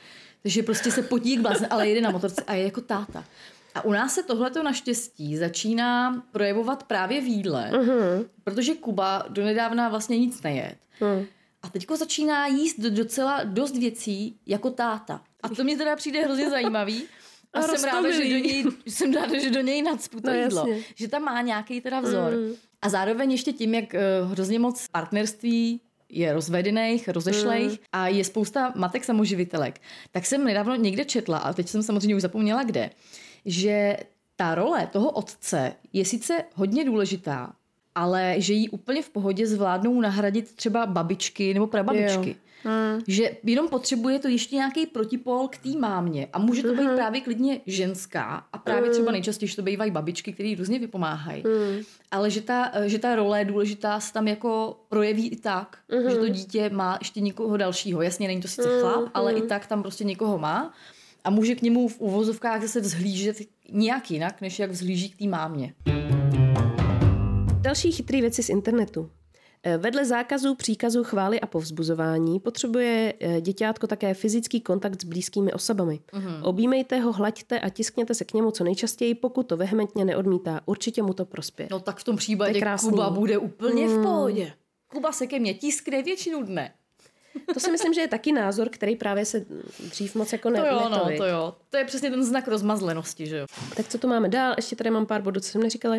takže 0.43 0.63
prostě 0.63 0.91
se 0.91 1.01
potí 1.01 1.31
jak 1.31 1.41
blázne, 1.41 1.67
ale 1.67 1.89
jede 1.89 2.01
na 2.01 2.11
motorce 2.11 2.43
a 2.47 2.53
je 2.53 2.63
jako 2.63 2.81
táta. 2.81 3.23
A 3.75 3.85
u 3.85 3.91
nás 3.91 4.13
se 4.13 4.23
tohleto 4.23 4.63
naštěstí 4.63 5.37
začíná 5.37 6.23
projevovat 6.31 6.83
právě 6.83 7.21
v 7.21 7.27
jídle, 7.27 7.71
uh-huh. 7.73 8.25
protože 8.43 8.75
Kuba 8.75 9.25
donedávna 9.29 9.89
vlastně 9.89 10.19
nic 10.19 10.41
nejet. 10.41 10.77
Uh-huh. 11.01 11.25
A 11.63 11.69
teďko 11.69 11.97
začíná 11.97 12.47
jíst 12.47 12.79
docela 12.79 13.43
dost 13.43 13.77
věcí 13.77 14.39
jako 14.45 14.69
táta. 14.69 15.21
A 15.43 15.49
to 15.49 15.63
mě 15.63 15.77
teda 15.77 15.95
přijde 15.95 16.23
hrozně 16.23 16.49
zajímavý. 16.49 17.03
A, 17.53 17.59
a 17.59 17.61
jsem 17.61 17.83
ráda, 17.83 18.11
že 18.11 18.19
do 18.19 18.37
něj, 18.37 18.65
jsem 18.87 19.13
ráda, 19.13 19.39
že 19.39 19.49
do 19.49 19.61
něj 19.61 19.81
nadspu 19.81 20.19
to 20.19 20.29
no, 20.29 20.37
jídlo. 20.37 20.67
Jasně. 20.67 20.83
Že 20.95 21.07
tam 21.07 21.23
má 21.23 21.41
nějaký 21.41 21.81
teda 21.81 21.99
vzor. 21.99 22.31
Mm. 22.31 22.53
A 22.81 22.89
zároveň 22.89 23.31
ještě 23.31 23.53
tím, 23.53 23.73
jak 23.73 23.93
uh, 23.93 24.31
hrozně 24.31 24.59
moc 24.59 24.87
partnerství 24.87 25.81
je 26.09 26.33
rozvedených, 26.33 27.09
rozešlejch 27.09 27.71
mm. 27.71 27.77
a 27.91 28.07
je 28.07 28.23
spousta 28.23 28.73
matek 28.75 29.03
samoživitelek. 29.03 29.81
Tak 30.11 30.25
jsem 30.25 30.43
nedávno 30.43 30.75
někde 30.75 31.05
četla, 31.05 31.37
a 31.37 31.53
teď 31.53 31.67
jsem 31.67 31.83
samozřejmě 31.83 32.15
už 32.15 32.21
zapomněla 32.21 32.63
kde, 32.63 32.89
že 33.45 33.97
ta 34.35 34.55
role 34.55 34.87
toho 34.91 35.11
otce 35.11 35.73
je 35.93 36.05
sice 36.05 36.43
hodně 36.53 36.85
důležitá, 36.85 37.53
ale 37.95 38.35
že 38.37 38.53
jí 38.53 38.69
úplně 38.69 39.01
v 39.01 39.09
pohodě 39.09 39.47
zvládnou 39.47 40.01
nahradit 40.01 40.55
třeba 40.55 40.85
babičky 40.85 41.53
nebo 41.53 41.67
prababičky. 41.67 42.29
Jo. 42.29 42.35
Hmm. 42.65 43.01
Že 43.07 43.31
jenom 43.43 43.67
potřebuje 43.67 44.19
to 44.19 44.27
ještě 44.27 44.55
nějaký 44.55 44.85
protipol 44.85 45.47
k 45.47 45.57
té 45.57 45.69
mámě. 45.69 46.27
A 46.33 46.39
může 46.39 46.61
to 46.61 46.73
být 46.73 46.85
hmm. 46.85 46.95
právě 46.95 47.21
klidně 47.21 47.61
ženská. 47.65 48.45
A 48.53 48.57
právě 48.57 48.89
třeba 48.89 49.05
hmm. 49.05 49.13
nejčastěji 49.13 49.49
to 49.49 49.61
bývají 49.61 49.91
babičky, 49.91 50.33
které 50.33 50.55
různě 50.57 50.79
vypomáhají. 50.79 51.43
Hmm. 51.43 51.83
Ale 52.11 52.29
že 52.29 52.41
ta, 52.41 52.71
že 52.85 52.99
ta 52.99 53.15
role 53.15 53.39
je 53.39 53.45
důležitá 53.45 53.99
se 53.99 54.13
tam 54.13 54.27
jako 54.27 54.79
projeví 54.89 55.29
i 55.29 55.35
tak, 55.35 55.77
hmm. 55.89 56.09
že 56.09 56.15
to 56.15 56.29
dítě 56.29 56.69
má 56.69 56.97
ještě 57.01 57.21
někoho 57.21 57.57
dalšího. 57.57 58.01
Jasně, 58.01 58.27
není 58.27 58.41
to 58.41 58.47
sice 58.47 58.69
hmm. 58.69 58.79
chlap, 58.79 59.09
ale 59.13 59.31
hmm. 59.31 59.43
i 59.43 59.47
tak 59.47 59.67
tam 59.67 59.81
prostě 59.81 60.03
někoho 60.03 60.37
má. 60.37 60.73
A 61.25 61.29
může 61.29 61.55
k 61.55 61.61
němu 61.61 61.87
v 61.87 61.99
uvozovkách 61.99 62.61
zase 62.61 62.79
vzhlížet 62.79 63.37
nějak 63.71 64.11
jinak, 64.11 64.41
než 64.41 64.59
jak 64.59 64.71
vzhlíží 64.71 65.09
k 65.09 65.17
té 65.17 65.27
mámě. 65.27 65.73
Další 67.61 67.91
chytrý 67.91 68.21
věci 68.21 68.43
z 68.43 68.49
internetu. 68.49 69.09
Eh, 69.63 69.77
vedle 69.77 70.05
zákazů, 70.05 70.55
příkazů, 70.55 71.03
chvály 71.03 71.41
a 71.41 71.47
povzbuzování 71.47 72.39
potřebuje 72.39 73.13
eh, 73.19 73.41
děťátko 73.41 73.87
také 73.87 74.13
fyzický 74.13 74.61
kontakt 74.61 75.01
s 75.01 75.05
blízkými 75.05 75.53
osobami. 75.53 75.99
Mm-hmm. 76.13 76.39
Objímejte 76.43 76.99
ho, 76.99 77.11
hlaďte 77.11 77.59
a 77.59 77.69
tiskněte 77.69 78.13
se 78.13 78.25
k 78.25 78.33
němu 78.33 78.51
co 78.51 78.63
nejčastěji, 78.63 79.15
pokud 79.15 79.47
to 79.47 79.57
vehementně 79.57 80.05
neodmítá. 80.05 80.61
Určitě 80.65 81.03
mu 81.03 81.13
to 81.13 81.25
prospěje. 81.25 81.69
No 81.71 81.79
tak 81.79 81.99
v 81.99 82.03
tom 82.03 82.15
případě 82.15 82.61
Kuba 82.79 83.09
bude 83.09 83.37
úplně 83.37 83.87
mm. 83.87 83.99
v 83.99 84.03
pohodě. 84.03 84.53
Kuba 84.87 85.11
se 85.11 85.27
ke 85.27 85.39
mně 85.39 85.53
tiskne 85.53 86.03
většinu 86.03 86.43
dne. 86.43 86.73
To 87.53 87.59
si 87.59 87.71
myslím, 87.71 87.93
že 87.93 88.01
je 88.01 88.07
taky 88.07 88.31
názor, 88.31 88.69
který 88.69 88.95
právě 88.95 89.25
se 89.25 89.45
dřív 89.79 90.15
moc 90.15 90.31
jako 90.31 90.49
ne, 90.49 90.59
to 90.59 90.65
jo, 90.65 90.89
no, 90.89 91.17
to 91.17 91.25
jo. 91.25 91.55
To 91.69 91.77
je 91.77 91.85
přesně 91.85 92.09
ten 92.09 92.23
znak 92.23 92.47
rozmazlenosti, 92.47 93.27
že 93.27 93.37
jo. 93.37 93.45
Tak 93.75 93.87
co 93.87 93.97
tu 93.97 94.07
máme 94.07 94.29
dál? 94.29 94.53
Ještě 94.57 94.75
tady 94.75 94.89
mám 94.89 95.05
pár 95.05 95.21
bodů, 95.21 95.39
co 95.39 95.49
jsem 95.49 95.63
neříkala. 95.63 95.95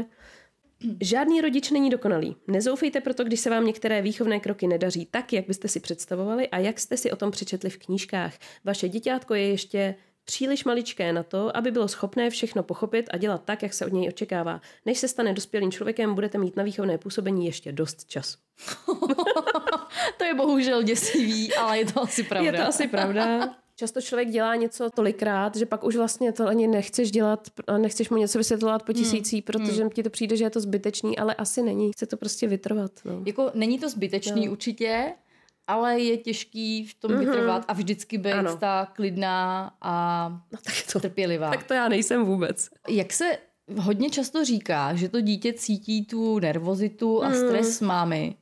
Žádný 1.01 1.41
rodič 1.41 1.71
není 1.71 1.91
dokonalý. 1.91 2.37
Nezoufejte 2.47 3.01
proto, 3.01 3.25
když 3.25 3.41
se 3.41 3.51
vám 3.51 3.67
některé 3.67 4.03
výchovné 4.03 4.41
kroky 4.41 4.67
nedaří 4.67 5.07
tak, 5.11 5.33
jak 5.33 5.47
byste 5.47 5.69
si 5.69 5.81
představovali 5.81 6.49
a 6.49 6.59
jak 6.59 6.81
jste 6.81 6.97
si 6.97 7.11
o 7.11 7.17
tom 7.17 7.31
přečetli 7.31 7.71
v 7.71 7.79
knížkách. 7.79 8.35
Vaše 8.65 8.89
děťátko 8.89 9.35
je 9.35 9.49
ještě 9.49 9.95
příliš 10.27 10.65
maličké 10.65 11.13
na 11.13 11.23
to, 11.23 11.57
aby 11.57 11.71
bylo 11.71 11.89
schopné 11.89 12.31
všechno 12.31 12.63
pochopit 12.63 13.07
a 13.11 13.17
dělat 13.17 13.43
tak, 13.45 13.63
jak 13.63 13.75
se 13.75 13.87
od 13.87 13.93
něj 13.93 14.09
očekává. 14.09 14.61
Než 14.87 14.99
se 14.99 15.09
stane 15.09 15.33
dospělým 15.33 15.73
člověkem, 15.73 16.15
budete 16.15 16.39
mít 16.39 16.57
na 16.57 16.63
výchovné 16.63 16.99
působení 16.99 17.47
ještě 17.47 17.73
dost 17.73 18.05
času. 18.05 18.39
to 20.19 20.25
je 20.25 20.35
bohužel 20.35 20.83
děsivý, 20.83 21.55
ale 21.55 21.79
je 21.79 21.85
to 21.93 22.03
asi 22.03 22.23
pravda. 22.23 22.51
Je 22.51 22.59
to 22.59 22.69
asi 22.69 22.89
pravda. 22.89 23.55
Často 23.79 24.01
člověk 24.01 24.29
dělá 24.29 24.57
něco 24.57 24.91
tolikrát, 24.91 25.57
že 25.57 25.67
pak 25.67 25.85
už 25.85 25.97
vlastně 25.97 26.33
to 26.33 26.47
ani 26.47 26.67
nechceš 26.67 27.11
dělat 27.11 27.49
nechceš 27.79 28.11
mu 28.11 28.17
něco 28.17 28.39
vysvětlovat 28.39 28.83
po 28.83 28.93
hmm. 28.93 29.03
tisící, 29.03 29.37
hmm. 29.37 29.43
protože 29.43 29.81
hmm. 29.81 29.91
ti 29.91 30.03
to 30.03 30.11
přijde, 30.11 30.37
že 30.37 30.45
je 30.45 30.51
to 30.51 30.61
zbytečný, 30.61 31.19
ale 31.19 31.35
asi 31.35 31.63
není. 31.63 31.93
Chce 31.93 32.07
to 32.07 32.17
prostě 32.17 32.47
vytrvat. 32.49 32.93
No. 33.05 33.23
Jako 33.27 33.51
není 33.55 33.79
to 33.79 33.89
zbytečný 33.89 34.47
no. 34.47 34.53
určitě, 34.53 35.13
ale 35.67 36.01
je 36.01 36.17
těžký 36.17 36.87
v 36.87 36.95
tom 36.95 37.11
mm-hmm. 37.11 37.19
vytrvat 37.19 37.65
a 37.69 37.73
vždycky 37.73 38.19
být 38.19 38.33
ano. 38.33 38.57
ta 38.57 38.89
klidná 38.93 39.73
a 39.81 40.29
no, 40.53 40.59
tak 40.65 40.75
to, 40.93 41.01
trpělivá. 41.01 41.51
Tak 41.51 41.65
to 41.65 41.75
já 41.75 41.89
nejsem 41.89 42.25
vůbec. 42.25 42.69
Jak 42.89 43.13
se 43.13 43.39
hodně 43.79 44.11
často 44.11 44.45
říká, 44.45 44.95
že 44.95 45.09
to 45.09 45.21
dítě 45.21 45.53
cítí 45.53 46.05
tu 46.05 46.39
nervozitu 46.39 47.25
a 47.25 47.29
mm. 47.29 47.35
stres 47.35 47.81
mámy, 47.81 48.35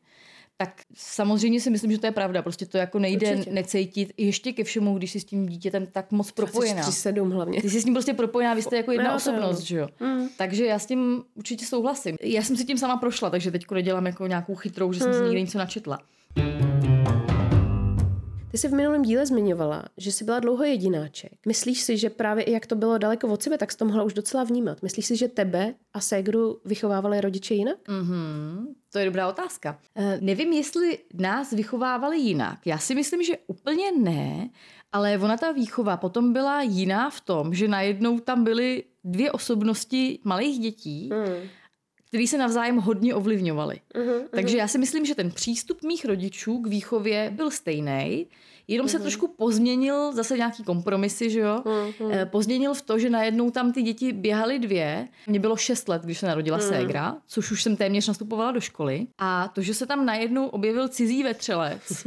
tak 0.56 0.80
samozřejmě 0.94 1.60
si 1.60 1.70
myslím, 1.70 1.92
že 1.92 1.98
to 1.98 2.06
je 2.06 2.12
pravda. 2.12 2.42
Prostě 2.42 2.66
to 2.66 2.78
jako 2.78 2.98
nejde 2.98 3.30
Určitě. 3.30 3.50
necítit. 3.52 4.12
Ještě 4.16 4.52
ke 4.52 4.64
všemu, 4.64 4.98
když 4.98 5.10
jsi 5.10 5.20
s 5.20 5.24
tím 5.24 5.46
dítětem 5.46 5.86
tak 5.86 6.12
moc 6.12 6.30
propojená. 6.30 6.82
7 6.82 7.30
hlavně. 7.30 7.62
Ty 7.62 7.70
jsi 7.70 7.80
s 7.80 7.84
ním 7.84 7.94
prostě 7.94 8.14
propojená, 8.14 8.54
vy 8.54 8.62
jste 8.62 8.76
jako 8.76 8.92
jedna 8.92 9.10
no, 9.10 9.16
osobnost, 9.16 9.60
že 9.60 9.76
jo? 9.78 9.88
Mm. 10.00 10.28
Takže 10.36 10.66
já 10.66 10.78
s 10.78 10.86
tím 10.86 11.22
určitě 11.34 11.66
souhlasím. 11.66 12.16
Já 12.22 12.42
jsem 12.42 12.56
si 12.56 12.64
tím 12.64 12.78
sama 12.78 12.96
prošla, 12.96 13.30
takže 13.30 13.50
teď 13.50 13.70
nedělám 13.70 14.06
jako 14.06 14.26
nějakou 14.26 14.54
chytrou, 14.54 14.92
že 14.92 15.00
jsem 15.00 15.10
mm. 15.10 15.18
si 15.18 15.22
někde 15.22 15.40
něco 15.40 15.58
načetla. 15.58 15.98
Ty 18.54 18.58
jsi 18.58 18.68
v 18.68 18.74
minulém 18.74 19.02
díle 19.02 19.26
zmiňovala, 19.26 19.84
že 19.96 20.12
jsi 20.12 20.24
byla 20.24 20.40
dlouho 20.40 20.64
jedináček. 20.64 21.32
Myslíš 21.46 21.80
si, 21.80 21.98
že 21.98 22.10
právě 22.10 22.44
i 22.44 22.52
jak 22.52 22.66
to 22.66 22.74
bylo 22.74 22.98
daleko 22.98 23.28
od 23.28 23.42
sebe, 23.42 23.58
tak 23.58 23.72
jsi 23.72 23.78
to 23.78 23.84
mohla 23.84 24.02
už 24.02 24.14
docela 24.14 24.44
vnímat? 24.44 24.82
Myslíš 24.82 25.06
si, 25.06 25.16
že 25.16 25.28
tebe 25.28 25.74
a 25.94 26.00
ségru 26.00 26.60
vychovávali 26.64 27.20
rodiče 27.20 27.54
jinak? 27.54 27.76
Mm-hmm, 27.88 28.66
to 28.92 28.98
je 28.98 29.04
dobrá 29.04 29.28
otázka. 29.28 29.78
Uh, 29.94 30.04
nevím, 30.20 30.52
jestli 30.52 30.98
nás 31.14 31.52
vychovávali 31.52 32.18
jinak. 32.18 32.58
Já 32.66 32.78
si 32.78 32.94
myslím, 32.94 33.22
že 33.22 33.38
úplně 33.46 33.92
ne, 33.92 34.50
ale 34.92 35.18
ona 35.18 35.36
ta 35.36 35.52
výchova 35.52 35.96
potom 35.96 36.32
byla 36.32 36.62
jiná 36.62 37.10
v 37.10 37.20
tom, 37.20 37.54
že 37.54 37.68
najednou 37.68 38.20
tam 38.20 38.44
byly 38.44 38.84
dvě 39.04 39.32
osobnosti 39.32 40.18
malých 40.24 40.58
dětí, 40.58 41.10
mm 41.12 41.48
který 42.14 42.26
se 42.26 42.38
navzájem 42.38 42.76
hodně 42.76 43.14
ovlivňovali. 43.14 43.80
Uh-huh, 43.94 44.22
Takže 44.30 44.58
já 44.58 44.68
si 44.68 44.78
myslím, 44.78 45.04
že 45.04 45.14
ten 45.14 45.30
přístup 45.30 45.82
mých 45.82 46.04
rodičů 46.04 46.58
k 46.58 46.66
výchově 46.66 47.32
byl 47.36 47.50
stejný, 47.50 48.26
jenom 48.68 48.86
uh-huh. 48.86 48.90
se 48.90 48.98
trošku 48.98 49.28
pozměnil, 49.28 50.12
zase 50.12 50.36
nějaký 50.36 50.64
kompromisy, 50.64 51.30
že 51.30 51.40
jo? 51.40 51.62
Uh-huh. 51.64 52.26
Pozměnil 52.26 52.74
v 52.74 52.82
to, 52.82 52.98
že 52.98 53.10
najednou 53.10 53.50
tam 53.50 53.72
ty 53.72 53.82
děti 53.82 54.12
běhaly 54.12 54.58
dvě. 54.58 55.08
Mně 55.26 55.40
bylo 55.40 55.56
šest 55.56 55.88
let, 55.88 56.02
když 56.02 56.18
se 56.18 56.26
narodila 56.26 56.58
uh-huh. 56.58 56.68
ségra, 56.68 57.16
což 57.26 57.50
už 57.50 57.62
jsem 57.62 57.76
téměř 57.76 58.08
nastupovala 58.08 58.52
do 58.52 58.60
školy. 58.60 59.06
A 59.18 59.48
to, 59.48 59.62
že 59.62 59.74
se 59.74 59.86
tam 59.86 60.06
najednou 60.06 60.46
objevil 60.46 60.88
cizí 60.88 61.22
vetřelec, 61.22 62.06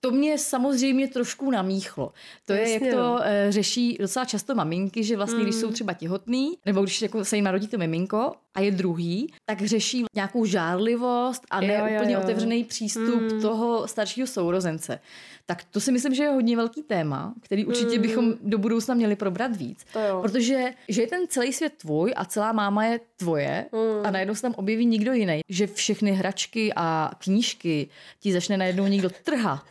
To 0.00 0.10
mě 0.10 0.38
samozřejmě 0.38 1.08
trošku 1.08 1.50
namíchlo. 1.50 2.12
To 2.46 2.52
je, 2.52 2.60
Jasně, 2.60 2.86
jak 2.86 2.94
to 2.94 3.02
no. 3.02 3.20
eh, 3.22 3.52
řeší 3.52 3.96
docela 4.00 4.24
často 4.24 4.54
maminky, 4.54 5.04
že 5.04 5.16
vlastně, 5.16 5.42
když 5.42 5.54
jsou 5.54 5.70
třeba 5.70 5.92
těhotný, 5.92 6.58
nebo 6.66 6.82
když 6.82 7.02
jako 7.02 7.24
se 7.24 7.36
jim 7.36 7.44
narodí 7.44 7.68
to 7.68 7.78
miminko 7.78 8.32
a 8.58 8.60
je 8.60 8.70
druhý, 8.70 9.32
tak 9.44 9.62
řeší 9.62 10.04
nějakou 10.14 10.44
žárlivost 10.44 11.42
a 11.50 11.60
ne 11.60 11.74
Jo, 11.74 11.86
jo, 11.86 11.96
úplně 11.96 12.14
jo. 12.14 12.20
otevřený 12.20 12.64
přístup 12.64 13.22
toho 13.42 13.88
staršího 13.88 14.26
sourozence. 14.26 15.00
Tak 15.46 15.64
to 15.64 15.80
si 15.80 15.92
myslím, 15.92 16.14
že 16.14 16.22
je 16.22 16.30
hodně 16.30 16.56
velký 16.56 16.82
téma, 16.82 17.34
který 17.42 17.64
určitě 17.66 17.98
bychom 17.98 18.34
do 18.42 18.58
budoucna 18.58 18.94
měli 18.94 19.16
probrat 19.16 19.56
víc. 19.56 19.86
Protože 20.22 20.64
že 20.88 21.02
je 21.02 21.06
ten 21.06 21.20
celý 21.28 21.52
svět 21.52 21.72
tvůj 21.72 22.12
a 22.16 22.24
celá 22.24 22.52
máma 22.52 22.84
je 22.84 23.00
tvoje 23.16 23.66
a 24.04 24.10
najednou 24.10 24.34
se 24.34 24.42
tam 24.42 24.54
objeví 24.56 24.86
nikdo 24.86 25.12
jiný, 25.12 25.40
že 25.48 25.66
všechny 25.66 26.12
hračky 26.12 26.72
a 26.76 27.10
knížky 27.18 27.88
ti 28.20 28.32
začne 28.32 28.56
najednou 28.56 28.86
někdo 28.86 29.10
trhat 29.10 29.66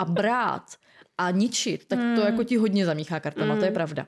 a 0.00 0.04
brát 0.04 0.64
a 1.18 1.30
ničit, 1.30 1.84
tak 1.86 1.98
to 2.16 2.20
jako 2.20 2.44
ti 2.44 2.56
hodně 2.56 2.86
zamíchá 2.86 3.20
kartama, 3.20 3.56
to 3.56 3.64
je 3.64 3.70
pravda. 3.70 4.06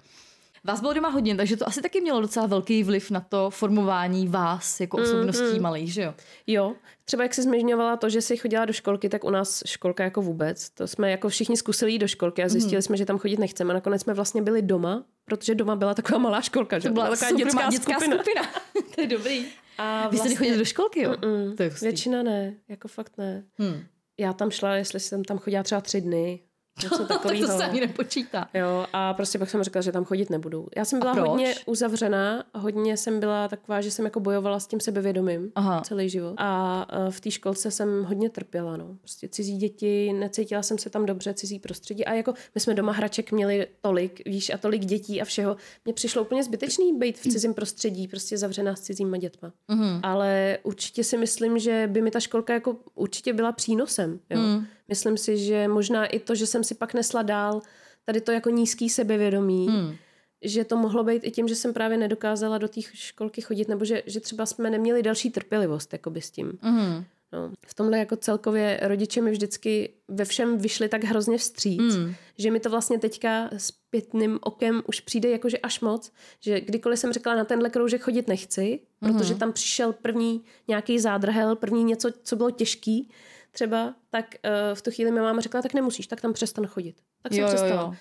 Vás 0.64 0.80
bylo 0.80 0.92
doma 0.92 1.08
hodně, 1.08 1.36
takže 1.36 1.56
to 1.56 1.68
asi 1.68 1.82
taky 1.82 2.00
mělo 2.00 2.20
docela 2.20 2.46
velký 2.46 2.84
vliv 2.84 3.10
na 3.10 3.20
to 3.20 3.50
formování 3.50 4.28
vás 4.28 4.80
jako 4.80 4.96
osobností 4.96 5.60
malých, 5.60 5.92
že 5.92 6.02
jo? 6.02 6.14
Jo, 6.46 6.74
třeba 7.04 7.22
jak 7.22 7.34
jsi 7.34 7.42
zmiňovala 7.42 7.96
to, 7.96 8.08
že 8.08 8.22
jsi 8.22 8.36
chodila 8.36 8.64
do 8.64 8.72
školky, 8.72 9.08
tak 9.08 9.24
u 9.24 9.30
nás 9.30 9.62
školka 9.66 10.04
jako 10.04 10.22
vůbec. 10.22 10.70
To 10.70 10.86
jsme 10.86 11.10
jako 11.10 11.28
všichni 11.28 11.56
zkusili 11.56 11.92
jít 11.92 11.98
do 11.98 12.08
školky 12.08 12.42
a 12.44 12.48
zjistili 12.48 12.76
Mhm. 12.76 12.82
jsme, 12.82 12.96
že 12.96 13.06
tam 13.06 13.18
chodit 13.18 13.38
nechceme. 13.38 13.74
Nakonec 13.74 14.02
jsme 14.02 14.14
vlastně 14.14 14.42
byli 14.42 14.62
doma, 14.62 15.04
protože 15.24 15.54
doma 15.54 15.76
byla 15.76 15.94
taková 15.94 16.18
malá 16.18 16.40
školka, 16.40 16.78
že? 16.78 16.88
To 16.88 16.92
byla 16.94 17.10
taková 17.10 17.28
soukromá 17.30 17.70
dětská, 17.70 17.92
skupina. 17.92 18.16
skupina. 18.16 18.42
to 18.94 19.00
je 19.00 19.06
dobrý. 19.06 19.44
A 19.78 20.08
Vy 20.08 20.18
jste 20.18 20.28
nechodili 20.28 20.58
do 20.58 20.64
školky, 20.64 21.02
jo? 21.02 21.12
Mm-mm. 21.12 21.56
To 21.56 21.62
je 21.62 21.68
hustý. 21.68 21.86
Většina 21.86 22.22
ne, 22.22 22.54
jako 22.68 22.88
fakt 22.88 23.12
ne. 23.18 23.44
Hmm. 23.58 23.82
Já 24.18 24.32
tam 24.32 24.50
šla, 24.50 24.74
jestli 24.74 25.00
jsem 25.00 25.24
tam 25.24 25.38
chodila 25.38 25.62
třeba 25.62 25.80
tři 25.80 26.00
dny, 26.00 26.40
něco 26.82 26.98
tak 26.98 27.08
takového. 27.08 27.46
to 27.46 27.58
se 27.58 27.64
ani 27.64 27.80
nepočítá. 27.80 28.48
Jo, 28.54 28.86
a 28.92 29.14
prostě 29.14 29.38
pak 29.38 29.50
jsem 29.50 29.62
řekla, 29.62 29.80
že 29.80 29.92
tam 29.92 30.04
chodit 30.04 30.30
nebudu. 30.30 30.68
Já 30.76 30.84
jsem 30.84 30.98
byla 30.98 31.12
hodně 31.12 31.54
uzavřená, 31.66 32.44
hodně 32.54 32.96
jsem 32.96 33.20
byla 33.20 33.48
taková, 33.48 33.80
že 33.80 33.90
jsem 33.90 34.04
jako 34.04 34.20
bojovala 34.20 34.60
s 34.60 34.66
tím 34.66 34.80
sebevědomím 34.80 35.52
Aha. 35.54 35.80
celý 35.80 36.08
život. 36.08 36.34
A 36.36 36.86
eh, 36.92 37.10
v 37.10 37.20
té 37.20 37.30
školce 37.30 37.70
jsem 37.70 38.04
hodně 38.04 38.30
trpěla, 38.30 38.76
no. 38.76 38.96
Prostě 39.00 39.28
cizí 39.28 39.56
děti, 39.56 40.12
necítila 40.12 40.62
jsem 40.62 40.78
se 40.78 40.90
tam 40.90 41.06
dobře, 41.06 41.34
cizí 41.34 41.58
prostředí. 41.58 42.04
A 42.04 42.12
jako 42.14 42.34
my 42.54 42.60
jsme 42.60 42.74
doma 42.74 42.92
hraček 42.92 43.32
měli 43.32 43.66
tolik, 43.80 44.22
víš, 44.26 44.50
a 44.50 44.58
tolik 44.58 44.84
dětí 44.84 45.22
a 45.22 45.24
všeho. 45.24 45.56
Mně 45.84 45.94
přišlo 45.94 46.22
úplně 46.22 46.44
zbytečný 46.44 46.98
být 46.98 47.18
v 47.18 47.22
cizím 47.22 47.54
prostředí, 47.54 48.08
prostě 48.08 48.38
zavřená 48.38 48.76
s 48.76 48.80
cizíma 48.80 49.16
dětma. 49.16 49.52
Mhm. 49.68 50.00
Ale 50.02 50.58
určitě 50.62 51.04
si 51.04 51.16
myslím, 51.16 51.58
že 51.58 51.88
by 51.92 52.02
mi 52.02 52.10
ta 52.10 52.20
školka 52.20 52.52
jako 52.52 52.76
určitě 52.94 53.32
byla 53.32 53.52
přínosem. 53.52 54.20
Jo. 54.30 54.40
Mm. 54.40 54.66
Myslím 54.90 55.16
si, 55.18 55.38
že 55.38 55.68
možná 55.68 56.06
i 56.06 56.18
to, 56.18 56.34
že 56.34 56.46
jsem 56.46 56.64
si 56.64 56.74
pak 56.74 56.94
nesla 56.94 57.22
dál 57.22 57.60
tady 58.04 58.20
to 58.20 58.32
jako 58.32 58.50
nízký 58.50 58.90
sebevědomí, 58.90 59.68
Hmm. 59.68 59.94
že 60.42 60.64
to 60.64 60.76
mohlo 60.76 61.04
být 61.04 61.24
i 61.24 61.30
tím, 61.30 61.48
že 61.48 61.54
jsem 61.54 61.72
právě 61.74 61.98
nedokázala 61.98 62.58
do 62.58 62.68
té 62.68 62.80
školky 62.82 63.40
chodit, 63.40 63.68
nebo 63.68 63.84
že, 63.84 64.02
že 64.06 64.20
třeba 64.20 64.46
jsme 64.46 64.70
neměli 64.70 65.02
další 65.02 65.30
trpělivost 65.30 65.92
jakoby 65.92 66.20
s 66.20 66.30
tím. 66.30 66.58
Mhm. 66.62 67.04
No. 67.32 67.52
V 67.66 67.74
tomhle 67.74 67.98
jako 67.98 68.16
celkově 68.16 68.80
rodiče 68.82 69.20
mi 69.20 69.30
vždycky 69.30 69.90
ve 70.08 70.24
všem 70.24 70.58
vyšli 70.58 70.88
tak 70.88 71.04
hrozně 71.04 71.38
vstříc, 71.38 71.94
Hmm. 71.94 72.14
že 72.38 72.50
mi 72.50 72.60
to 72.60 72.70
vlastně 72.70 72.98
teďka 72.98 73.50
zpětným 73.56 74.38
okem 74.42 74.82
už 74.86 75.00
přijde 75.00 75.30
jakože 75.30 75.58
až 75.58 75.80
moc, 75.80 76.12
že 76.40 76.60
kdykoliv 76.60 76.98
jsem 76.98 77.12
řekla 77.12 77.34
na 77.34 77.44
tenhle 77.44 77.70
kroužek 77.70 78.02
chodit 78.02 78.28
nechci, 78.28 78.80
protože 79.00 79.34
tam 79.34 79.52
přišel 79.52 79.92
první 79.92 80.44
nějaký 80.68 80.98
zádrhel, 80.98 81.56
první 81.56 81.84
něco, 81.84 82.08
co 82.22 82.36
bylo 82.36 82.50
těžký, 82.50 83.10
třeba, 83.50 83.94
tak 84.10 84.34
uh, 84.44 84.74
v 84.74 84.82
tu 84.82 84.90
chvíli 84.90 85.10
mi 85.10 85.20
máma 85.20 85.40
řekla, 85.40 85.62
tak 85.62 85.74
nemusíš, 85.74 86.06
tak 86.06 86.20
tam 86.20 86.32
přestan 86.32 86.66
chodit. 86.66 86.96
Tak 87.22 87.32
jsem 87.32 87.42
Jo, 87.42 87.48
přestala. 87.48 87.82
jo. 87.82 87.94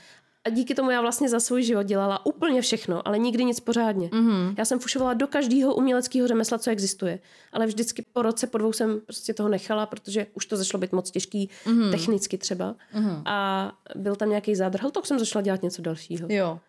A 0.46 0.50
díky 0.50 0.76
tomu 0.76 0.92
já 0.92 1.02
vlastně 1.02 1.30
za 1.30 1.40
svůj 1.40 1.64
život 1.64 1.84
dělala 1.84 2.26
úplně 2.26 2.62
všechno, 2.62 3.08
ale 3.08 3.18
nikdy 3.20 3.46
nic 3.46 3.60
pořádně. 3.60 4.08
Mm-hmm. 4.08 4.56
Já 4.58 4.66
jsem 4.66 4.80
fušovala 4.80 5.14
do 5.14 5.28
každého 5.28 5.76
uměleckého 5.76 6.28
řemesla, 6.28 6.58
co 6.58 6.72
existuje. 6.72 7.20
Ale 7.54 7.66
vždycky 7.66 8.06
po 8.14 8.22
roce, 8.22 8.48
po 8.48 8.58
dvou 8.58 8.74
jsem 8.74 9.00
prostě 9.00 9.34
toho 9.34 9.50
nechala, 9.50 9.86
protože 9.86 10.28
už 10.34 10.46
to 10.46 10.58
začalo 10.58 10.82
být 10.82 10.92
moc 10.92 11.12
těžký, 11.12 11.50
mm-hmm. 11.66 11.92
technicky 11.92 12.38
třeba. 12.38 12.76
Mm-hmm. 12.96 13.22
A 13.26 13.72
byl 13.96 14.16
tam 14.16 14.30
nějaký 14.30 14.56
zádrhel, 14.56 14.92
tak 14.92 15.06
jsem 15.06 15.20
začala 15.20 15.42
dělat 15.44 15.64
něco 15.64 15.82
dalšího. 15.82 16.28
Jo. 16.32 16.60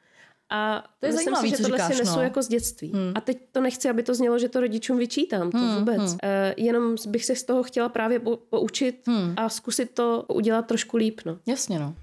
A 0.50 0.84
To 1.00 1.06
je 1.06 1.12
myslím 1.12 1.36
si, 1.36 1.48
že 1.48 1.56
tohle 1.56 1.78
říkáš, 1.78 1.96
si 1.96 2.02
nesu 2.02 2.16
no. 2.16 2.22
jako 2.22 2.42
z 2.42 2.48
dětství. 2.48 2.92
Hmm. 2.92 3.12
A 3.14 3.20
teď 3.20 3.38
to 3.52 3.60
nechci, 3.60 3.90
aby 3.90 4.02
to 4.02 4.14
znělo, 4.14 4.38
že 4.38 4.48
to 4.48 4.60
rodičům 4.60 4.98
vyčítám, 4.98 5.50
to 5.50 5.58
hmm. 5.58 5.76
vůbec. 5.76 5.98
Hmm. 5.98 6.08
Uh, 6.08 6.18
jenom 6.56 6.94
bych 7.06 7.24
se 7.24 7.36
z 7.36 7.42
toho 7.44 7.62
chtěla 7.62 7.88
právě 7.88 8.20
po- 8.20 8.36
poučit 8.36 9.02
hmm. 9.06 9.34
a 9.36 9.48
zkusit 9.48 9.90
to 9.94 10.24
udělat 10.28 10.66
trošku 10.66 10.96
líp. 10.96 11.20
No. 11.26 11.38
Jasně, 11.46 11.78
no. 11.78 11.94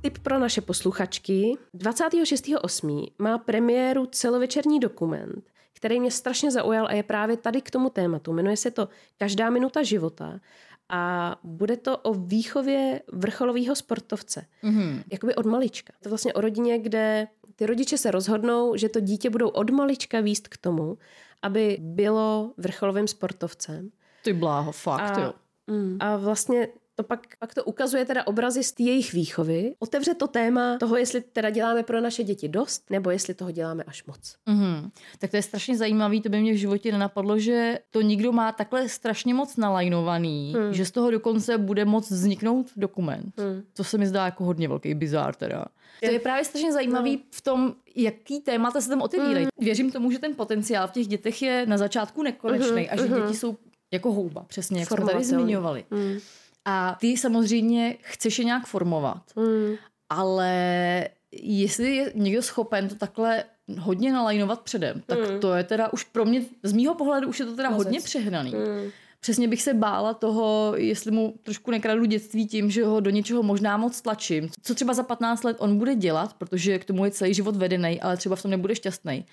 Tip 0.00 0.18
pro 0.18 0.38
naše 0.38 0.60
posluchačky. 0.60 1.56
26.8. 1.74 3.06
má 3.18 3.38
premiéru 3.38 4.06
celovečerní 4.06 4.80
dokument, 4.80 5.50
který 5.72 6.00
mě 6.00 6.10
strašně 6.10 6.50
zaujal 6.50 6.86
a 6.86 6.92
je 6.92 7.02
právě 7.02 7.36
tady 7.36 7.60
k 7.60 7.70
tomu 7.70 7.90
tématu. 7.90 8.32
Jmenuje 8.32 8.56
se 8.56 8.70
to 8.70 8.88
Každá 9.18 9.50
minuta 9.50 9.82
života 9.82 10.40
a 10.88 11.36
bude 11.42 11.76
to 11.76 11.98
o 11.98 12.14
výchově 12.14 13.02
vrcholového 13.12 13.76
sportovce. 13.76 14.46
Mm-hmm. 14.64 15.02
Jakoby 15.12 15.34
od 15.34 15.46
malička. 15.46 15.92
To 16.02 16.08
je 16.08 16.10
vlastně 16.10 16.34
o 16.34 16.40
rodině, 16.40 16.78
kde 16.78 17.26
ty 17.56 17.66
rodiče 17.66 17.98
se 17.98 18.10
rozhodnou, 18.10 18.76
že 18.76 18.88
to 18.88 19.00
dítě 19.00 19.30
budou 19.30 19.48
od 19.48 19.70
malička 19.70 20.20
výst 20.20 20.48
k 20.48 20.56
tomu, 20.56 20.98
aby 21.42 21.76
bylo 21.80 22.52
vrcholovým 22.56 23.08
sportovcem. 23.08 23.90
Ty 24.24 24.32
bláho, 24.32 24.72
fakt, 24.72 25.18
A, 25.18 25.20
jo. 25.20 25.32
mm, 25.66 25.96
a 26.00 26.16
vlastně 26.16 26.68
to 26.94 27.02
pak, 27.02 27.20
pak 27.38 27.54
to 27.54 27.64
ukazuje 27.64 28.04
teda 28.04 28.26
obrazy 28.26 28.64
z 28.64 28.72
té 28.72 28.82
jejich 28.82 29.12
výchovy. 29.12 29.74
Otevře 29.78 30.14
to 30.14 30.26
téma 30.26 30.78
toho, 30.78 30.96
jestli 30.96 31.20
teda 31.20 31.50
děláme 31.50 31.82
pro 31.82 32.00
naše 32.00 32.24
děti 32.24 32.48
dost, 32.48 32.90
nebo 32.90 33.10
jestli 33.10 33.34
toho 33.34 33.50
děláme 33.50 33.84
až 33.86 34.04
moc. 34.04 34.34
Mhm. 34.46 34.90
Tak 35.18 35.30
to 35.30 35.36
je 35.36 35.42
strašně 35.42 35.76
zajímavý, 35.76 36.20
to 36.20 36.28
by 36.28 36.40
mě 36.40 36.52
v 36.52 36.56
životě 36.56 36.92
nenapadlo, 36.92 37.38
že 37.38 37.78
to 37.90 38.00
nikdo 38.00 38.32
má 38.32 38.52
takhle 38.52 38.88
strašně 38.88 39.34
moc 39.34 39.56
nalajnovaný, 39.56 40.54
hmm. 40.56 40.74
že 40.74 40.84
z 40.84 40.90
toho 40.90 41.10
dokonce 41.10 41.58
bude 41.58 41.84
moc 41.84 42.10
vzniknout 42.10 42.70
dokument. 42.76 43.34
Hmm. 43.38 43.62
To 43.72 43.84
se 43.84 43.98
mi 43.98 44.06
zdá 44.06 44.24
jako 44.24 44.44
hodně 44.44 44.68
velký 44.68 44.94
bizár 44.94 45.34
teda. 45.34 45.64
To 46.04 46.12
je 46.12 46.18
právě 46.18 46.44
strašně 46.44 46.72
zajímavý 46.72 47.16
no. 47.16 47.22
v 47.30 47.40
tom, 47.40 47.74
jaký 47.96 48.40
témata 48.40 48.80
se 48.80 48.88
tam 48.88 49.02
otevírají. 49.02 49.44
Hmm. 49.44 49.64
Věřím 49.66 49.92
tomu, 49.92 50.10
že 50.10 50.18
ten 50.18 50.34
potenciál 50.34 50.88
v 50.88 50.92
těch 50.92 51.06
dětech 51.06 51.42
je 51.42 51.66
na 51.66 51.78
začátku 51.78 52.22
nekonečný 52.22 52.90
a 52.90 52.96
že 52.96 53.08
děti 53.08 53.36
jsou 53.36 53.56
jako 53.92 54.12
houba, 54.12 54.44
přesně 54.48 54.80
jak 54.80 54.88
jsme 54.88 55.06
tady 55.06 55.24
zmiňovali. 55.24 55.84
Hmm. 55.90 56.18
A 56.64 56.96
ty 57.00 57.16
samozřejmě 57.16 57.96
chceš 58.00 58.38
je 58.38 58.44
nějak 58.44 58.66
formovat, 58.66 59.22
Hmm. 59.36 59.74
ale 60.10 61.08
jestli 61.32 61.96
je 61.96 62.12
někdo 62.14 62.42
schopen 62.42 62.88
to 62.88 62.94
takhle 62.94 63.44
hodně 63.80 64.12
nalajnovat 64.12 64.60
předem, 64.60 65.02
tak 65.06 65.18
Hmm. 65.18 65.40
to 65.40 65.54
je 65.54 65.64
teda 65.64 65.92
už 65.92 66.04
pro 66.04 66.24
mě, 66.24 66.42
z 66.62 66.72
mýho 66.72 66.94
pohledu 66.94 67.28
už 67.28 67.40
je 67.40 67.46
to 67.46 67.56
teda 67.56 67.68
hodně 67.68 68.00
přehnaný. 68.00 68.50
Hmm. 68.50 68.90
Přesně 69.20 69.48
bych 69.48 69.62
se 69.62 69.74
bála 69.74 70.14
toho, 70.14 70.72
jestli 70.76 71.10
mu 71.10 71.34
trošku 71.42 71.70
nekradu 71.70 72.04
dětství 72.04 72.46
tím, 72.46 72.70
že 72.70 72.84
ho 72.84 73.00
do 73.00 73.10
něčeho 73.10 73.42
možná 73.42 73.76
moc 73.76 74.00
tlačím. 74.00 74.48
Co 74.62 74.74
třeba 74.74 74.94
za 74.94 75.02
15 75.02 75.42
let 75.44 75.56
on 75.60 75.78
bude 75.78 75.94
dělat, 75.94 76.32
protože 76.34 76.78
k 76.78 76.84
tomu 76.84 77.04
je 77.04 77.10
celý 77.10 77.34
život 77.34 77.56
vedený, 77.56 78.00
ale 78.00 78.16
třeba 78.16 78.36
v 78.36 78.42
tom 78.42 78.50
nebude 78.50 78.74
šťastný. 78.74 79.26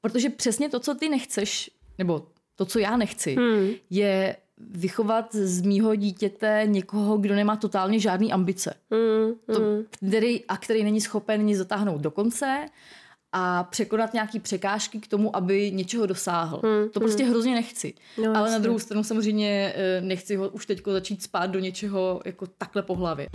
Protože 0.00 0.30
přesně 0.30 0.68
to, 0.68 0.80
co 0.80 0.94
ty 0.94 1.08
nechceš, 1.08 1.70
nebo 1.98 2.26
to, 2.56 2.64
co 2.64 2.78
já 2.78 2.96
nechci, 2.96 3.34
Hmm. 3.34 3.70
je 3.90 4.36
vychovat 4.58 5.34
z 5.34 5.62
mýho 5.62 5.94
dítěte 5.94 6.62
někoho, 6.66 7.18
kdo 7.18 7.34
nemá 7.34 7.56
totálně 7.56 8.00
žádný 8.00 8.32
ambice. 8.32 8.74
Hmm. 8.90 9.34
To, 9.56 9.60
který, 10.08 10.44
a 10.44 10.56
který 10.56 10.84
není 10.84 11.00
schopen 11.00 11.42
nic 11.42 11.58
zatáhnout 11.58 12.00
do 12.00 12.10
konce 12.10 12.66
a 13.32 13.64
překonat 13.64 14.14
nějaký 14.14 14.40
překážky 14.40 15.00
k 15.00 15.06
tomu, 15.06 15.36
aby 15.36 15.70
něčeho 15.70 16.06
dosáhl. 16.06 16.60
Hmm, 16.64 16.88
to 16.88 17.00
prostě 17.00 17.24
hrozně 17.24 17.54
nechci. 17.54 17.94
No, 18.24 18.36
Ale 18.36 18.50
na 18.50 18.58
druhou 18.58 18.78
stranu 18.78 19.04
samozřejmě 19.04 19.72
eh, 19.76 20.00
nechci 20.00 20.36
ho 20.36 20.48
už 20.48 20.66
teď 20.66 20.82
začít 20.86 21.22
spát 21.22 21.46
do 21.46 21.58
něčeho 21.58 22.20
jako 22.24 22.46
takhle 22.46 22.82
po 22.82 22.94
hlavě. 22.94 23.26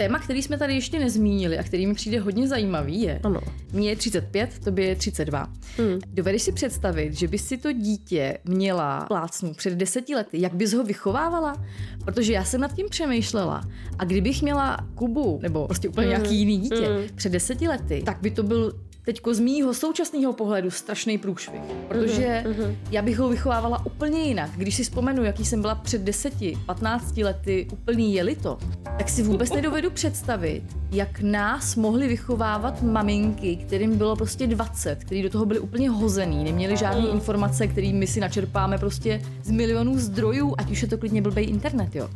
Téma, 0.00 0.18
který 0.18 0.42
jsme 0.42 0.58
tady 0.58 0.74
ještě 0.74 0.98
nezmínili 0.98 1.58
a 1.58 1.62
který 1.62 1.86
mi 1.86 1.94
přijde 1.94 2.20
hodně 2.20 2.48
zajímavý, 2.48 3.02
je, 3.02 3.20
Ano. 3.22 3.40
mně 3.72 3.88
je 3.88 3.96
35, 3.96 4.58
tobě 4.64 4.86
je 4.86 4.96
32. 4.96 5.48
Hmm. 5.78 5.98
Dovedeš 6.06 6.42
si 6.42 6.52
představit, 6.52 7.14
že 7.14 7.28
bys 7.28 7.44
si 7.44 7.58
to 7.58 7.72
dítě 7.72 8.38
měla 8.44 9.04
plácnu 9.08 9.54
před 9.54 9.74
deseti 9.74 10.14
lety, 10.14 10.40
jak 10.40 10.54
bys 10.54 10.72
ho 10.72 10.84
vychovávala? 10.84 11.64
Protože 12.04 12.32
já 12.32 12.44
jsem 12.44 12.60
nad 12.60 12.74
tím 12.74 12.86
přemýšlela 12.90 13.60
a 13.98 14.04
kdybych 14.04 14.42
měla 14.42 14.76
Kubu, 14.94 15.38
nebo 15.42 15.66
prostě 15.66 15.88
úplně 15.88 16.06
nějaký 16.08 16.36
jiný 16.36 16.58
dítě, 16.58 17.10
před 17.14 17.32
deseti 17.32 17.68
lety, 17.68 18.02
tak 18.06 18.18
by 18.22 18.30
to 18.30 18.42
byl 18.42 18.72
teďko 19.10 19.34
z 19.34 19.40
mýho 19.40 19.74
současného 19.74 20.32
pohledu 20.32 20.70
strašný 20.70 21.18
průšvih, 21.18 21.60
protože 21.88 22.44
uh-huh. 22.46 22.76
já 22.90 23.02
bych 23.02 23.18
ho 23.18 23.28
vychovávala 23.28 23.86
úplně 23.86 24.22
jinak. 24.22 24.50
Když 24.56 24.74
si 24.74 24.82
vzpomenu, 24.82 25.24
jaký 25.24 25.44
jsem 25.44 25.60
byla 25.60 25.74
před 25.74 26.02
10, 26.02 26.34
15 26.66 27.16
lety 27.16 27.68
úplný 27.72 28.14
jelito, 28.14 28.58
tak 28.98 29.08
si 29.08 29.22
vůbec 29.22 29.52
nedovedu 29.52 29.90
představit, 29.90 30.62
jak 30.92 31.20
nás 31.20 31.76
mohli 31.76 32.08
vychovávat 32.08 32.82
maminky, 32.82 33.56
kterým 33.56 33.98
bylo 33.98 34.16
prostě 34.16 34.46
20, 34.46 35.04
který 35.04 35.22
do 35.22 35.30
toho 35.30 35.46
byli 35.46 35.60
úplně 35.60 35.90
hozený, 35.90 36.44
neměli 36.44 36.76
žádné 36.76 37.02
mm. 37.02 37.14
informace, 37.14 37.66
které 37.66 37.92
my 37.92 38.06
si 38.06 38.20
načerpáme 38.20 38.78
prostě 38.78 39.22
z 39.42 39.50
milionů 39.50 39.98
zdrojů, 39.98 40.54
ať 40.58 40.70
už 40.70 40.82
je 40.82 40.88
to 40.88 40.98
klidně 40.98 41.22
blbej 41.22 41.44
internet, 41.44 41.96
jo. 41.96 42.10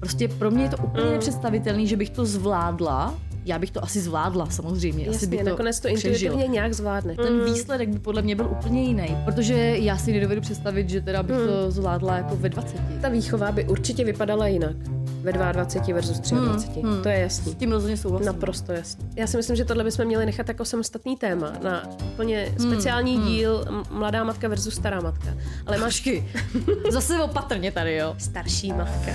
Prostě 0.00 0.28
pro 0.28 0.50
mě 0.50 0.62
je 0.62 0.68
to 0.68 0.76
úplně 0.76 1.06
mm. 1.06 1.12
nepředstavitelný, 1.12 1.86
že 1.86 1.96
bych 1.96 2.10
to 2.10 2.26
zvládla 2.26 3.14
já 3.48 3.58
bych 3.58 3.70
to 3.70 3.84
asi 3.84 4.00
zvládla, 4.00 4.46
samozřejmě. 4.46 5.04
Jasně, 5.04 5.16
asi 5.16 5.26
by 5.26 5.38
to 5.38 5.44
nakonec 5.44 5.80
to 5.80 5.88
intuitivně 5.88 6.46
nějak 6.46 6.74
zvládne. 6.74 7.14
Ten 7.14 7.32
mm. 7.32 7.44
výsledek 7.44 7.88
by 7.88 7.98
podle 7.98 8.22
mě 8.22 8.36
byl 8.36 8.48
úplně 8.50 8.82
jiný, 8.82 9.16
protože 9.24 9.54
já 9.78 9.98
si 9.98 10.12
nedovedu 10.12 10.40
představit, 10.40 10.88
že 10.88 11.00
teda 11.00 11.22
bych 11.22 11.36
mm. 11.36 11.46
to 11.46 11.70
zvládla 11.70 12.16
jako 12.16 12.36
ve 12.36 12.48
20. 12.48 12.76
Ta 13.00 13.08
výchova 13.08 13.52
by 13.52 13.64
určitě 13.64 14.04
vypadala 14.04 14.46
jinak 14.46 14.76
ve 15.22 15.32
22 15.32 15.94
versus 15.94 16.20
23. 16.20 16.80
Hmm, 16.80 16.92
hmm. 16.92 17.02
To 17.02 17.08
je 17.08 17.18
jasný. 17.18 17.52
S 17.52 17.54
tím 17.54 17.72
rozhodně 17.72 17.96
souhlasím. 17.96 18.26
Naprosto 18.26 18.72
jasný. 18.72 19.08
Já 19.16 19.26
si 19.26 19.36
myslím, 19.36 19.56
že 19.56 19.64
tohle 19.64 19.84
bychom 19.84 20.04
měli 20.04 20.26
nechat 20.26 20.48
jako 20.48 20.64
samostatný 20.64 21.16
téma 21.16 21.52
na 21.62 21.82
úplně 22.12 22.54
hmm, 22.58 22.72
speciální 22.72 23.16
hmm, 23.16 23.26
díl 23.26 23.64
Mladá 23.90 24.24
matka 24.24 24.48
versus 24.48 24.74
stará 24.74 25.00
matka. 25.00 25.28
Ale 25.66 25.78
máš... 25.78 26.08
Zase 26.90 27.20
opatrně 27.20 27.72
tady, 27.72 27.96
jo. 27.96 28.14
Starší 28.18 28.72
matka. 28.72 29.12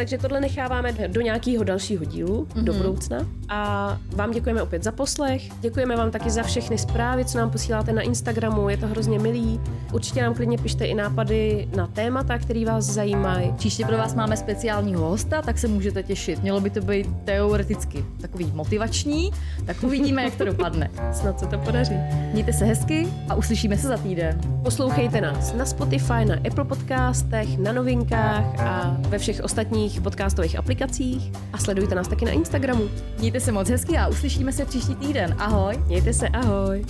Takže 0.00 0.18
tohle 0.18 0.40
necháváme 0.40 0.92
do 0.92 1.20
nějakého 1.20 1.64
dalšího 1.64 2.04
dílu, 2.04 2.44
mm-hmm. 2.44 2.64
do 2.64 2.72
budoucna. 2.72 3.26
A 3.48 3.98
vám 4.16 4.30
děkujeme 4.30 4.62
opět 4.62 4.82
za 4.82 4.92
poslech. 4.92 5.60
Děkujeme 5.60 5.96
vám 5.96 6.10
taky 6.10 6.30
za 6.30 6.42
všechny 6.42 6.78
zprávy, 6.78 7.24
co 7.24 7.38
nám 7.38 7.50
posíláte 7.50 7.92
na 7.92 8.02
Instagramu, 8.02 8.68
je 8.68 8.76
to 8.76 8.86
hrozně 8.86 9.18
milý. 9.18 9.60
Určitě 9.92 10.22
nám 10.22 10.34
klidně 10.34 10.58
pište 10.58 10.84
i 10.84 10.94
nápady 10.94 11.68
na 11.76 11.86
témata, 11.86 12.38
které 12.38 12.64
vás 12.64 12.84
zajímají. 12.84 13.52
Příště 13.52 13.86
pro 13.86 13.96
vás 13.96 14.14
máme 14.14 14.36
speciálního 14.36 15.08
hosta, 15.08 15.42
tak 15.42 15.58
se 15.58 15.68
můžete 15.68 16.02
těšit. 16.02 16.42
Mělo 16.42 16.60
by 16.60 16.70
to 16.70 16.80
být 16.80 17.06
teoreticky 17.24 18.04
takový 18.20 18.52
motivační, 18.54 19.30
tak 19.66 19.82
uvidíme, 19.82 20.22
jak 20.22 20.34
to 20.34 20.44
dopadne. 20.44 20.90
Snad 21.12 21.40
se 21.40 21.46
to 21.46 21.58
podaří. 21.58 21.94
Mějte 22.32 22.52
se 22.52 22.64
hezky 22.64 23.08
a 23.28 23.34
uslyšíme 23.34 23.76
se 23.76 23.88
za 23.88 23.96
týden. 23.96 24.40
Poslouchejte 24.62 25.20
nás 25.20 25.54
na 25.54 25.66
Spotify, 25.66 26.24
na 26.24 26.34
Apple 26.46 26.64
podcastech, 26.64 27.58
na 27.58 27.72
novinkách 27.72 28.60
a 28.60 28.96
ve 29.08 29.18
všech 29.18 29.40
ostatních 29.44 29.89
různých 29.90 30.04
podcastových 30.04 30.58
aplikacích 30.58 31.32
a 31.52 31.58
sledujte 31.58 31.94
nás 31.94 32.08
taky 32.08 32.24
na 32.24 32.30
Instagramu. 32.30 32.90
Mějte 33.18 33.40
se 33.40 33.52
moc 33.52 33.68
hezky 33.68 33.98
a 33.98 34.08
uslyšíme 34.08 34.52
se 34.52 34.64
příští 34.64 34.94
týden. 34.94 35.34
Ahoj. 35.38 35.82
Mějte 35.86 36.12
se, 36.12 36.28
ahoj. 36.28 36.84